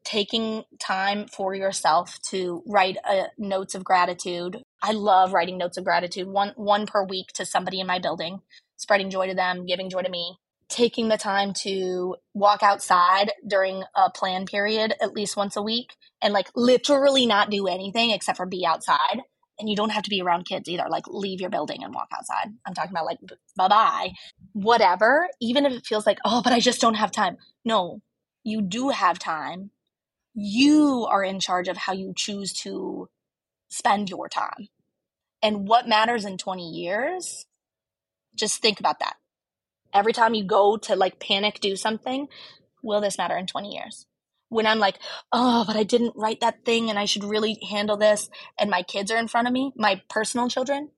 taking 0.05 0.65
time 0.79 1.27
for 1.27 1.55
yourself 1.55 2.19
to 2.31 2.63
write 2.67 2.97
a, 3.09 3.27
notes 3.39 3.75
of 3.75 3.85
gratitude. 3.85 4.63
I 4.83 4.93
love 4.93 5.33
writing 5.33 5.59
notes 5.59 5.77
of 5.77 5.85
gratitude, 5.85 6.29
one 6.29 6.53
one 6.57 6.87
per 6.87 7.05
week 7.05 7.29
to 7.35 7.47
somebody 7.47 7.81
in 7.81 7.87
my 7.87 7.99
building, 7.99 8.41
spreading 8.77 9.11
joy 9.11 9.29
to 9.29 9.35
them, 9.35 9.67
giving 9.67 9.91
joy 9.91 10.03
to 10.03 10.11
me. 10.11 10.39
Taking 10.69 11.09
the 11.09 11.19
time 11.19 11.53
to 11.65 12.17
walk 12.33 12.63
outside 12.63 13.31
during 13.47 13.85
a 13.95 14.11
plan 14.11 14.47
period 14.47 14.95
at 15.03 15.13
least 15.13 15.37
once 15.37 15.55
a 15.55 15.63
week 15.63 15.97
and 16.23 16.33
like 16.33 16.49
literally 16.57 17.27
not 17.27 17.51
do 17.51 17.67
anything 17.67 18.11
except 18.11 18.39
for 18.39 18.47
be 18.47 18.65
outside. 18.65 19.21
And 19.63 19.71
you 19.71 19.77
don't 19.77 19.93
have 19.93 20.03
to 20.05 20.11
be 20.11 20.21
around 20.21 20.45
kids 20.45 20.69
either. 20.69 20.87
Like 20.91 21.05
leave 21.09 21.41
your 21.41 21.51
building 21.51 21.85
and 21.85 21.95
walk 21.95 22.09
outside. 22.13 22.49
I'm 22.67 22.75
talking 22.75 22.91
about 22.91 23.07
like 23.07 23.21
bye 23.57 23.69
bye, 23.69 24.11
whatever. 24.53 25.29
Even 25.41 25.67
if 25.67 25.73
it 25.73 25.87
feels 25.87 26.07
like, 26.07 26.19
oh, 26.27 26.43
but 26.43 26.53
I 26.53 26.61
just 26.61 26.81
don't 26.81 26.97
have 26.97 27.13
time. 27.13 27.39
No, 27.65 28.03
you 28.45 28.61
do 28.61 28.91
have 28.91 29.21
time 29.21 29.71
you 30.35 31.07
are 31.11 31.25
in 31.25 31.41
charge 31.41 31.69
of 31.69 31.77
how 31.77 31.93
you 31.93 32.13
choose 32.17 32.53
to 32.53 33.09
spend 33.69 34.09
your 34.11 34.29
time. 34.29 34.69
And 35.43 35.69
what 35.69 35.89
matters 35.89 36.25
in 36.25 36.39
20 36.39 36.71
years, 36.71 37.47
just 38.35 38.63
think 38.63 38.81
about 38.81 39.01
that. 39.01 39.17
Every 39.93 40.13
time 40.13 40.35
you 40.35 40.45
go 40.45 40.77
to 40.79 40.97
like 40.97 41.21
panic 41.21 41.61
do 41.61 41.77
something, 41.77 42.29
will 42.83 43.01
this 43.01 43.19
matter 43.19 43.37
in 43.37 43.47
20 43.47 43.75
years? 43.75 44.07
When 44.53 44.67
I'm 44.67 44.79
like, 44.79 44.99
oh, 45.33 45.65
but 45.67 45.77
I 45.77 45.83
didn't 45.83 46.15
write 46.15 46.41
that 46.41 46.65
thing 46.65 46.91
and 46.91 46.99
I 46.99 47.07
should 47.07 47.25
really 47.25 47.59
handle 47.69 47.97
this, 47.97 48.29
and 48.59 48.71
my 48.71 48.83
kids 48.83 49.11
are 49.11 49.17
in 49.17 49.29
front 49.29 49.47
of 49.49 49.53
me, 49.53 49.73
my 49.77 50.03
personal 50.09 50.49
children, 50.49 50.91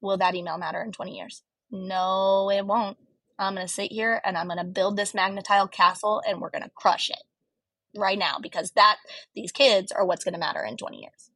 will 0.00 0.18
that 0.18 0.34
email 0.34 0.58
matter 0.58 0.82
in 0.82 0.92
20 0.92 1.16
years? 1.16 1.42
No, 1.70 2.50
it 2.50 2.66
won't. 2.66 2.98
I'm 3.38 3.54
going 3.54 3.66
to 3.66 3.72
sit 3.72 3.90
here 3.90 4.20
and 4.22 4.36
I'm 4.36 4.48
going 4.48 4.58
to 4.58 4.64
build 4.64 4.96
this 4.96 5.14
Magna-Tile 5.14 5.68
castle 5.68 6.22
and 6.26 6.40
we're 6.40 6.50
going 6.50 6.64
to 6.64 6.70
crush 6.74 7.08
it 7.08 7.22
right 7.96 8.18
now 8.18 8.36
because 8.40 8.72
that 8.72 8.98
these 9.34 9.50
kids 9.50 9.92
are 9.92 10.04
what's 10.04 10.24
going 10.24 10.34
to 10.34 10.40
matter 10.40 10.62
in 10.62 10.76
20 10.76 10.98
years. 10.98 11.30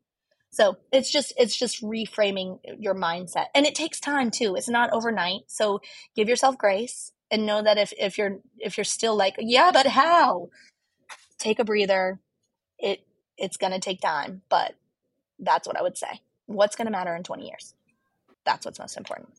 So 0.50 0.76
it's 0.92 1.10
just 1.10 1.32
it's 1.36 1.56
just 1.56 1.82
reframing 1.82 2.60
your 2.78 2.94
mindset. 2.94 3.46
And 3.54 3.66
it 3.66 3.74
takes 3.74 3.98
time 3.98 4.30
too. 4.30 4.54
It's 4.54 4.68
not 4.68 4.92
overnight. 4.92 5.42
So 5.48 5.80
give 6.14 6.28
yourself 6.28 6.56
grace 6.58 7.10
and 7.30 7.46
know 7.46 7.62
that 7.62 7.76
if 7.76 7.92
if 7.98 8.18
you're 8.18 8.38
if 8.58 8.76
you're 8.76 8.84
still 8.84 9.16
like, 9.16 9.34
yeah, 9.38 9.70
but 9.72 9.86
how? 9.86 10.50
Take 11.38 11.58
a 11.58 11.64
breather. 11.64 12.20
It 12.78 13.00
it's 13.36 13.56
going 13.56 13.72
to 13.72 13.80
take 13.80 14.00
time, 14.00 14.42
but 14.48 14.74
that's 15.38 15.66
what 15.66 15.76
I 15.76 15.82
would 15.82 15.98
say. 15.98 16.20
What's 16.46 16.76
going 16.76 16.86
to 16.86 16.92
matter 16.92 17.14
in 17.14 17.22
20 17.22 17.46
years? 17.46 17.74
That's 18.44 18.64
what's 18.64 18.78
most 18.78 18.96
important. 18.96 19.30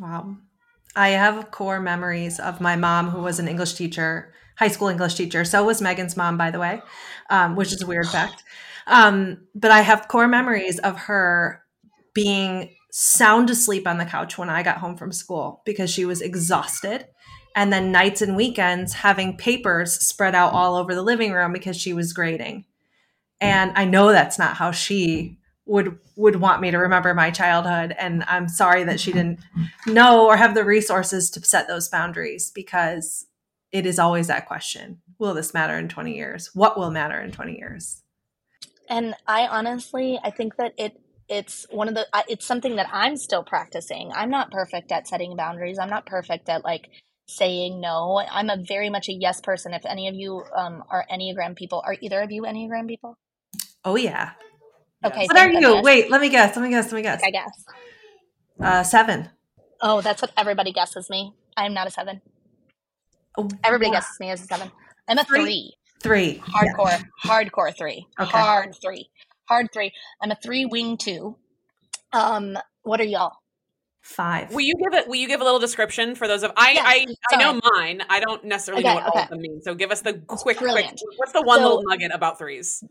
Wow. 0.00 0.36
I 0.96 1.10
have 1.10 1.50
core 1.50 1.80
memories 1.80 2.38
of 2.40 2.60
my 2.60 2.76
mom, 2.76 3.10
who 3.10 3.22
was 3.22 3.38
an 3.38 3.48
English 3.48 3.74
teacher, 3.74 4.32
high 4.56 4.68
school 4.68 4.88
English 4.88 5.14
teacher. 5.14 5.44
So 5.44 5.64
was 5.64 5.80
Megan's 5.80 6.16
mom, 6.16 6.36
by 6.36 6.50
the 6.50 6.58
way, 6.58 6.82
um, 7.30 7.56
which 7.56 7.72
is 7.72 7.82
a 7.82 7.86
weird 7.86 8.08
fact. 8.10 8.42
Um, 8.86 9.46
but 9.54 9.70
I 9.70 9.80
have 9.80 10.08
core 10.08 10.28
memories 10.28 10.78
of 10.78 10.96
her 10.98 11.62
being 12.14 12.74
sound 12.90 13.48
asleep 13.48 13.86
on 13.86 13.98
the 13.98 14.04
couch 14.04 14.36
when 14.36 14.50
I 14.50 14.62
got 14.62 14.78
home 14.78 14.96
from 14.96 15.12
school 15.12 15.62
because 15.64 15.90
she 15.90 16.04
was 16.04 16.20
exhausted. 16.20 17.06
And 17.54 17.72
then 17.72 17.92
nights 17.92 18.22
and 18.22 18.36
weekends 18.36 18.94
having 18.94 19.36
papers 19.36 19.92
spread 19.92 20.34
out 20.34 20.52
all 20.52 20.76
over 20.76 20.94
the 20.94 21.02
living 21.02 21.32
room 21.32 21.52
because 21.52 21.76
she 21.76 21.92
was 21.92 22.12
grading. 22.12 22.64
And 23.40 23.72
I 23.74 23.84
know 23.84 24.12
that's 24.12 24.38
not 24.38 24.56
how 24.56 24.70
she 24.70 25.38
would 25.66 25.98
would 26.16 26.36
want 26.36 26.60
me 26.60 26.70
to 26.70 26.76
remember 26.78 27.14
my 27.14 27.30
childhood 27.30 27.94
and 27.96 28.24
i'm 28.26 28.48
sorry 28.48 28.82
that 28.82 28.98
she 28.98 29.12
didn't 29.12 29.38
know 29.86 30.26
or 30.26 30.36
have 30.36 30.56
the 30.56 30.64
resources 30.64 31.30
to 31.30 31.40
set 31.44 31.68
those 31.68 31.88
boundaries 31.88 32.50
because 32.52 33.26
it 33.70 33.86
is 33.86 33.96
always 33.96 34.26
that 34.26 34.48
question 34.48 35.00
will 35.20 35.34
this 35.34 35.54
matter 35.54 35.78
in 35.78 35.88
20 35.88 36.16
years 36.16 36.50
what 36.52 36.76
will 36.76 36.90
matter 36.90 37.20
in 37.20 37.30
20 37.30 37.56
years 37.56 38.02
And 38.88 39.14
I 39.26 39.46
honestly, 39.46 40.20
I 40.22 40.30
think 40.30 40.56
that 40.56 40.74
it 40.76 41.00
it's 41.28 41.66
one 41.70 41.88
of 41.88 41.94
the 41.94 42.06
it's 42.28 42.46
something 42.46 42.76
that 42.76 42.88
I'm 42.92 43.16
still 43.16 43.42
practicing. 43.42 44.12
I'm 44.12 44.28
not 44.28 44.50
perfect 44.50 44.92
at 44.92 45.08
setting 45.08 45.34
boundaries. 45.34 45.78
I'm 45.78 45.88
not 45.88 46.04
perfect 46.04 46.48
at 46.50 46.62
like 46.62 46.90
saying 47.36 47.80
no. 47.80 48.22
I'm 48.30 48.50
a 48.50 48.56
very 48.56 48.90
much 48.90 49.08
a 49.08 49.12
yes 49.12 49.40
person. 49.40 49.72
If 49.72 49.84
any 49.86 50.08
of 50.08 50.14
you 50.14 50.44
um, 50.56 50.84
are 50.90 51.04
Enneagram 51.10 51.56
people, 51.56 51.82
are 51.84 51.96
either 52.00 52.20
of 52.20 52.30
you 52.30 52.42
Enneagram 52.42 52.88
people? 52.88 53.16
Oh 53.84 53.96
yeah. 53.96 54.32
Okay. 55.04 55.26
What 55.26 55.36
are 55.36 55.50
you? 55.50 55.82
Wait, 55.82 56.10
let 56.10 56.20
me 56.20 56.28
guess. 56.28 56.56
Let 56.56 56.62
me 56.62 56.70
guess. 56.70 56.92
Let 56.92 56.96
me 56.96 57.02
guess. 57.02 57.22
I 57.24 57.30
guess. 57.30 57.64
Uh, 58.60 58.82
seven. 58.82 59.28
Oh, 59.80 60.00
that's 60.00 60.22
what 60.22 60.30
everybody 60.36 60.72
guesses 60.72 61.10
me. 61.10 61.32
I'm 61.56 61.74
not 61.74 61.88
a 61.88 61.90
seven. 61.90 62.20
Oh, 63.36 63.48
everybody 63.64 63.90
wow. 63.90 63.96
guesses 63.96 64.20
me 64.20 64.30
as 64.30 64.42
a 64.42 64.46
seven. 64.46 64.70
I'm 65.08 65.18
a 65.18 65.24
three. 65.24 65.74
Three. 66.00 66.42
Hardcore. 66.46 66.90
Yeah. 66.90 67.02
Hardcore 67.24 67.76
three. 67.76 68.06
Okay. 68.18 68.30
Hard 68.30 68.76
three. 68.80 69.08
Hard 69.48 69.68
three. 69.72 69.92
I'm 70.22 70.30
a 70.30 70.36
three 70.36 70.66
wing 70.66 70.96
two. 70.96 71.36
Um, 72.12 72.56
what 72.82 73.00
are 73.00 73.04
y'all? 73.04 73.32
Five. 74.02 74.52
Will 74.52 74.62
you 74.62 74.74
give 74.74 74.94
it? 74.94 75.06
Will 75.06 75.14
you 75.14 75.28
give 75.28 75.40
a 75.40 75.44
little 75.44 75.60
description 75.60 76.16
for 76.16 76.26
those 76.26 76.42
of 76.42 76.50
I? 76.56 76.72
Yes, 76.72 76.84
I, 76.84 77.36
I 77.36 77.36
know 77.36 77.60
mine. 77.72 78.02
I 78.10 78.18
don't 78.18 78.44
necessarily 78.44 78.82
okay, 78.82 78.88
know 78.88 78.94
what 78.96 79.06
okay. 79.06 79.18
all 79.18 79.24
of 79.24 79.30
them 79.30 79.40
mean. 79.40 79.62
So 79.62 79.76
give 79.76 79.92
us 79.92 80.00
the 80.00 80.14
quick, 80.26 80.56
quick. 80.56 80.92
What's 81.18 81.32
the 81.32 81.42
one 81.42 81.60
so, 81.60 81.68
little 81.68 81.82
nugget 81.84 82.10
about 82.12 82.36
threes? 82.36 82.82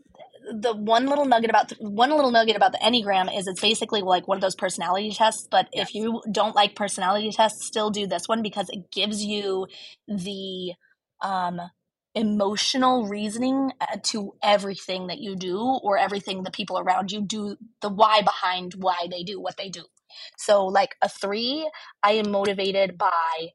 The 0.50 0.74
one 0.74 1.04
little 1.06 1.26
nugget 1.26 1.50
about 1.50 1.68
the, 1.68 1.76
one 1.80 2.10
little 2.10 2.30
nugget 2.30 2.56
about 2.56 2.72
the 2.72 2.78
enneagram 2.78 3.28
is 3.38 3.46
it's 3.46 3.60
basically 3.60 4.00
like 4.00 4.26
one 4.26 4.38
of 4.38 4.40
those 4.40 4.54
personality 4.54 5.10
tests. 5.10 5.46
But 5.50 5.68
yes. 5.74 5.90
if 5.90 5.94
you 5.94 6.22
don't 6.32 6.56
like 6.56 6.74
personality 6.76 7.30
tests, 7.30 7.66
still 7.66 7.90
do 7.90 8.06
this 8.06 8.26
one 8.26 8.42
because 8.42 8.70
it 8.70 8.90
gives 8.90 9.22
you 9.22 9.66
the 10.08 10.72
um 11.20 11.60
emotional 12.14 13.06
reasoning 13.06 13.70
uh, 13.82 13.98
to 14.02 14.32
everything 14.42 15.08
that 15.08 15.18
you 15.18 15.36
do 15.36 15.58
or 15.82 15.98
everything 15.98 16.42
the 16.42 16.50
people 16.50 16.78
around 16.78 17.10
you 17.10 17.22
do 17.22 17.56
the 17.80 17.88
why 17.88 18.20
behind 18.20 18.74
why 18.74 19.06
they 19.10 19.22
do 19.22 19.40
what 19.40 19.56
they 19.56 19.70
do 19.70 19.82
so 20.36 20.66
like 20.66 20.96
a 21.02 21.08
3 21.08 21.70
i 22.02 22.12
am 22.12 22.30
motivated 22.30 22.98
by 22.98 23.48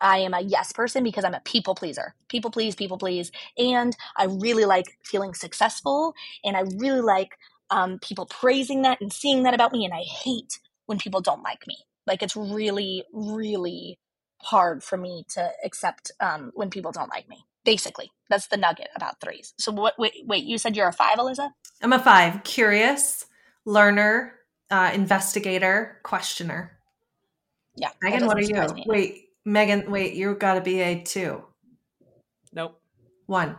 i 0.00 0.18
am 0.18 0.34
a 0.34 0.40
yes 0.40 0.72
person 0.72 1.04
because 1.04 1.24
i'm 1.24 1.34
a 1.34 1.40
people 1.40 1.74
pleaser. 1.74 2.14
People 2.28 2.50
please 2.50 2.74
people 2.74 2.98
please. 2.98 3.30
And 3.58 3.96
i 4.16 4.24
really 4.24 4.64
like 4.64 4.98
feeling 5.04 5.34
successful 5.34 6.14
and 6.44 6.56
i 6.56 6.62
really 6.76 7.00
like 7.00 7.30
um, 7.72 8.00
people 8.00 8.26
praising 8.26 8.82
that 8.82 9.00
and 9.00 9.12
seeing 9.12 9.44
that 9.44 9.54
about 9.54 9.72
me 9.72 9.84
and 9.84 9.94
i 9.94 10.02
hate 10.02 10.58
when 10.86 10.98
people 10.98 11.20
don't 11.20 11.42
like 11.42 11.66
me. 11.68 11.76
Like 12.06 12.22
it's 12.22 12.36
really 12.36 13.04
really 13.12 13.98
hard 14.42 14.82
for 14.82 14.96
me 14.96 15.24
to 15.28 15.50
accept 15.64 16.10
um, 16.20 16.50
when 16.54 16.70
people 16.70 16.92
don't 16.92 17.10
like 17.10 17.28
me 17.28 17.44
basically. 17.64 18.10
That's 18.28 18.48
the 18.48 18.56
nugget 18.56 18.88
about 18.96 19.20
threes. 19.20 19.54
So 19.58 19.72
what 19.72 19.98
wait, 19.98 20.14
wait 20.24 20.44
you 20.44 20.58
said 20.58 20.76
you're 20.76 20.88
a 20.88 20.92
five 20.92 21.18
Eliza? 21.18 21.52
i'm 21.82 21.92
a 21.92 21.98
five. 21.98 22.42
Curious 22.44 23.26
learner 23.64 24.34
uh, 24.70 24.90
investigator 24.94 25.98
questioner. 26.02 26.78
Yeah 27.76 27.90
megan 28.02 28.26
what 28.26 28.36
are 28.36 28.42
you? 28.42 28.74
me. 28.74 28.84
wait 28.86 29.28
megan 29.44 29.90
wait 29.90 30.14
you 30.14 30.34
gotta 30.34 30.60
be 30.60 30.80
a 30.80 31.02
two. 31.02 31.42
Nope. 32.52 32.80
One. 33.26 33.56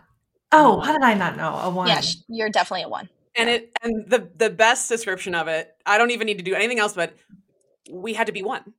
Oh 0.51 0.79
how 0.79 0.93
did 0.93 1.03
i 1.03 1.13
not 1.13 1.37
know? 1.37 1.55
A 1.55 1.69
one. 1.69 1.87
Yeah 1.87 2.01
you're 2.27 2.49
definitely 2.49 2.83
a 2.83 2.89
one. 2.89 3.09
And 3.35 3.49
yeah. 3.49 3.55
it 3.55 3.71
and 3.81 4.09
the 4.09 4.29
the 4.35 4.49
best 4.49 4.89
description 4.89 5.35
of 5.35 5.47
it 5.47 5.71
i 5.85 5.97
don't 5.97 6.11
even 6.11 6.25
need 6.25 6.37
to 6.37 6.43
do 6.43 6.53
anything 6.53 6.79
else 6.79 6.93
but 6.93 7.13
we 7.89 8.13
had 8.13 8.27
to 8.27 8.33
be 8.33 8.43
one. 8.43 8.73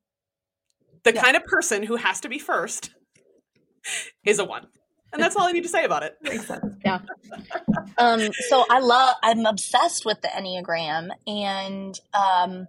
The 1.05 1.15
yeah. 1.15 1.23
kind 1.23 1.37
of 1.37 1.45
person 1.45 1.83
who 1.83 1.97
has 1.97 2.21
to 2.21 2.29
be 2.29 2.39
first 2.39 2.91
is 4.25 4.39
a 4.39 4.45
one 4.45 4.67
and 5.13 5.23
that's 5.23 5.37
all 5.37 5.49
I 5.49 5.53
need 5.53 5.63
to 5.63 5.69
say 5.69 5.85
about 5.85 6.03
it. 6.03 6.17
Makes 6.23 6.47
sense. 6.47 6.77
Yeah. 6.85 7.01
um, 7.97 8.33
so 8.49 8.65
I 8.69 8.81
love, 8.81 9.17
I'm 9.23 9.47
obsessed 9.47 10.05
with 10.05 10.21
the 10.21 10.29
Enneagram. 10.29 11.11
And 11.27 11.99
um, 12.13 12.67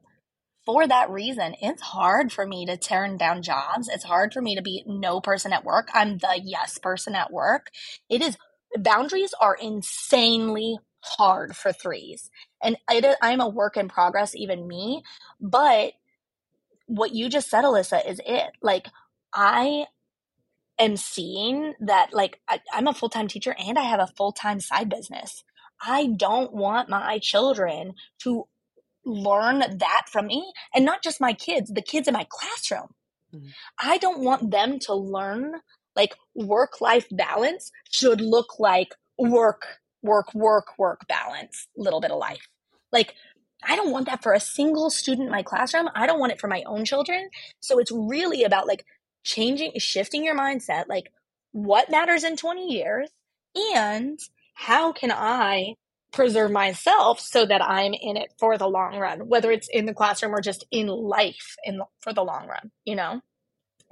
for 0.66 0.88
that 0.88 1.10
reason, 1.10 1.56
it's 1.62 1.82
hard 1.82 2.32
for 2.32 2.46
me 2.46 2.66
to 2.68 2.78
turn 2.78 3.18
down 3.18 3.42
jobs. 3.42 3.90
It's 3.90 4.04
hard 4.04 4.34
for 4.34 4.42
me 4.42 4.56
to 4.56 4.62
be 4.62 4.84
no 4.86 5.20
person 5.20 5.52
at 5.52 5.66
work. 5.66 5.90
I'm 5.94 6.18
the 6.20 6.40
yes 6.44 6.78
person 6.78 7.16
at 7.16 7.32
work. 7.34 7.68
It 8.10 8.22
is, 8.22 8.38
boundaries 8.78 9.34
are 9.42 9.56
insanely 9.56 10.78
hard 11.02 11.56
for 11.56 11.74
threes. 11.74 12.30
And 12.62 12.78
it, 12.90 13.18
I'm 13.22 13.42
a 13.42 13.50
work 13.50 13.78
in 13.78 13.90
progress, 13.90 14.36
even 14.36 14.68
me. 14.68 15.04
But 15.42 15.94
what 16.86 17.14
you 17.14 17.30
just 17.30 17.50
said, 17.50 17.64
Alyssa, 17.64 18.08
is 18.08 18.22
it. 18.26 18.52
Like, 18.62 18.88
I 19.34 19.86
am 20.80 20.98
seeing 20.98 21.74
that 21.80 22.14
like 22.14 22.40
I, 22.48 22.60
I'm 22.74 22.88
a 22.88 22.94
full 22.94 23.10
time 23.10 23.28
teacher 23.28 23.56
and 23.58 23.78
I 23.78 23.84
have 23.84 24.00
a 24.00 24.14
full 24.18 24.32
time 24.32 24.60
side 24.60 24.90
business. 24.90 25.44
I 25.86 26.08
don't 26.08 26.54
want 26.54 26.90
my 26.90 27.20
children 27.22 27.94
to 28.24 28.48
learn 29.06 29.60
that 29.60 30.04
from 30.12 30.28
me 30.28 30.54
and 30.74 30.86
not 30.86 31.04
just 31.04 31.20
my 31.20 31.34
kids, 31.34 31.72
the 31.74 31.82
kids 31.82 32.08
in 32.08 32.14
my 32.14 32.26
classroom. 32.30 32.88
Mm-hmm. 33.36 33.48
I 33.82 33.98
don't 33.98 34.24
want 34.24 34.52
them 34.52 34.80
to 34.80 34.94
learn 34.94 35.56
like 35.96 36.16
work 36.34 36.82
life 36.82 37.08
balance 37.12 37.72
should 37.92 38.22
look 38.22 38.60
like 38.60 38.96
work, 39.18 39.80
work, 40.02 40.34
work, 40.34 40.78
work 40.78 41.02
balance, 41.08 41.68
little 41.78 42.02
bit 42.02 42.12
of 42.12 42.18
life. 42.18 42.48
Like, 42.92 43.16
I 43.66 43.76
don't 43.76 43.92
want 43.92 44.08
that 44.08 44.22
for 44.22 44.34
a 44.34 44.40
single 44.40 44.90
student 44.90 45.28
in 45.28 45.32
my 45.32 45.44
classroom. 45.44 45.90
I 45.96 46.06
don't 46.06 46.20
want 46.20 46.34
it 46.34 46.42
for 46.42 46.48
my 46.48 46.64
own 46.66 46.84
children. 46.84 47.30
So 47.62 47.80
it's 47.80 47.92
really 47.92 48.44
about 48.44 48.68
like 48.68 48.86
changing, 49.24 49.74
shifting 49.78 50.24
your 50.24 50.38
mindset, 50.38 50.86
like 50.88 51.12
what 51.52 51.92
matters 51.92 52.24
in 52.24 52.38
20 52.38 52.72
years 52.72 53.10
and 53.76 54.20
how 54.56 54.92
can 54.92 55.12
I 55.12 55.76
preserve 56.12 56.52
myself 56.52 57.20
so 57.20 57.46
that 57.46 57.64
I'm 57.64 57.94
in 57.94 58.18
it 58.18 58.34
for 58.40 58.58
the 58.58 58.68
long 58.68 58.98
run, 58.98 59.28
whether 59.28 59.52
it's 59.52 59.68
in 59.70 59.86
the 59.86 59.94
classroom 59.94 60.34
or 60.36 60.42
just 60.42 60.66
in 60.72 60.88
life 60.88 61.56
in 61.64 61.78
the, 61.78 61.86
for 62.02 62.14
the 62.14 62.24
long 62.24 62.48
run, 62.48 62.72
you 62.86 62.96
know? 62.96 63.22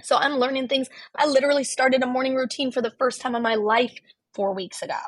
So 0.04 0.18
I'm 0.18 0.36
learning 0.38 0.68
things. 0.68 0.90
I 1.18 1.28
literally 1.28 1.64
started 1.64 2.04
a 2.04 2.08
morning 2.08 2.36
routine 2.36 2.72
for 2.72 2.82
the 2.82 2.94
first 3.00 3.22
time 3.22 3.36
in 3.36 3.42
my 3.42 3.56
life 3.56 3.96
four 4.34 4.54
weeks 4.54 4.82
ago. 4.82 5.00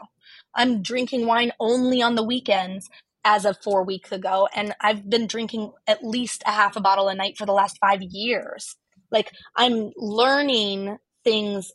I'm 0.55 0.81
drinking 0.81 1.27
wine 1.27 1.51
only 1.59 2.01
on 2.01 2.15
the 2.15 2.23
weekends 2.23 2.89
as 3.25 3.45
of 3.45 3.57
four 3.63 3.83
weeks 3.83 4.11
ago. 4.11 4.47
And 4.55 4.75
I've 4.81 5.09
been 5.09 5.27
drinking 5.27 5.71
at 5.87 6.03
least 6.03 6.43
a 6.45 6.51
half 6.51 6.75
a 6.75 6.81
bottle 6.81 7.07
a 7.07 7.15
night 7.15 7.37
for 7.37 7.45
the 7.45 7.53
last 7.53 7.77
five 7.79 8.01
years. 8.01 8.75
Like 9.13 9.31
I'm 9.55 9.91
learning 9.95 10.97
things 11.23 11.71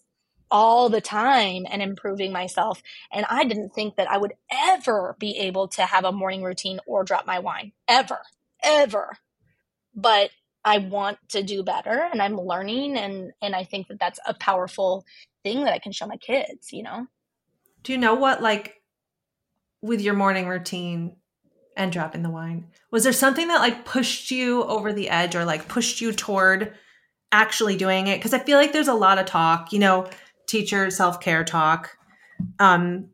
all 0.50 0.88
the 0.88 1.00
time 1.00 1.64
and 1.70 1.80
improving 1.82 2.32
myself. 2.32 2.82
And 3.12 3.24
I 3.28 3.44
didn't 3.44 3.74
think 3.74 3.96
that 3.96 4.10
I 4.10 4.18
would 4.18 4.32
ever 4.50 5.16
be 5.18 5.38
able 5.38 5.68
to 5.68 5.82
have 5.82 6.04
a 6.04 6.12
morning 6.12 6.42
routine 6.42 6.80
or 6.86 7.04
drop 7.04 7.26
my 7.26 7.38
wine. 7.38 7.72
Ever. 7.86 8.18
Ever. 8.62 9.16
But 9.94 10.30
I 10.64 10.78
want 10.78 11.18
to 11.30 11.42
do 11.42 11.62
better 11.62 12.08
and 12.12 12.20
I'm 12.20 12.36
learning 12.36 12.96
and 12.98 13.32
and 13.40 13.54
I 13.54 13.64
think 13.64 13.88
that 13.88 14.00
that's 14.00 14.18
a 14.26 14.34
powerful 14.34 15.04
thing 15.42 15.64
that 15.64 15.72
I 15.72 15.78
can 15.78 15.92
show 15.92 16.06
my 16.06 16.16
kids, 16.16 16.72
you 16.72 16.82
know. 16.82 17.06
Do 17.82 17.92
you 17.92 17.98
know 17.98 18.14
what 18.14 18.42
like 18.42 18.74
with 19.80 20.00
your 20.00 20.14
morning 20.14 20.48
routine 20.48 21.16
and 21.76 21.92
dropping 21.92 22.22
the 22.22 22.30
wine? 22.30 22.66
Was 22.90 23.04
there 23.04 23.12
something 23.12 23.48
that 23.48 23.60
like 23.60 23.84
pushed 23.84 24.30
you 24.30 24.64
over 24.64 24.92
the 24.92 25.08
edge 25.08 25.36
or 25.36 25.44
like 25.44 25.68
pushed 25.68 26.00
you 26.00 26.12
toward 26.12 26.74
actually 27.32 27.76
doing 27.76 28.06
it 28.06 28.18
because 28.18 28.32
i 28.32 28.38
feel 28.38 28.58
like 28.58 28.72
there's 28.72 28.88
a 28.88 28.94
lot 28.94 29.18
of 29.18 29.26
talk 29.26 29.72
you 29.72 29.78
know 29.78 30.08
teacher 30.46 30.90
self-care 30.90 31.44
talk 31.44 31.96
um 32.58 33.08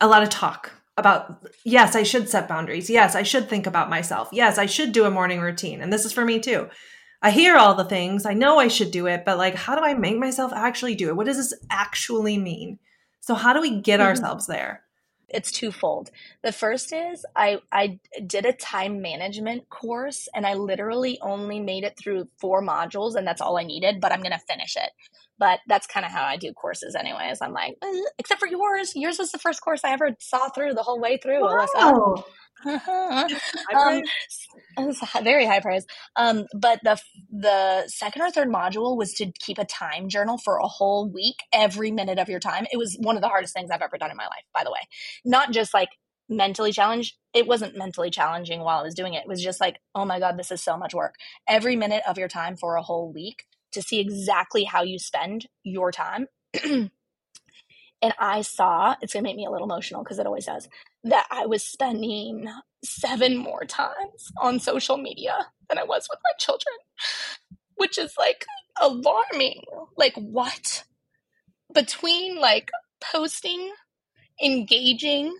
a 0.00 0.08
lot 0.08 0.22
of 0.22 0.28
talk 0.28 0.72
about 0.96 1.46
yes 1.64 1.96
i 1.96 2.02
should 2.02 2.28
set 2.28 2.48
boundaries. 2.48 2.90
Yes 2.90 3.14
i 3.14 3.22
should 3.22 3.48
think 3.48 3.66
about 3.66 3.90
myself. 3.90 4.28
Yes 4.32 4.58
i 4.58 4.66
should 4.66 4.92
do 4.92 5.04
a 5.04 5.10
morning 5.10 5.40
routine. 5.40 5.80
And 5.80 5.92
this 5.92 6.04
is 6.04 6.12
for 6.12 6.24
me 6.24 6.40
too. 6.40 6.68
I 7.22 7.30
hear 7.30 7.56
all 7.56 7.74
the 7.74 7.84
things. 7.84 8.24
I 8.24 8.34
know 8.34 8.58
i 8.58 8.68
should 8.68 8.90
do 8.90 9.06
it 9.06 9.24
but 9.24 9.38
like 9.38 9.54
how 9.54 9.74
do 9.74 9.82
i 9.82 9.94
make 9.94 10.18
myself 10.18 10.52
actually 10.52 10.94
do 10.94 11.08
it? 11.08 11.16
What 11.16 11.26
does 11.26 11.36
this 11.36 11.54
actually 11.70 12.38
mean? 12.38 12.78
So 13.20 13.34
how 13.34 13.52
do 13.52 13.60
we 13.60 13.80
get 13.80 14.00
mm-hmm. 14.00 14.08
ourselves 14.08 14.46
there 14.46 14.82
it's 15.32 15.52
twofold. 15.52 16.10
The 16.42 16.52
first 16.52 16.92
is 16.92 17.24
I 17.36 17.58
I 17.72 18.00
did 18.26 18.46
a 18.46 18.52
time 18.52 19.00
management 19.00 19.68
course 19.68 20.28
and 20.34 20.46
I 20.46 20.54
literally 20.54 21.18
only 21.22 21.60
made 21.60 21.84
it 21.84 21.96
through 21.98 22.28
four 22.40 22.62
modules 22.62 23.14
and 23.14 23.26
that's 23.26 23.40
all 23.40 23.58
I 23.58 23.64
needed, 23.64 24.00
but 24.00 24.12
I'm 24.12 24.20
going 24.20 24.32
to 24.32 24.38
finish 24.38 24.76
it. 24.76 24.90
But 25.38 25.60
that's 25.66 25.86
kind 25.86 26.04
of 26.04 26.12
how 26.12 26.24
I 26.24 26.36
do 26.36 26.52
courses 26.52 26.94
anyways. 26.94 27.38
I'm 27.40 27.52
like, 27.52 27.76
except 28.18 28.40
for 28.40 28.48
yours, 28.48 28.92
yours 28.94 29.18
was 29.18 29.32
the 29.32 29.38
first 29.38 29.62
course 29.62 29.80
I 29.84 29.92
ever 29.92 30.10
saw 30.18 30.50
through 30.50 30.74
the 30.74 30.82
whole 30.82 31.00
way 31.00 31.18
through. 31.22 31.40
Wow. 31.40 32.24
Um, 34.76 34.92
very 35.22 35.46
high 35.46 35.60
praise. 35.60 35.86
Um, 36.16 36.46
but 36.54 36.80
the 36.82 37.00
the 37.30 37.84
second 37.86 38.22
or 38.22 38.30
third 38.30 38.48
module 38.48 38.96
was 38.96 39.12
to 39.14 39.30
keep 39.40 39.58
a 39.58 39.64
time 39.64 40.08
journal 40.08 40.38
for 40.38 40.56
a 40.56 40.66
whole 40.66 41.08
week, 41.08 41.36
every 41.52 41.90
minute 41.90 42.18
of 42.18 42.28
your 42.28 42.40
time. 42.40 42.66
It 42.72 42.76
was 42.76 42.96
one 43.00 43.16
of 43.16 43.22
the 43.22 43.28
hardest 43.28 43.54
things 43.54 43.70
I've 43.70 43.82
ever 43.82 43.98
done 43.98 44.10
in 44.10 44.16
my 44.16 44.24
life, 44.24 44.44
by 44.52 44.64
the 44.64 44.70
way. 44.70 44.80
Not 45.24 45.52
just 45.52 45.72
like 45.74 45.90
mentally 46.28 46.72
challenged. 46.72 47.16
It 47.34 47.46
wasn't 47.46 47.76
mentally 47.76 48.10
challenging 48.10 48.60
while 48.60 48.78
I 48.78 48.82
was 48.82 48.94
doing 48.94 49.14
it. 49.14 49.22
It 49.22 49.28
was 49.28 49.42
just 49.42 49.60
like, 49.60 49.80
oh 49.94 50.04
my 50.04 50.18
god, 50.18 50.38
this 50.38 50.50
is 50.50 50.62
so 50.62 50.76
much 50.76 50.94
work. 50.94 51.14
Every 51.48 51.76
minute 51.76 52.02
of 52.08 52.18
your 52.18 52.28
time 52.28 52.56
for 52.56 52.76
a 52.76 52.82
whole 52.82 53.12
week 53.12 53.44
to 53.72 53.82
see 53.82 54.00
exactly 54.00 54.64
how 54.64 54.82
you 54.82 54.98
spend 54.98 55.46
your 55.64 55.92
time. 55.92 56.26
and 58.02 58.14
I 58.18 58.42
saw 58.42 58.94
it's 59.00 59.12
gonna 59.12 59.24
make 59.24 59.36
me 59.36 59.46
a 59.46 59.50
little 59.50 59.66
emotional 59.66 60.02
because 60.02 60.18
it 60.18 60.26
always 60.26 60.46
does 60.46 60.68
that 61.04 61.26
I 61.30 61.46
was 61.46 61.62
spending 61.62 62.48
seven 62.84 63.36
more 63.36 63.64
times 63.64 64.32
on 64.40 64.58
social 64.58 64.96
media 64.96 65.46
than 65.68 65.78
I 65.78 65.84
was 65.84 66.08
with 66.10 66.18
my 66.24 66.32
children, 66.38 66.74
which 67.76 67.98
is 67.98 68.14
like 68.18 68.44
alarming. 68.80 69.62
Like, 69.96 70.14
what? 70.14 70.84
Between 71.72 72.40
like 72.40 72.70
posting, 73.00 73.72
engaging, 74.42 75.36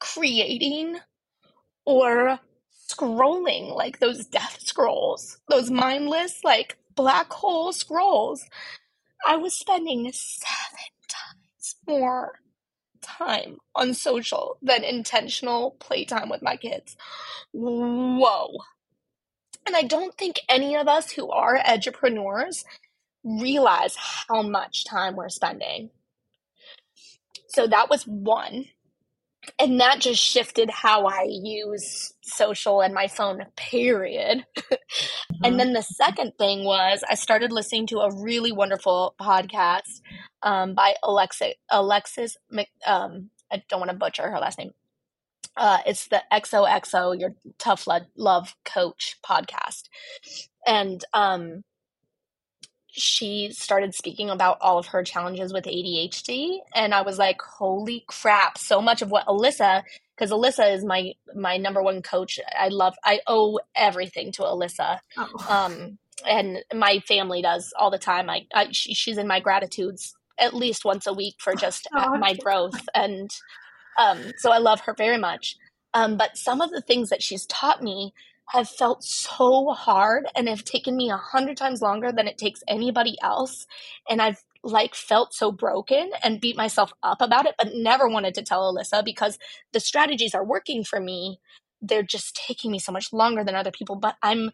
creating, 0.00 0.98
or 1.84 2.38
scrolling 2.90 3.74
like 3.74 4.00
those 4.00 4.26
death 4.26 4.58
scrolls, 4.60 5.38
those 5.48 5.70
mindless, 5.70 6.42
like 6.44 6.76
black 6.94 7.32
hole 7.32 7.72
scrolls, 7.72 8.44
I 9.26 9.36
was 9.36 9.54
spending 9.54 10.10
seven 10.12 10.78
more 11.90 12.40
time 13.02 13.58
on 13.74 13.94
social 13.94 14.56
than 14.62 14.84
intentional 14.84 15.72
playtime 15.80 16.28
with 16.28 16.42
my 16.42 16.56
kids. 16.56 16.96
Whoa. 17.52 18.58
And 19.66 19.76
I 19.76 19.82
don't 19.82 20.16
think 20.16 20.40
any 20.48 20.76
of 20.76 20.88
us 20.88 21.12
who 21.12 21.30
are 21.30 21.60
entrepreneurs 21.66 22.64
realize 23.24 23.96
how 23.96 24.42
much 24.42 24.84
time 24.84 25.16
we're 25.16 25.28
spending. 25.28 25.90
So 27.48 27.66
that 27.66 27.90
was 27.90 28.04
one. 28.04 28.66
And 29.58 29.80
that 29.80 30.00
just 30.00 30.22
shifted 30.22 30.70
how 30.70 31.06
I 31.06 31.26
use 31.28 32.12
social 32.22 32.80
and 32.82 32.94
my 32.94 33.08
phone, 33.08 33.46
period. 33.56 34.44
Mm-hmm. 35.30 35.44
And 35.44 35.60
then 35.60 35.72
the 35.72 35.82
second 35.82 36.32
thing 36.36 36.64
was 36.64 37.04
I 37.08 37.14
started 37.14 37.52
listening 37.52 37.86
to 37.88 38.00
a 38.00 38.12
really 38.12 38.50
wonderful 38.50 39.14
podcast 39.20 40.00
um, 40.42 40.74
by 40.74 40.94
Alexa, 41.02 41.54
Alexis, 41.70 42.36
Mc, 42.50 42.68
um, 42.86 43.30
I 43.50 43.62
don't 43.68 43.80
want 43.80 43.90
to 43.90 43.96
butcher 43.96 44.30
her 44.30 44.38
last 44.38 44.58
name. 44.58 44.72
Uh, 45.56 45.78
it's 45.86 46.08
the 46.08 46.22
XOXO, 46.32 47.18
your 47.18 47.34
tough 47.58 47.86
love 48.16 48.54
coach 48.64 49.16
podcast. 49.26 49.88
And 50.66 51.04
um, 51.12 51.64
she 52.90 53.50
started 53.52 53.94
speaking 53.94 54.30
about 54.30 54.58
all 54.60 54.78
of 54.78 54.86
her 54.88 55.02
challenges 55.02 55.52
with 55.52 55.64
ADHD. 55.64 56.58
And 56.74 56.94
I 56.94 57.02
was 57.02 57.18
like, 57.18 57.40
holy 57.42 58.04
crap, 58.06 58.58
so 58.58 58.80
much 58.80 59.02
of 59.02 59.10
what 59.10 59.26
Alyssa, 59.26 59.82
because 60.16 60.30
Alyssa 60.30 60.74
is 60.74 60.84
my 60.84 61.12
my 61.34 61.56
number 61.56 61.82
one 61.82 62.02
coach. 62.02 62.38
I 62.58 62.68
love 62.68 62.94
I 63.04 63.20
owe 63.26 63.58
everything 63.74 64.32
to 64.32 64.42
Alyssa. 64.42 64.98
Oh. 65.16 65.46
Um 65.48 65.98
and 66.26 66.58
my 66.74 66.98
family 67.08 67.40
does 67.40 67.72
all 67.78 67.90
the 67.90 67.98
time. 67.98 68.28
I, 68.28 68.46
I 68.52 68.68
she, 68.72 68.94
she's 68.94 69.18
in 69.18 69.26
my 69.26 69.40
gratitudes 69.40 70.14
at 70.40 70.54
least 70.54 70.84
once 70.84 71.06
a 71.06 71.12
week 71.12 71.36
for 71.38 71.54
just 71.54 71.88
oh, 71.96 72.16
my 72.18 72.34
growth 72.34 72.88
and 72.94 73.30
um 73.98 74.32
so 74.38 74.52
I 74.52 74.58
love 74.58 74.80
her 74.82 74.94
very 74.94 75.18
much. 75.18 75.56
Um 75.94 76.16
but 76.16 76.36
some 76.36 76.60
of 76.60 76.70
the 76.70 76.82
things 76.82 77.10
that 77.10 77.22
she's 77.22 77.46
taught 77.46 77.82
me 77.82 78.12
have 78.50 78.68
felt 78.68 79.04
so 79.04 79.70
hard 79.70 80.26
and 80.34 80.48
have 80.48 80.64
taken 80.64 80.96
me 80.96 81.10
a 81.10 81.16
hundred 81.16 81.56
times 81.56 81.80
longer 81.80 82.10
than 82.10 82.26
it 82.26 82.36
takes 82.36 82.62
anybody 82.66 83.16
else. 83.22 83.66
And 84.08 84.20
I've 84.20 84.42
like 84.62 84.94
felt 84.94 85.32
so 85.32 85.52
broken 85.52 86.10
and 86.22 86.40
beat 86.40 86.56
myself 86.56 86.92
up 87.02 87.20
about 87.20 87.46
it, 87.46 87.54
but 87.56 87.74
never 87.74 88.08
wanted 88.08 88.34
to 88.34 88.42
tell 88.42 88.72
Alyssa 88.72 89.04
because 89.04 89.38
the 89.72 89.80
strategies 89.80 90.34
are 90.34 90.44
working 90.44 90.84
for 90.84 91.00
me. 91.00 91.38
They're 91.80 92.02
just 92.02 92.34
taking 92.36 92.70
me 92.70 92.78
so 92.78 92.92
much 92.92 93.12
longer 93.12 93.44
than 93.44 93.54
other 93.54 93.70
people. 93.70 93.96
But 93.96 94.16
I'm, 94.22 94.50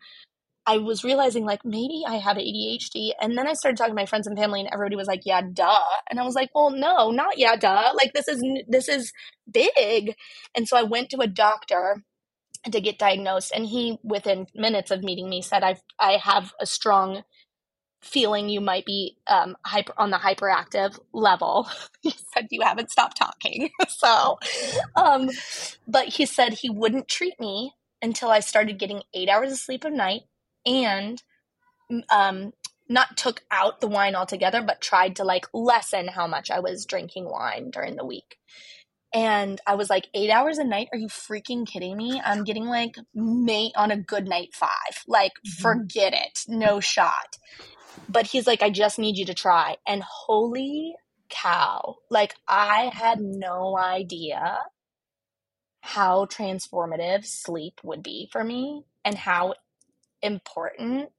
I 0.67 0.79
was 0.79 1.05
realizing 1.05 1.45
like 1.45 1.65
maybe 1.65 2.03
I 2.07 2.17
have 2.17 2.37
ADHD. 2.37 3.11
And 3.21 3.39
then 3.39 3.47
I 3.47 3.55
started 3.55 3.77
talking 3.77 3.93
to 3.93 4.03
my 4.03 4.07
friends 4.07 4.27
and 4.27 4.37
family 4.37 4.61
and 4.61 4.69
everybody 4.73 4.97
was 4.97 5.07
like, 5.07 5.23
yeah, 5.25 5.41
duh. 5.41 5.79
And 6.11 6.19
I 6.19 6.25
was 6.25 6.35
like, 6.35 6.51
well, 6.55 6.71
no, 6.71 7.11
not 7.11 7.39
yeah, 7.39 7.57
duh. 7.57 7.93
Like 7.95 8.13
this 8.13 8.27
is, 8.29 8.43
this 8.69 8.89
is 8.89 9.13
big. 9.51 10.17
And 10.57 10.67
so 10.67 10.77
I 10.77 10.83
went 10.83 11.11
to 11.11 11.21
a 11.21 11.27
doctor 11.29 12.03
to 12.73 12.81
get 12.81 12.99
diagnosed 12.99 13.53
and 13.55 13.67
he 13.67 13.99
within 14.03 14.47
minutes 14.55 14.91
of 14.91 15.03
meeting 15.03 15.29
me 15.29 15.41
said 15.43 15.63
i've 15.63 15.81
i 15.99 16.13
have 16.13 16.53
a 16.61 16.67
strong 16.67 17.23
feeling 18.03 18.49
you 18.49 18.61
might 18.61 18.85
be 18.85 19.17
um, 19.27 19.57
hyper 19.65 19.93
on 19.97 20.11
the 20.11 20.17
hyperactive 20.17 20.99
level 21.13 21.69
he 22.03 22.11
said 22.33 22.47
you 22.51 22.63
haven't 22.63 22.91
stopped 22.91 23.17
talking 23.17 23.71
so 23.89 24.39
um, 24.95 25.29
but 25.89 26.09
he 26.09 26.27
said 26.27 26.53
he 26.53 26.71
wouldn't 26.71 27.09
treat 27.09 27.39
me 27.41 27.73
until 28.03 28.31
i 28.31 28.41
started 28.41 28.79
getting 28.79 29.03
eight 29.15 29.29
hours 29.29 29.51
of 29.53 29.59
sleep 29.59 29.85
a 29.85 29.91
night 29.91 30.23
and 30.67 31.23
um, 32.11 32.53
not 32.89 33.17
took 33.17 33.43
out 33.51 33.81
the 33.81 33.89
wine 33.89 34.15
altogether 34.15 34.63
but 34.63 34.81
tried 34.81 35.17
to 35.17 35.25
like 35.25 35.47
lessen 35.55 36.09
how 36.09 36.27
much 36.27 36.51
i 36.51 36.61
was 36.61 36.87
drinking 36.87 37.25
wine 37.25 37.71
during 37.71 37.97
the 37.97 38.05
week 38.05 38.37
and 39.17 39.61
I 39.67 39.77
was 39.77 39.89
like, 39.89 40.09
eight 40.13 40.29
hours 40.29 40.59
a 40.59 40.65
night? 40.65 40.89
Are 40.93 40.99
you 40.99 41.09
freaking 41.09 41.67
kidding 41.67 41.97
me? 41.97 42.21
I'm 42.23 42.45
getting 42.45 42.67
like 42.67 42.97
mate 43.15 43.73
on 43.75 43.91
a 43.91 43.97
good 43.97 44.29
night 44.29 44.53
five. 44.53 45.05
Like, 45.07 45.33
mm-hmm. 45.33 45.63
forget 45.63 46.13
it. 46.13 46.41
No 46.49 46.81
shot. 46.81 47.39
But 48.11 48.27
he's 48.27 48.47
like, 48.47 48.63
I 48.63 48.69
just 48.69 48.99
need 48.99 49.17
you 49.17 49.25
to 49.25 49.35
try. 49.35 49.77
And 49.87 50.03
holy 50.03 50.95
cow, 51.31 51.97
like, 52.11 52.35
I 52.47 52.91
had 52.93 53.21
no 53.21 53.79
idea 53.79 54.59
how 55.81 56.27
transformative 56.27 57.25
sleep 57.25 57.81
would 57.85 58.03
be 58.03 58.29
for 58.31 58.45
me 58.45 58.85
and 59.05 59.15
how 59.15 59.55
important 60.23 61.11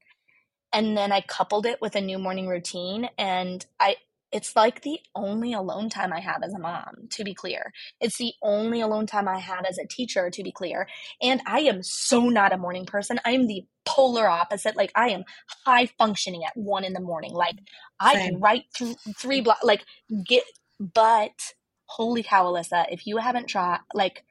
and 0.74 0.98
then 0.98 1.12
I 1.12 1.22
coupled 1.22 1.66
it 1.66 1.82
with 1.82 1.96
a 1.96 2.02
new 2.02 2.20
morning 2.20 2.48
routine 2.48 3.10
and 3.18 3.66
I 3.80 3.98
it's 4.32 4.56
like 4.56 4.82
the 4.82 5.00
only 5.16 5.54
alone 5.54 5.90
time 5.90 6.12
I 6.12 6.20
have 6.20 6.44
as 6.44 6.54
a 6.54 6.60
mom, 6.60 7.08
to 7.12 7.24
be 7.24 7.34
clear. 7.34 7.72
It's 8.02 8.18
the 8.18 8.34
only 8.42 8.82
alone 8.82 9.06
time 9.06 9.28
I 9.28 9.40
had 9.40 9.66
as 9.66 9.78
a 9.78 9.88
teacher, 9.88 10.30
to 10.30 10.44
be 10.44 10.52
clear. 10.52 10.88
And 11.22 11.42
I 11.46 11.62
am 11.62 11.82
so 11.82 12.28
not 12.28 12.52
a 12.52 12.58
morning 12.58 12.86
person. 12.86 13.20
I 13.24 13.32
am 13.32 13.48
the 13.48 13.66
polar 13.86 14.28
opposite. 14.28 14.76
Like 14.76 14.92
I 14.96 15.10
am 15.10 15.24
high 15.66 15.86
functioning 15.86 16.44
at 16.44 16.58
one 16.58 16.84
in 16.84 16.92
the 16.92 17.00
morning. 17.00 17.34
Like 17.34 17.56
I 18.02 18.16
can 18.16 18.40
write 18.40 18.66
th- 18.76 18.98
three 19.18 19.40
blocks, 19.40 19.64
like 19.64 19.86
get, 20.26 20.44
but 20.80 21.54
holy 21.86 22.22
cow, 22.22 22.46
Alyssa, 22.46 22.86
if 22.92 23.08
you 23.08 23.18
haven't 23.18 23.48
tried, 23.48 23.80
like, 23.94 24.26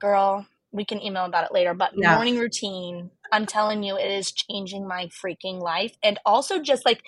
girl, 0.00 0.46
we 0.76 0.84
can 0.84 1.02
email 1.02 1.24
about 1.24 1.44
it 1.44 1.54
later, 1.54 1.74
but 1.74 1.92
yeah. 1.96 2.14
morning 2.14 2.38
routine, 2.38 3.10
I'm 3.32 3.46
telling 3.46 3.82
you, 3.82 3.96
it 3.96 4.10
is 4.10 4.30
changing 4.30 4.86
my 4.86 5.06
freaking 5.06 5.60
life. 5.60 5.96
And 6.02 6.18
also 6.24 6.60
just 6.60 6.84
like 6.84 7.02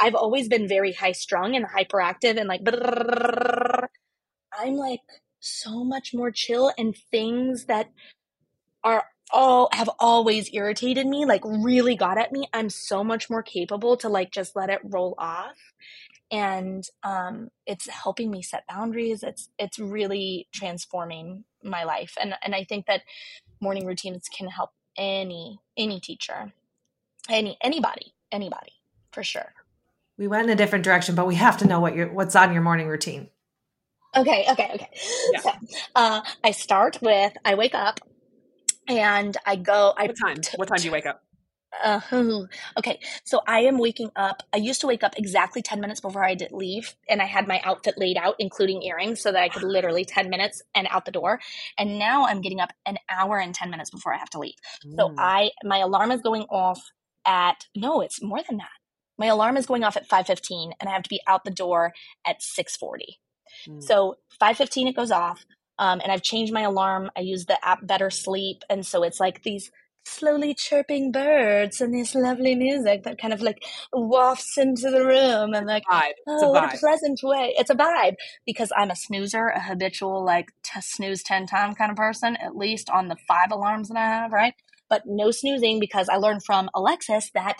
I've 0.00 0.14
always 0.14 0.48
been 0.48 0.68
very 0.68 0.92
high 0.92 1.12
strung 1.12 1.56
and 1.56 1.66
hyperactive 1.66 2.38
and 2.38 2.48
like 2.48 2.62
I'm 4.58 4.74
like 4.74 5.00
so 5.40 5.84
much 5.84 6.14
more 6.14 6.30
chill 6.30 6.72
and 6.78 6.96
things 7.10 7.66
that 7.66 7.90
are 8.84 9.04
all 9.30 9.68
have 9.72 9.90
always 9.98 10.48
irritated 10.54 11.06
me, 11.06 11.26
like 11.26 11.42
really 11.44 11.96
got 11.96 12.18
at 12.18 12.32
me. 12.32 12.48
I'm 12.54 12.70
so 12.70 13.02
much 13.04 13.28
more 13.28 13.42
capable 13.42 13.96
to 13.98 14.08
like 14.08 14.30
just 14.30 14.56
let 14.56 14.70
it 14.70 14.80
roll 14.84 15.14
off. 15.18 15.56
And 16.30 16.84
um 17.02 17.48
it's 17.66 17.88
helping 17.88 18.30
me 18.30 18.42
set 18.42 18.64
boundaries. 18.68 19.24
It's 19.24 19.50
it's 19.58 19.80
really 19.80 20.46
transforming 20.52 21.44
my 21.62 21.84
life. 21.84 22.16
And 22.20 22.34
and 22.42 22.54
I 22.54 22.64
think 22.64 22.86
that 22.86 23.02
morning 23.60 23.86
routines 23.86 24.28
can 24.28 24.48
help 24.48 24.70
any 24.96 25.60
any 25.76 26.00
teacher. 26.00 26.52
Any 27.28 27.58
anybody, 27.62 28.14
anybody, 28.32 28.72
for 29.12 29.22
sure 29.22 29.52
we 30.18 30.26
went 30.26 30.44
in 30.44 30.50
a 30.50 30.56
different 30.56 30.84
direction, 30.84 31.14
but 31.14 31.26
we 31.26 31.36
have 31.36 31.56
to 31.58 31.66
know 31.66 31.80
what 31.80 31.94
your 31.94 32.12
what's 32.12 32.36
on 32.36 32.52
your 32.52 32.62
morning 32.62 32.88
routine. 32.88 33.30
Okay, 34.16 34.46
okay, 34.50 34.70
okay. 34.74 34.88
Yeah. 35.32 35.40
So, 35.40 35.52
uh, 35.94 36.20
I 36.42 36.50
start 36.50 36.98
with 37.00 37.32
I 37.44 37.54
wake 37.54 37.74
up 37.74 38.00
and 38.88 39.36
I 39.46 39.56
go. 39.56 39.94
I 39.96 40.06
what 40.06 40.16
time? 40.22 40.36
T- 40.40 40.56
what 40.56 40.68
time 40.68 40.78
do 40.78 40.84
you 40.84 40.92
wake 40.92 41.06
up? 41.06 41.22
Uh, 41.84 42.00
okay, 42.78 43.00
so 43.24 43.40
I 43.46 43.60
am 43.60 43.78
waking 43.78 44.10
up. 44.16 44.42
I 44.52 44.56
used 44.56 44.80
to 44.80 44.86
wake 44.86 45.04
up 45.04 45.14
exactly 45.16 45.62
10 45.62 45.80
minutes 45.80 46.00
before 46.00 46.24
I 46.24 46.34
did 46.34 46.52
leave, 46.52 46.94
and 47.08 47.20
I 47.20 47.26
had 47.26 47.46
my 47.46 47.60
outfit 47.64 47.94
laid 47.98 48.16
out, 48.16 48.36
including 48.38 48.82
earrings, 48.82 49.20
so 49.20 49.32
that 49.32 49.42
I 49.42 49.48
could 49.48 49.62
literally 49.62 50.04
10 50.04 50.30
minutes 50.30 50.62
and 50.74 50.86
out 50.90 51.04
the 51.04 51.12
door. 51.12 51.40
And 51.76 51.98
now 51.98 52.26
I'm 52.26 52.40
getting 52.40 52.60
up 52.60 52.72
an 52.86 52.98
hour 53.10 53.38
and 53.38 53.54
10 53.54 53.70
minutes 53.70 53.90
before 53.90 54.14
I 54.14 54.18
have 54.18 54.30
to 54.30 54.38
leave. 54.38 54.56
Mm. 54.86 54.96
So 54.96 55.14
I, 55.18 55.50
my 55.64 55.78
alarm 55.78 56.10
is 56.10 56.22
going 56.22 56.42
off 56.42 56.80
at, 57.26 57.66
no, 57.76 58.00
it's 58.00 58.22
more 58.22 58.40
than 58.48 58.58
that 58.58 58.68
my 59.18 59.26
alarm 59.26 59.56
is 59.56 59.66
going 59.66 59.84
off 59.84 59.96
at 59.96 60.08
5.15 60.08 60.72
and 60.80 60.88
i 60.88 60.92
have 60.92 61.02
to 61.02 61.10
be 61.10 61.20
out 61.26 61.44
the 61.44 61.50
door 61.50 61.92
at 62.26 62.40
6.40 62.40 62.98
mm. 63.68 63.82
so 63.82 64.16
5.15 64.40 64.88
it 64.88 64.96
goes 64.96 65.10
off 65.10 65.44
um, 65.78 66.00
and 66.02 66.10
i've 66.10 66.22
changed 66.22 66.52
my 66.52 66.62
alarm 66.62 67.10
i 67.16 67.20
use 67.20 67.44
the 67.44 67.58
app 67.66 67.86
better 67.86 68.10
sleep 68.10 68.62
and 68.70 68.86
so 68.86 69.02
it's 69.02 69.20
like 69.20 69.42
these 69.42 69.70
slowly 70.08 70.54
chirping 70.54 71.12
birds 71.12 71.80
and 71.80 71.94
this 71.94 72.14
lovely 72.14 72.54
music 72.54 73.02
that 73.04 73.20
kind 73.20 73.32
of 73.32 73.40
like 73.40 73.62
wafts 73.92 74.56
into 74.56 74.90
the 74.90 75.04
room 75.04 75.54
and 75.54 75.66
like 75.66 75.84
oh 76.26 76.50
what 76.50 76.74
a 76.74 76.78
pleasant 76.78 77.20
way. 77.22 77.54
It's 77.56 77.70
a 77.70 77.74
vibe 77.74 78.14
because 78.46 78.72
i'm 78.76 78.90
a 78.90 78.96
snoozer 78.96 79.48
a 79.48 79.60
habitual 79.60 80.24
like 80.24 80.48
to 80.74 80.82
snooze 80.82 81.22
10 81.22 81.46
time 81.46 81.74
kind 81.74 81.90
of 81.90 81.96
person 81.96 82.36
at 82.36 82.56
least 82.56 82.90
on 82.90 83.08
the 83.08 83.16
five 83.26 83.50
alarms 83.50 83.88
that 83.88 83.96
i 83.96 84.04
have 84.04 84.32
right? 84.32 84.54
But 84.88 85.02
no 85.06 85.30
snoozing 85.30 85.80
because 85.80 86.08
i 86.08 86.16
learned 86.16 86.44
from 86.44 86.70
alexis 86.74 87.30
that 87.34 87.58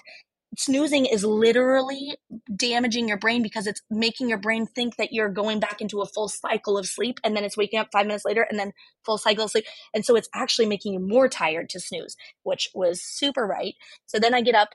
snoozing 0.58 1.06
is 1.06 1.24
literally 1.24 2.16
damaging 2.54 3.08
your 3.08 3.16
brain 3.16 3.42
because 3.42 3.66
it's 3.68 3.80
making 3.90 4.28
your 4.28 4.38
brain 4.38 4.66
think 4.66 4.96
that 4.96 5.12
you're 5.12 5.28
going 5.28 5.60
back 5.60 5.80
into 5.80 6.00
a 6.00 6.06
full 6.06 6.28
cycle 6.28 6.76
of 6.76 6.86
sleep 6.86 7.20
and 7.22 7.36
then 7.36 7.44
it's 7.44 7.56
waking 7.56 7.78
up 7.78 7.88
five 7.92 8.06
minutes 8.06 8.24
later 8.24 8.42
and 8.42 8.58
then 8.58 8.72
full 9.04 9.18
cycle 9.18 9.44
of 9.44 9.50
sleep. 9.52 9.64
And 9.94 10.04
so 10.04 10.16
it's 10.16 10.28
actually 10.34 10.66
making 10.66 10.94
you 10.94 10.98
more 10.98 11.28
tired 11.28 11.68
to 11.70 11.80
snooze, 11.80 12.16
which 12.42 12.70
was 12.74 13.00
super 13.00 13.46
right. 13.46 13.74
So 14.06 14.18
then 14.18 14.34
I 14.34 14.40
get 14.40 14.56
up 14.56 14.74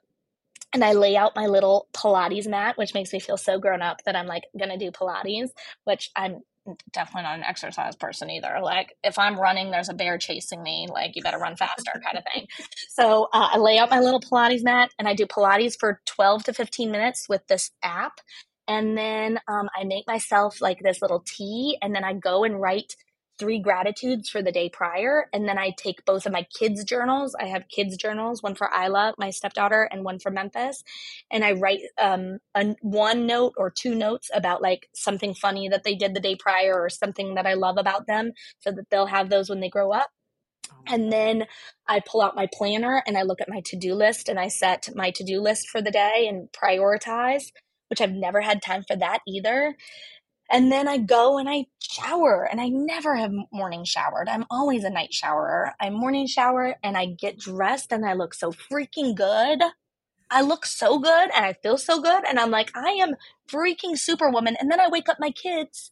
and 0.71 0.85
I 0.85 0.93
lay 0.93 1.17
out 1.17 1.35
my 1.35 1.47
little 1.47 1.87
Pilates 1.93 2.47
mat, 2.47 2.77
which 2.77 2.93
makes 2.93 3.11
me 3.11 3.19
feel 3.19 3.37
so 3.37 3.59
grown 3.59 3.81
up 3.81 4.01
that 4.05 4.15
I'm 4.15 4.25
like 4.25 4.43
gonna 4.57 4.77
do 4.77 4.89
Pilates, 4.89 5.49
which 5.83 6.11
I'm 6.15 6.43
definitely 6.91 7.23
not 7.23 7.37
an 7.37 7.43
exercise 7.43 7.95
person 7.95 8.29
either. 8.29 8.59
Like 8.61 8.95
if 9.03 9.19
I'm 9.19 9.39
running, 9.39 9.71
there's 9.71 9.89
a 9.89 9.93
bear 9.93 10.17
chasing 10.17 10.61
me. 10.63 10.87
Like 10.89 11.15
you 11.15 11.21
better 11.21 11.37
run 11.37 11.55
faster, 11.55 11.91
kind 12.03 12.17
of 12.17 12.23
thing. 12.33 12.47
So 12.89 13.23
uh, 13.33 13.49
I 13.53 13.57
lay 13.57 13.79
out 13.79 13.89
my 13.89 13.99
little 13.99 14.19
Pilates 14.19 14.63
mat 14.63 14.91
and 14.99 15.07
I 15.07 15.15
do 15.15 15.25
Pilates 15.25 15.75
for 15.79 15.99
12 16.05 16.43
to 16.43 16.53
15 16.53 16.91
minutes 16.91 17.27
with 17.27 17.41
this 17.47 17.71
app, 17.81 18.19
and 18.67 18.95
then 18.95 19.39
um, 19.47 19.67
I 19.75 19.83
make 19.83 20.05
myself 20.07 20.61
like 20.61 20.79
this 20.79 21.01
little 21.01 21.23
tea, 21.25 21.77
and 21.81 21.95
then 21.95 22.03
I 22.03 22.13
go 22.13 22.43
and 22.43 22.61
write 22.61 22.95
three 23.39 23.59
gratitudes 23.59 24.29
for 24.29 24.41
the 24.41 24.51
day 24.51 24.69
prior. 24.69 25.27
And 25.33 25.47
then 25.47 25.57
I 25.57 25.71
take 25.77 26.05
both 26.05 26.25
of 26.25 26.31
my 26.31 26.45
kids' 26.57 26.83
journals. 26.83 27.35
I 27.39 27.45
have 27.45 27.67
kids' 27.69 27.97
journals, 27.97 28.43
one 28.43 28.55
for 28.55 28.69
Isla, 28.73 29.15
my 29.17 29.31
stepdaughter, 29.31 29.89
and 29.91 30.03
one 30.03 30.19
for 30.19 30.31
Memphis. 30.31 30.83
And 31.31 31.43
I 31.43 31.53
write 31.53 31.81
um, 32.01 32.39
a, 32.55 32.75
one 32.81 33.25
note 33.25 33.53
or 33.57 33.71
two 33.71 33.95
notes 33.95 34.29
about 34.33 34.61
like 34.61 34.89
something 34.93 35.33
funny 35.33 35.67
that 35.69 35.83
they 35.83 35.95
did 35.95 36.13
the 36.13 36.19
day 36.19 36.35
prior 36.35 36.73
or 36.79 36.89
something 36.89 37.35
that 37.35 37.47
I 37.47 37.53
love 37.55 37.77
about 37.77 38.07
them 38.07 38.33
so 38.59 38.71
that 38.71 38.89
they'll 38.89 39.07
have 39.07 39.29
those 39.29 39.49
when 39.49 39.59
they 39.59 39.69
grow 39.69 39.91
up. 39.91 40.09
Oh 40.71 40.75
and 40.87 41.11
then 41.11 41.45
I 41.87 42.01
pull 42.05 42.21
out 42.21 42.35
my 42.35 42.47
planner 42.53 43.03
and 43.07 43.17
I 43.17 43.23
look 43.23 43.41
at 43.41 43.49
my 43.49 43.61
to 43.65 43.75
do 43.75 43.95
list 43.95 44.29
and 44.29 44.39
I 44.39 44.47
set 44.47 44.89
my 44.95 45.11
to 45.11 45.23
do 45.23 45.41
list 45.41 45.69
for 45.69 45.81
the 45.81 45.91
day 45.91 46.27
and 46.29 46.49
prioritize, 46.51 47.45
which 47.89 48.01
I've 48.01 48.13
never 48.13 48.41
had 48.41 48.61
time 48.61 48.83
for 48.87 48.95
that 48.97 49.19
either. 49.27 49.75
And 50.53 50.71
then 50.71 50.87
I 50.87 50.99
go 50.99 51.39
and 51.39 51.49
I 51.49 51.65
shower, 51.81 52.47
and 52.49 52.61
I 52.61 52.69
never 52.69 53.15
have 53.15 53.31
morning 53.51 53.83
showered. 53.85 54.29
I'm 54.29 54.45
always 54.51 54.83
a 54.83 54.89
night 54.91 55.11
showerer. 55.11 55.71
I 55.79 55.89
morning 55.89 56.27
shower 56.27 56.75
and 56.83 56.95
I 56.95 57.07
get 57.07 57.39
dressed 57.39 57.91
and 57.91 58.05
I 58.05 58.13
look 58.13 58.35
so 58.35 58.51
freaking 58.51 59.15
good. 59.15 59.63
I 60.29 60.41
look 60.41 60.67
so 60.67 60.99
good 60.99 61.29
and 61.35 61.43
I 61.43 61.53
feel 61.53 61.79
so 61.79 61.99
good. 61.99 62.23
And 62.29 62.39
I'm 62.39 62.51
like, 62.51 62.69
I 62.75 62.91
am 62.91 63.15
freaking 63.49 63.97
superwoman. 63.97 64.55
And 64.59 64.71
then 64.71 64.79
I 64.79 64.89
wake 64.89 65.09
up 65.09 65.17
my 65.19 65.31
kids 65.31 65.91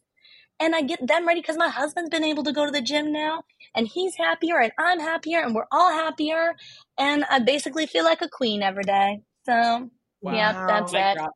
and 0.60 0.76
I 0.76 0.82
get 0.82 1.04
them 1.04 1.26
ready 1.26 1.40
because 1.40 1.56
my 1.56 1.68
husband's 1.68 2.10
been 2.10 2.24
able 2.24 2.44
to 2.44 2.52
go 2.52 2.64
to 2.64 2.70
the 2.70 2.80
gym 2.80 3.12
now 3.12 3.42
and 3.74 3.88
he's 3.88 4.14
happier 4.16 4.60
and 4.60 4.72
I'm 4.78 5.00
happier 5.00 5.40
and 5.40 5.56
we're 5.56 5.66
all 5.72 5.90
happier. 5.90 6.54
And 6.96 7.24
I 7.28 7.40
basically 7.40 7.86
feel 7.86 8.04
like 8.04 8.22
a 8.22 8.28
queen 8.28 8.62
every 8.62 8.84
day. 8.84 9.22
So, 9.44 9.90
wow. 10.20 10.32
yeah, 10.32 10.66
that's 10.68 10.92
mic 10.92 11.02
it. 11.02 11.16
Drop. 11.16 11.32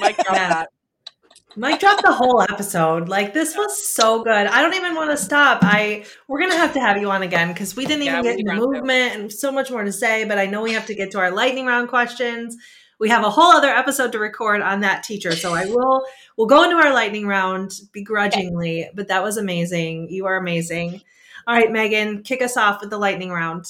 Mic 0.00 0.16
drop 0.16 0.34
that. 0.34 0.68
Mic 1.56 1.80
dropped 1.80 2.02
the 2.02 2.12
whole 2.12 2.42
episode. 2.42 3.08
Like 3.08 3.34
this 3.34 3.56
was 3.56 3.88
so 3.88 4.22
good. 4.22 4.46
I 4.46 4.62
don't 4.62 4.74
even 4.74 4.94
want 4.94 5.10
to 5.10 5.16
stop. 5.16 5.60
I 5.62 6.04
we're 6.28 6.40
gonna 6.40 6.56
have 6.56 6.72
to 6.74 6.80
have 6.80 6.98
you 6.98 7.10
on 7.10 7.22
again 7.22 7.48
because 7.48 7.74
we 7.74 7.84
didn't 7.84 8.02
even 8.02 8.16
yeah, 8.16 8.22
get 8.22 8.38
into 8.38 8.54
movement 8.54 9.14
and 9.16 9.32
so 9.32 9.50
much 9.50 9.70
more 9.70 9.82
to 9.82 9.92
say. 9.92 10.24
But 10.24 10.38
I 10.38 10.46
know 10.46 10.62
we 10.62 10.72
have 10.72 10.86
to 10.86 10.94
get 10.94 11.10
to 11.12 11.18
our 11.18 11.30
lightning 11.30 11.66
round 11.66 11.88
questions. 11.88 12.56
We 13.00 13.08
have 13.08 13.24
a 13.24 13.30
whole 13.30 13.50
other 13.52 13.70
episode 13.70 14.12
to 14.12 14.18
record 14.18 14.60
on 14.60 14.80
that 14.80 15.02
teacher. 15.02 15.32
So 15.32 15.52
I 15.54 15.66
will 15.66 16.04
we'll 16.36 16.46
go 16.46 16.62
into 16.62 16.76
our 16.76 16.92
lightning 16.92 17.26
round 17.26 17.72
begrudgingly. 17.92 18.88
But 18.94 19.08
that 19.08 19.22
was 19.22 19.36
amazing. 19.36 20.08
You 20.10 20.26
are 20.26 20.36
amazing. 20.36 21.00
All 21.46 21.56
right, 21.56 21.72
Megan, 21.72 22.22
kick 22.22 22.42
us 22.42 22.56
off 22.56 22.80
with 22.80 22.90
the 22.90 22.98
lightning 22.98 23.30
round. 23.30 23.64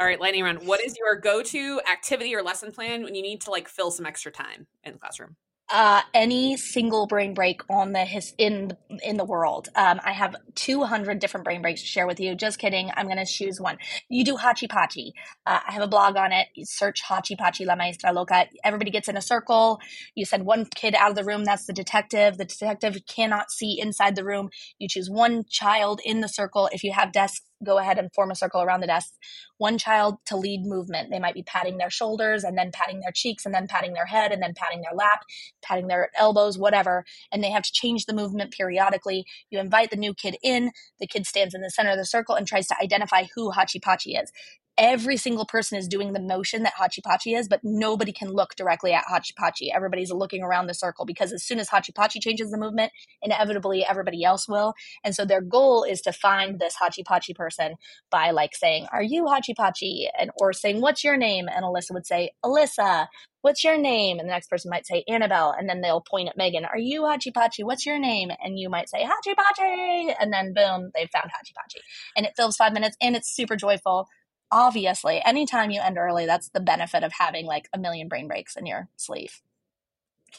All 0.00 0.06
right, 0.06 0.18
lightning 0.18 0.42
round. 0.42 0.66
What 0.66 0.80
is 0.82 0.96
your 0.96 1.14
go-to 1.16 1.80
activity 1.90 2.34
or 2.34 2.42
lesson 2.42 2.72
plan 2.72 3.04
when 3.04 3.14
you 3.14 3.22
need 3.22 3.42
to 3.42 3.50
like 3.50 3.68
fill 3.68 3.90
some 3.90 4.06
extra 4.06 4.32
time 4.32 4.66
in 4.82 4.94
the 4.94 4.98
classroom? 4.98 5.36
Uh, 5.72 6.02
any 6.14 6.56
single 6.56 7.06
brain 7.06 7.34
break 7.34 7.62
on 7.70 7.92
the 7.92 8.00
his 8.04 8.34
in 8.38 8.76
in 9.02 9.16
the 9.18 9.24
world. 9.24 9.68
Um, 9.76 10.00
I 10.04 10.12
have 10.12 10.36
200 10.56 11.18
different 11.20 11.44
brain 11.44 11.62
breaks 11.62 11.82
to 11.82 11.88
share 11.88 12.06
with 12.06 12.20
you. 12.20 12.34
Just 12.36 12.58
kidding. 12.58 12.90
I'm 12.96 13.06
going 13.06 13.18
to 13.18 13.26
choose 13.26 13.60
one. 13.60 13.78
You 14.08 14.24
do 14.24 14.36
Hachi 14.36 14.68
Pachi. 14.68 15.12
Uh, 15.46 15.60
I 15.68 15.72
have 15.72 15.82
a 15.82 15.88
blog 15.88 16.16
on 16.16 16.32
it. 16.32 16.48
You 16.54 16.64
search 16.66 17.02
Hachi 17.04 17.36
Pachi 17.38 17.66
La 17.66 17.76
Maestra 17.76 18.12
Loca. 18.12 18.46
Everybody 18.64 18.90
gets 18.92 19.08
in 19.08 19.16
a 19.16 19.22
circle. 19.22 19.80
You 20.14 20.24
send 20.24 20.46
one 20.46 20.66
kid 20.74 20.94
out 20.94 21.10
of 21.10 21.16
the 21.16 21.24
room. 21.24 21.44
That's 21.44 21.66
the 21.66 21.74
detective. 21.74 22.38
The 22.38 22.46
detective 22.46 22.98
cannot 23.08 23.50
see 23.50 23.80
inside 23.80 24.16
the 24.16 24.24
room. 24.24 24.50
You 24.78 24.88
choose 24.88 25.10
one 25.10 25.44
child 25.50 26.00
in 26.04 26.20
the 26.20 26.28
circle. 26.28 26.68
If 26.72 26.84
you 26.84 26.92
have 26.92 27.12
desks, 27.12 27.42
go 27.64 27.78
ahead 27.78 27.98
and 27.98 28.12
form 28.12 28.30
a 28.30 28.34
circle 28.34 28.62
around 28.62 28.80
the 28.80 28.86
desk. 28.86 29.12
One 29.58 29.78
child 29.78 30.16
to 30.26 30.36
lead 30.36 30.62
movement. 30.64 31.10
They 31.10 31.18
might 31.18 31.34
be 31.34 31.42
patting 31.42 31.78
their 31.78 31.90
shoulders 31.90 32.44
and 32.44 32.56
then 32.56 32.70
patting 32.72 33.00
their 33.00 33.12
cheeks 33.12 33.44
and 33.44 33.54
then 33.54 33.66
patting 33.66 33.92
their 33.92 34.06
head 34.06 34.32
and 34.32 34.42
then 34.42 34.54
patting 34.56 34.82
their 34.82 34.94
lap, 34.94 35.24
patting 35.62 35.88
their 35.88 36.10
elbows, 36.16 36.58
whatever. 36.58 37.04
And 37.32 37.42
they 37.42 37.50
have 37.50 37.62
to 37.62 37.72
change 37.72 38.06
the 38.06 38.14
movement 38.14 38.52
periodically. 38.52 39.24
You 39.50 39.58
invite 39.58 39.90
the 39.90 39.96
new 39.96 40.14
kid 40.14 40.36
in. 40.42 40.72
The 40.98 41.06
kid 41.06 41.26
stands 41.26 41.54
in 41.54 41.60
the 41.60 41.70
center 41.70 41.90
of 41.90 41.98
the 41.98 42.06
circle 42.06 42.34
and 42.34 42.46
tries 42.46 42.66
to 42.68 42.76
identify 42.82 43.24
who 43.34 43.52
Hachi 43.52 43.80
Pachi 43.80 44.20
is 44.22 44.32
every 44.80 45.18
single 45.18 45.44
person 45.44 45.78
is 45.78 45.86
doing 45.86 46.14
the 46.14 46.20
motion 46.20 46.62
that 46.62 46.72
Hachipachi 46.74 47.38
is, 47.38 47.48
but 47.48 47.60
nobody 47.62 48.12
can 48.12 48.30
look 48.30 48.56
directly 48.56 48.94
at 48.94 49.04
Hachipachi. 49.04 49.68
Everybody's 49.72 50.10
looking 50.10 50.42
around 50.42 50.66
the 50.66 50.74
circle 50.74 51.04
because 51.04 51.32
as 51.32 51.44
soon 51.44 51.60
as 51.60 51.68
Hachipachi 51.68 52.20
changes 52.20 52.50
the 52.50 52.56
movement, 52.56 52.90
inevitably 53.20 53.84
everybody 53.84 54.24
else 54.24 54.48
will. 54.48 54.72
And 55.04 55.14
so 55.14 55.26
their 55.26 55.42
goal 55.42 55.84
is 55.84 56.00
to 56.02 56.12
find 56.12 56.58
this 56.58 56.76
Hachipachi 56.82 57.36
person 57.36 57.74
by 58.10 58.30
like 58.30 58.56
saying, 58.56 58.86
Are 58.90 59.02
you 59.02 59.24
Hachipachi? 59.24 60.06
And 60.18 60.30
or 60.40 60.54
saying, 60.54 60.80
What's 60.80 61.04
your 61.04 61.18
name? 61.18 61.46
And 61.54 61.62
Alyssa 61.62 61.92
would 61.92 62.06
say, 62.06 62.30
Alyssa. 62.42 63.06
What's 63.42 63.64
your 63.64 63.78
name? 63.78 64.18
And 64.18 64.28
the 64.28 64.32
next 64.32 64.50
person 64.50 64.70
might 64.70 64.86
say 64.86 65.02
Annabelle, 65.08 65.54
and 65.58 65.66
then 65.66 65.80
they'll 65.80 66.02
point 66.02 66.28
at 66.28 66.36
Megan. 66.36 66.66
Are 66.66 66.76
you 66.76 67.02
Hachipachi? 67.02 67.64
What's 67.64 67.86
your 67.86 67.98
name? 67.98 68.28
And 68.38 68.58
you 68.58 68.68
might 68.68 68.90
say 68.90 69.02
Hachipachi, 69.02 70.14
and 70.20 70.30
then 70.30 70.52
boom, 70.52 70.90
they've 70.94 71.08
found 71.08 71.30
Hachipachi. 71.30 71.80
And 72.18 72.26
it 72.26 72.34
fills 72.36 72.56
five 72.56 72.74
minutes, 72.74 72.98
and 73.00 73.16
it's 73.16 73.34
super 73.34 73.56
joyful 73.56 74.08
obviously 74.52 75.20
anytime 75.24 75.70
you 75.70 75.80
end 75.80 75.98
early 75.98 76.26
that's 76.26 76.48
the 76.50 76.60
benefit 76.60 77.02
of 77.02 77.12
having 77.12 77.46
like 77.46 77.68
a 77.72 77.78
million 77.78 78.08
brain 78.08 78.28
breaks 78.28 78.56
in 78.56 78.66
your 78.66 78.88
sleeve 78.96 79.40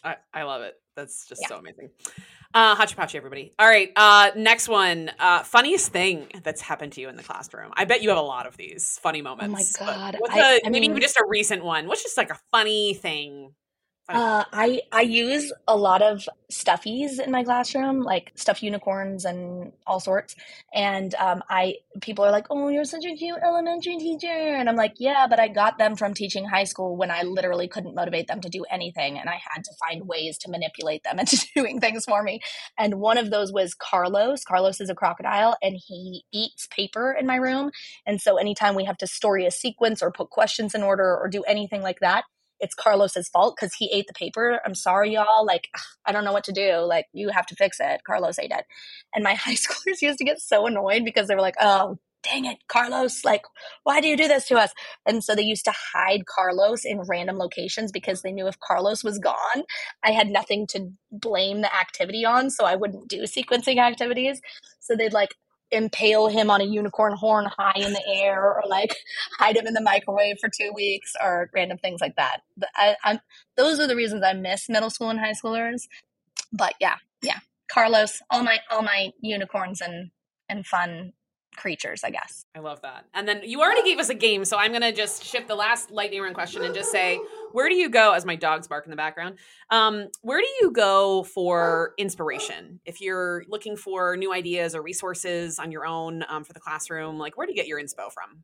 i, 0.04 0.16
I 0.34 0.44
love 0.44 0.62
it. 0.62 0.76
That's 0.96 1.28
just 1.28 1.42
yeah. 1.42 1.48
so 1.48 1.58
amazing. 1.58 1.90
Uh 2.54 2.76
hachipachi 2.76 3.16
everybody. 3.16 3.54
All 3.58 3.68
right 3.68 3.92
uh 3.96 4.32
next 4.36 4.68
one 4.68 5.12
uh 5.20 5.44
funniest 5.44 5.92
thing 5.92 6.28
that's 6.44 6.62
happened 6.62 6.94
to 6.94 7.02
you 7.02 7.10
in 7.10 7.16
the 7.16 7.24
classroom. 7.24 7.72
I 7.74 7.86
bet 7.86 8.02
you 8.02 8.10
have 8.10 8.18
a 8.18 8.22
lot 8.22 8.46
of 8.46 8.58
these 8.58 9.00
funny 9.02 9.22
moments 9.22 9.78
oh 9.80 9.86
my 9.86 9.92
god. 9.92 10.16
what's 10.20 10.36
I, 10.36 10.56
a, 10.56 10.60
I 10.66 10.70
maybe 10.70 10.90
mean, 10.90 11.00
just 11.00 11.18
a 11.18 11.26
recent 11.28 11.64
one. 11.64 11.88
What's 11.88 12.04
just 12.04 12.18
like 12.18 12.30
a 12.30 12.40
funny 12.52 12.94
thing 12.94 13.54
uh, 14.14 14.44
I 14.52 14.82
I 14.92 15.02
use 15.02 15.54
a 15.68 15.76
lot 15.76 16.02
of 16.02 16.28
stuffies 16.52 17.20
in 17.20 17.32
my 17.32 17.44
classroom, 17.44 18.02
like 18.02 18.32
stuffed 18.36 18.62
unicorns 18.62 19.24
and 19.26 19.72
all 19.88 20.00
sorts. 20.00 20.36
And 20.74 21.16
um, 21.16 21.44
I 21.50 21.76
people 22.02 22.26
are 22.26 22.32
like, 22.32 22.48
"Oh, 22.50 22.68
you're 22.68 22.84
such 22.84 23.06
a 23.06 23.16
cute 23.16 23.40
elementary 23.44 23.98
teacher," 23.98 24.28
and 24.28 24.68
I'm 24.68 24.76
like, 24.76 24.96
"Yeah, 25.00 25.28
but 25.28 25.40
I 25.40 25.48
got 25.48 25.78
them 25.78 25.96
from 25.96 26.14
teaching 26.14 26.46
high 26.46 26.66
school 26.66 26.98
when 26.98 27.10
I 27.10 27.24
literally 27.24 27.68
couldn't 27.68 27.96
motivate 27.96 28.28
them 28.28 28.42
to 28.42 28.50
do 28.50 28.66
anything, 28.70 29.18
and 29.18 29.30
I 29.30 29.40
had 29.50 29.64
to 29.64 29.72
find 29.80 30.08
ways 30.08 30.38
to 30.40 30.52
manipulate 30.52 31.04
them 31.04 31.20
into 31.20 31.38
doing 31.56 31.80
things 31.80 32.06
for 32.06 32.22
me." 32.22 32.42
And 32.78 32.96
one 32.96 33.18
of 33.18 33.32
those 33.32 33.54
was 33.54 33.74
Carlos. 33.74 34.44
Carlos 34.44 34.82
is 34.82 34.90
a 34.90 34.96
crocodile, 34.96 35.56
and 35.62 35.78
he 35.88 36.24
eats 36.34 36.68
paper 36.68 37.16
in 37.18 37.26
my 37.26 37.38
room. 37.38 37.72
And 38.06 38.22
so 38.22 38.38
anytime 38.38 38.76
we 38.76 38.86
have 38.86 38.98
to 38.98 39.08
story 39.08 39.46
a 39.46 39.52
sequence 39.52 40.02
or 40.02 40.12
put 40.12 40.30
questions 40.30 40.76
in 40.76 40.84
order 40.84 41.18
or 41.18 41.30
do 41.30 41.44
anything 41.44 41.82
like 41.82 42.00
that 42.02 42.26
it's 42.62 42.76
Carlos's 42.76 43.28
fault 43.30 43.56
because 43.60 43.74
he 43.74 43.92
ate 43.94 44.08
the 44.08 44.14
paper. 44.14 44.62
I'm 44.66 44.76
sorry, 44.76 45.14
y'all. 45.14 45.46
Like, 45.46 45.68
I 46.06 46.12
don't 46.12 46.24
know 46.24 46.34
what 46.34 46.46
to 46.46 46.54
do. 46.54 46.78
Like, 46.80 47.08
you 47.14 47.30
have 47.30 47.46
to 47.48 47.56
fix 47.56 47.78
it. 47.80 48.02
Carlos 48.06 48.40
ate 48.40 48.52
it. 48.52 48.66
And 49.14 49.24
my 49.24 49.34
high 49.36 49.56
schoolers 49.56 50.02
used 50.02 50.20
to 50.20 50.26
get 50.26 50.40
so 50.40 50.66
annoyed 50.68 51.04
because 51.04 51.28
they 51.28 51.36
were 51.36 51.42
like, 51.42 51.56
oh, 51.60 51.98
dang 52.24 52.46
it, 52.46 52.58
Carlos, 52.68 53.24
like, 53.26 53.44
why 53.84 54.00
do 54.00 54.08
you 54.08 54.16
do 54.16 54.28
this 54.28 54.48
to 54.48 54.56
us? 54.56 54.72
And 55.06 55.24
so 55.24 55.36
they 55.36 55.42
used 55.42 55.66
to 55.66 55.74
hide 55.94 56.26
Carlos 56.26 56.86
in 56.86 57.02
random 57.10 57.38
locations 57.38 57.92
because 57.92 58.22
they 58.22 58.32
knew 58.32 58.48
if 58.48 58.60
Carlos 58.60 59.04
was 59.04 59.18
gone, 59.18 59.64
I 60.04 60.12
had 60.12 60.30
nothing 60.30 60.68
to 60.68 60.92
blame 61.12 61.62
the 61.62 61.76
activity 61.76 62.26
on. 62.26 62.50
So 62.50 62.66
I 62.66 62.76
wouldn't 62.76 63.08
do 63.08 63.24
sequencing 63.24 63.78
activities. 63.78 64.42
So 64.80 64.96
they'd 64.96 65.14
like 65.14 65.36
impale 65.72 66.28
him 66.28 66.50
on 66.50 66.62
a 66.62 66.66
unicorn 66.66 67.14
horn 67.16 67.46
high 67.46 67.74
in 67.78 67.94
the 67.94 68.04
air 68.08 68.44
or 68.44 68.64
like 68.68 68.96
hide 69.40 69.58
him 69.58 69.68
in 69.68 69.74
the 69.74 69.82
microwave 69.82 70.38
for 70.40 70.50
two 70.50 70.72
weeks 70.76 71.14
or 71.24 71.50
random 71.54 71.78
things 71.78 72.02
like 72.02 72.16
that. 72.18 72.42
I, 72.76 72.96
I'm, 73.04 73.20
those 73.58 73.80
are 73.80 73.88
the 73.88 73.96
reasons 73.96 74.24
I 74.24 74.34
miss 74.34 74.70
middle 74.70 74.90
school 74.90 75.10
and 75.10 75.20
high 75.20 75.34
schoolers. 75.34 75.84
But 76.52 76.76
yeah, 76.80 76.96
yeah. 77.22 77.40
Carlos, 77.72 78.22
all 78.30 78.44
my 78.44 78.60
all 78.70 78.82
my 78.82 79.12
unicorns 79.22 79.82
and 79.82 80.12
and 80.50 80.66
fun 80.66 81.14
creatures, 81.56 82.04
I 82.04 82.10
guess. 82.12 82.46
I 82.56 82.60
love 82.60 82.82
that. 82.82 83.06
And 83.14 83.28
then 83.28 83.42
you 83.44 83.62
already 83.62 83.84
gave 83.84 84.00
us 84.00 84.10
a 84.10 84.14
game, 84.14 84.46
so 84.46 84.58
I'm 84.58 84.72
gonna 84.72 84.92
just 84.92 85.24
shift 85.24 85.48
the 85.48 85.56
last 85.56 85.92
lightning 85.92 86.22
round 86.22 86.36
question 86.36 86.64
and 86.64 86.74
just 86.74 86.92
say, 86.92 87.20
where 87.52 87.70
do 87.70 87.76
you 87.76 87.90
go 87.90 88.14
as 88.14 88.26
my 88.26 88.36
dogs 88.36 88.68
bark 88.68 88.86
in 88.86 88.90
the 88.90 88.96
background? 88.96 89.38
Um, 89.70 90.08
where 90.22 90.40
do 90.40 90.48
you 90.62 90.72
go 90.72 91.24
for 91.24 91.94
inspiration 91.98 92.80
if 92.86 93.02
you're 93.02 93.44
looking 93.48 93.76
for 93.76 94.16
new 94.18 94.34
ideas 94.34 94.76
or 94.76 94.82
resources 94.82 95.60
on 95.60 95.72
your 95.72 95.86
own 95.86 96.24
um, 96.30 96.44
for 96.44 96.54
the 96.54 96.60
classroom? 96.60 97.18
Like, 97.18 97.38
where 97.38 97.46
do 97.46 97.54
you 97.54 97.58
get 97.58 97.68
your 97.68 97.82
inspo 97.82 98.12
from? 98.12 98.44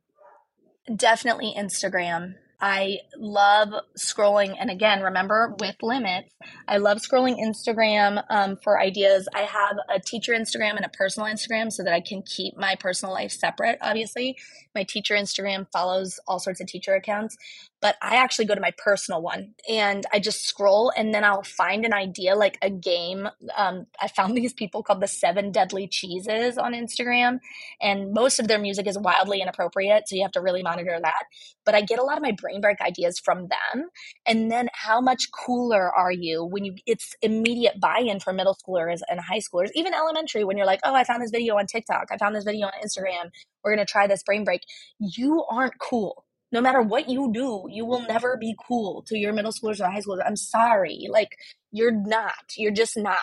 Definitely 0.96 1.54
Instagram. 1.56 2.34
I 2.60 2.98
love 3.16 3.68
scrolling, 3.96 4.56
and 4.58 4.68
again, 4.68 5.00
remember 5.00 5.54
with 5.60 5.76
limits, 5.80 6.34
I 6.66 6.78
love 6.78 6.98
scrolling 6.98 7.38
Instagram 7.38 8.24
um, 8.30 8.56
for 8.56 8.80
ideas. 8.80 9.28
I 9.32 9.42
have 9.42 9.76
a 9.88 10.00
teacher 10.00 10.32
Instagram 10.32 10.74
and 10.74 10.84
a 10.84 10.88
personal 10.88 11.28
Instagram 11.28 11.72
so 11.72 11.84
that 11.84 11.92
I 11.92 12.00
can 12.00 12.22
keep 12.22 12.56
my 12.56 12.74
personal 12.74 13.14
life 13.14 13.30
separate, 13.30 13.78
obviously. 13.80 14.36
My 14.74 14.82
teacher 14.82 15.14
Instagram 15.14 15.66
follows 15.72 16.18
all 16.26 16.40
sorts 16.40 16.60
of 16.60 16.66
teacher 16.66 16.94
accounts, 16.94 17.36
but 17.80 17.96
I 18.02 18.16
actually 18.16 18.46
go 18.46 18.54
to 18.54 18.60
my 18.60 18.72
personal 18.76 19.22
one 19.22 19.54
and 19.68 20.04
I 20.12 20.18
just 20.18 20.46
scroll 20.46 20.92
and 20.96 21.14
then 21.14 21.22
I'll 21.24 21.44
find 21.44 21.84
an 21.84 21.92
idea 21.92 22.34
like 22.34 22.58
a 22.60 22.70
game. 22.70 23.28
Um, 23.56 23.86
I 24.00 24.08
found 24.08 24.36
these 24.36 24.52
people 24.52 24.82
called 24.82 25.00
the 25.00 25.08
Seven 25.08 25.52
Deadly 25.52 25.86
Cheeses 25.86 26.58
on 26.58 26.72
Instagram, 26.72 27.38
and 27.80 28.12
most 28.12 28.38
of 28.38 28.48
their 28.48 28.58
music 28.58 28.86
is 28.86 28.98
wildly 28.98 29.40
inappropriate. 29.40 30.08
So 30.08 30.16
you 30.16 30.22
have 30.22 30.32
to 30.32 30.40
really 30.40 30.62
monitor 30.62 30.98
that. 31.00 31.22
But 31.64 31.74
I 31.74 31.82
get 31.82 31.98
a 31.98 32.02
lot 32.02 32.16
of 32.16 32.22
my 32.22 32.32
brain 32.32 32.60
break 32.60 32.80
ideas 32.80 33.18
from 33.18 33.48
them. 33.48 33.88
And 34.26 34.50
then 34.50 34.68
how 34.72 35.00
much 35.00 35.24
cooler 35.32 35.92
are 35.94 36.12
you 36.12 36.44
when 36.44 36.64
you, 36.64 36.74
it's 36.86 37.14
immediate 37.22 37.80
buy 37.80 37.98
in 38.04 38.20
for 38.20 38.32
middle 38.32 38.56
schoolers 38.56 39.00
and 39.08 39.20
high 39.20 39.40
schoolers, 39.40 39.70
even 39.74 39.94
elementary, 39.94 40.44
when 40.44 40.56
you're 40.56 40.66
like, 40.66 40.80
oh, 40.84 40.94
I 40.94 41.04
found 41.04 41.22
this 41.22 41.30
video 41.30 41.56
on 41.56 41.66
TikTok, 41.66 42.06
I 42.10 42.16
found 42.16 42.34
this 42.34 42.44
video 42.44 42.66
on 42.66 42.72
Instagram, 42.84 43.30
we're 43.62 43.76
to 43.76 43.84
try 43.84 44.06
this 44.06 44.22
brain 44.22 44.44
break. 44.44 44.62
You 44.98 45.44
aren't 45.50 45.78
cool 45.78 46.24
no 46.52 46.60
matter 46.60 46.80
what 46.80 47.08
you 47.08 47.30
do, 47.32 47.66
you 47.70 47.84
will 47.84 48.02
never 48.02 48.36
be 48.36 48.54
cool 48.66 49.02
to 49.08 49.18
your 49.18 49.32
middle 49.32 49.52
schoolers 49.52 49.80
or 49.80 49.90
high 49.90 50.00
schoolers. 50.00 50.26
I'm 50.26 50.36
sorry. 50.36 51.06
Like, 51.10 51.36
you're 51.72 51.92
not. 51.92 52.54
You're 52.56 52.72
just 52.72 52.96
not 52.96 53.18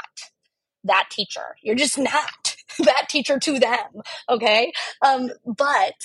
that 0.84 1.08
teacher. 1.10 1.56
You're 1.64 1.76
just 1.76 1.98
not 1.98 2.56
that 2.80 3.10
teacher 3.10 3.40
to 3.40 3.60
them. 3.60 4.02
Okay. 4.30 4.72
Um, 5.02 5.32
but 5.46 5.96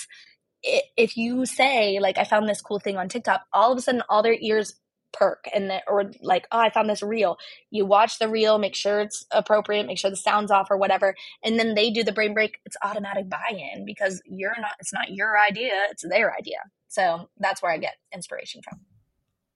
if 0.62 1.16
you 1.16 1.46
say, 1.46 1.98
like, 2.00 2.18
I 2.18 2.24
found 2.24 2.48
this 2.48 2.60
cool 2.60 2.78
thing 2.78 2.96
on 2.96 3.08
TikTok, 3.08 3.42
all 3.52 3.72
of 3.72 3.78
a 3.78 3.80
sudden 3.80 4.02
all 4.08 4.22
their 4.22 4.36
ears 4.38 4.74
perk 5.12 5.44
and 5.54 5.70
that, 5.70 5.84
or 5.86 6.10
like, 6.22 6.46
oh, 6.52 6.58
I 6.58 6.70
found 6.70 6.88
this 6.88 7.02
reel. 7.02 7.36
You 7.70 7.86
watch 7.86 8.18
the 8.18 8.28
reel, 8.28 8.58
make 8.58 8.74
sure 8.74 9.00
it's 9.00 9.26
appropriate, 9.30 9.86
make 9.86 9.98
sure 9.98 10.10
the 10.10 10.16
sound's 10.16 10.50
off 10.50 10.70
or 10.70 10.76
whatever, 10.76 11.14
and 11.44 11.58
then 11.58 11.74
they 11.74 11.90
do 11.90 12.04
the 12.04 12.12
brain 12.12 12.34
break. 12.34 12.58
It's 12.64 12.76
automatic 12.82 13.28
buy-in 13.28 13.84
because 13.84 14.22
you're 14.24 14.58
not. 14.60 14.72
It's 14.80 14.92
not 14.92 15.10
your 15.10 15.38
idea. 15.38 15.72
It's 15.90 16.04
their 16.08 16.34
idea. 16.34 16.58
So 16.88 17.28
that's 17.38 17.62
where 17.62 17.72
I 17.72 17.78
get 17.78 17.94
inspiration 18.12 18.62
from. 18.62 18.80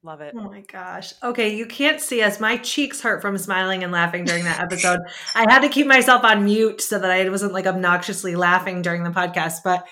Love 0.04 0.20
it. 0.20 0.34
Oh 0.36 0.42
my 0.42 0.60
gosh. 0.60 1.14
Okay, 1.22 1.56
you 1.56 1.64
can't 1.64 1.98
see 1.98 2.20
us. 2.20 2.38
My 2.38 2.58
cheeks 2.58 3.00
hurt 3.00 3.22
from 3.22 3.38
smiling 3.38 3.82
and 3.82 3.90
laughing 3.90 4.26
during 4.26 4.44
that 4.44 4.60
episode. 4.60 5.00
I 5.34 5.50
had 5.50 5.60
to 5.60 5.70
keep 5.70 5.86
myself 5.86 6.24
on 6.24 6.44
mute 6.44 6.82
so 6.82 6.98
that 6.98 7.10
I 7.10 7.26
wasn't 7.30 7.54
like 7.54 7.66
obnoxiously 7.66 8.36
laughing 8.36 8.82
during 8.82 9.02
the 9.02 9.10
podcast. 9.10 9.60
But 9.64 9.86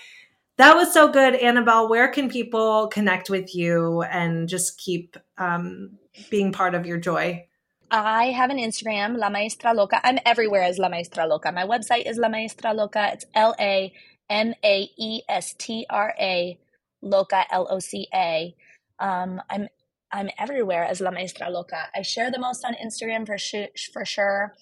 that 0.62 0.76
was 0.76 0.92
so 0.92 1.08
good. 1.08 1.34
Annabelle, 1.34 1.88
where 1.88 2.08
can 2.08 2.30
people 2.30 2.86
connect 2.86 3.28
with 3.28 3.52
you 3.52 4.02
and 4.02 4.48
just 4.48 4.78
keep 4.78 5.16
um, 5.36 5.98
being 6.30 6.52
part 6.52 6.76
of 6.76 6.86
your 6.86 6.98
joy? 6.98 7.44
I 7.90 8.26
have 8.26 8.48
an 8.48 8.58
Instagram, 8.58 9.18
La 9.18 9.28
Maestra 9.28 9.74
Loca. 9.74 10.00
I'm 10.06 10.18
everywhere 10.24 10.62
as 10.62 10.78
La 10.78 10.88
Maestra 10.88 11.26
Loca. 11.26 11.50
My 11.50 11.64
website 11.64 12.08
is 12.08 12.16
La 12.16 12.28
Maestra 12.28 12.72
Loca. 12.72 13.10
It's 13.12 13.24
L 13.34 13.56
A 13.58 13.92
M 14.30 14.54
A 14.64 14.88
E 14.96 15.22
S 15.28 15.52
T 15.58 15.84
R 15.90 16.14
A 16.18 16.56
Loca, 17.02 17.44
L 17.50 17.66
O 17.68 17.80
C 17.80 18.06
A. 18.14 18.54
Um, 19.00 19.42
I'm 19.50 19.66
I'm 20.12 20.30
everywhere 20.38 20.84
as 20.84 21.00
La 21.00 21.10
Maestra 21.10 21.50
Loca. 21.50 21.88
I 21.92 22.02
share 22.02 22.30
the 22.30 22.38
most 22.38 22.64
on 22.64 22.74
Instagram 22.74 23.26
for 23.26 23.36
sh- 23.36 23.90
for 23.92 24.04
sure. 24.04 24.54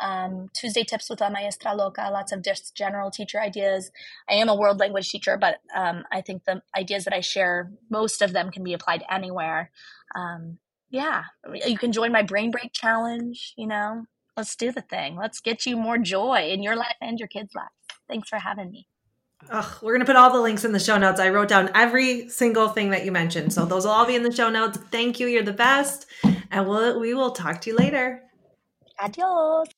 Um, 0.00 0.48
Tuesday 0.52 0.84
tips 0.84 1.08
with 1.08 1.20
La 1.20 1.30
Maestra 1.30 1.74
Loca, 1.74 2.08
lots 2.12 2.32
of 2.32 2.42
just 2.42 2.74
general 2.74 3.10
teacher 3.10 3.40
ideas. 3.40 3.90
I 4.28 4.34
am 4.34 4.48
a 4.48 4.54
world 4.54 4.78
language 4.78 5.08
teacher, 5.08 5.36
but 5.36 5.56
um, 5.74 6.04
I 6.12 6.20
think 6.20 6.44
the 6.44 6.62
ideas 6.76 7.04
that 7.04 7.14
I 7.14 7.20
share, 7.20 7.70
most 7.90 8.22
of 8.22 8.32
them 8.32 8.50
can 8.50 8.62
be 8.62 8.74
applied 8.74 9.04
anywhere. 9.10 9.70
Um, 10.14 10.58
yeah, 10.90 11.24
you 11.66 11.78
can 11.78 11.92
join 11.92 12.12
my 12.12 12.22
brain 12.22 12.50
break 12.50 12.72
challenge. 12.72 13.54
You 13.56 13.66
know, 13.66 14.04
let's 14.36 14.54
do 14.54 14.70
the 14.70 14.82
thing. 14.82 15.16
Let's 15.16 15.40
get 15.40 15.66
you 15.66 15.76
more 15.76 15.98
joy 15.98 16.48
in 16.50 16.62
your 16.62 16.76
life 16.76 16.96
and 17.00 17.18
your 17.18 17.28
kids' 17.28 17.54
life. 17.54 17.66
Thanks 18.08 18.28
for 18.28 18.38
having 18.38 18.70
me. 18.70 18.86
Ugh, 19.50 19.82
we're 19.82 19.92
going 19.92 20.00
to 20.00 20.06
put 20.06 20.16
all 20.16 20.32
the 20.32 20.40
links 20.40 20.64
in 20.64 20.72
the 20.72 20.80
show 20.80 20.96
notes. 20.96 21.20
I 21.20 21.28
wrote 21.28 21.48
down 21.48 21.70
every 21.74 22.28
single 22.28 22.68
thing 22.68 22.90
that 22.90 23.04
you 23.04 23.12
mentioned. 23.12 23.52
So 23.52 23.64
those 23.64 23.84
will 23.84 23.92
all 23.92 24.06
be 24.06 24.14
in 24.14 24.22
the 24.22 24.32
show 24.32 24.48
notes. 24.48 24.78
Thank 24.90 25.20
you. 25.20 25.26
You're 25.26 25.42
the 25.42 25.52
best. 25.52 26.06
And 26.50 26.66
we'll, 26.66 26.98
we 26.98 27.14
will 27.14 27.32
talk 27.32 27.60
to 27.62 27.70
you 27.70 27.76
later. 27.76 28.22
Adios. 28.98 29.68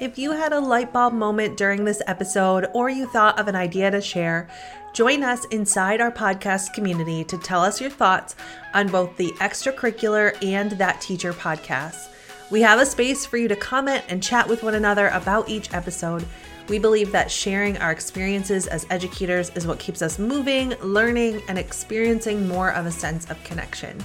If 0.00 0.18
you 0.18 0.32
had 0.32 0.52
a 0.52 0.58
light 0.58 0.92
bulb 0.92 1.14
moment 1.14 1.56
during 1.56 1.84
this 1.84 2.02
episode 2.08 2.66
or 2.74 2.90
you 2.90 3.06
thought 3.06 3.38
of 3.38 3.46
an 3.46 3.54
idea 3.54 3.92
to 3.92 4.00
share, 4.00 4.48
join 4.92 5.22
us 5.22 5.44
inside 5.52 6.00
our 6.00 6.10
podcast 6.10 6.72
community 6.72 7.22
to 7.22 7.38
tell 7.38 7.62
us 7.62 7.80
your 7.80 7.90
thoughts 7.90 8.34
on 8.74 8.88
both 8.88 9.16
the 9.16 9.30
extracurricular 9.38 10.36
and 10.44 10.72
that 10.72 11.00
teacher 11.00 11.32
podcast. 11.32 12.08
We 12.50 12.60
have 12.62 12.80
a 12.80 12.86
space 12.86 13.24
for 13.24 13.36
you 13.36 13.46
to 13.46 13.54
comment 13.54 14.02
and 14.08 14.20
chat 14.20 14.48
with 14.48 14.64
one 14.64 14.74
another 14.74 15.08
about 15.08 15.48
each 15.48 15.72
episode. 15.72 16.26
We 16.68 16.80
believe 16.80 17.12
that 17.12 17.30
sharing 17.30 17.78
our 17.78 17.92
experiences 17.92 18.66
as 18.66 18.86
educators 18.90 19.50
is 19.50 19.64
what 19.64 19.78
keeps 19.78 20.02
us 20.02 20.18
moving, 20.18 20.70
learning, 20.82 21.40
and 21.46 21.56
experiencing 21.56 22.48
more 22.48 22.72
of 22.72 22.86
a 22.86 22.90
sense 22.90 23.30
of 23.30 23.42
connection. 23.44 24.02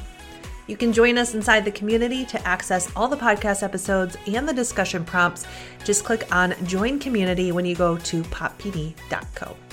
You 0.70 0.78
can 0.78 0.94
join 0.94 1.18
us 1.18 1.34
inside 1.34 1.66
the 1.66 1.72
community 1.72 2.26
to 2.26 2.48
access 2.48 2.92
all 2.96 3.08
the 3.08 3.18
podcast 3.18 3.64
episodes 3.64 4.16
and 4.28 4.48
the 4.48 4.54
discussion 4.54 5.04
prompts. 5.04 5.48
Just 5.84 6.06
click 6.06 6.32
on 6.32 6.54
Join 6.66 7.00
Community 7.00 7.52
when 7.52 7.66
you 7.66 7.76
go 7.76 7.98
to 7.98 8.22
poppd.co. 8.22 9.69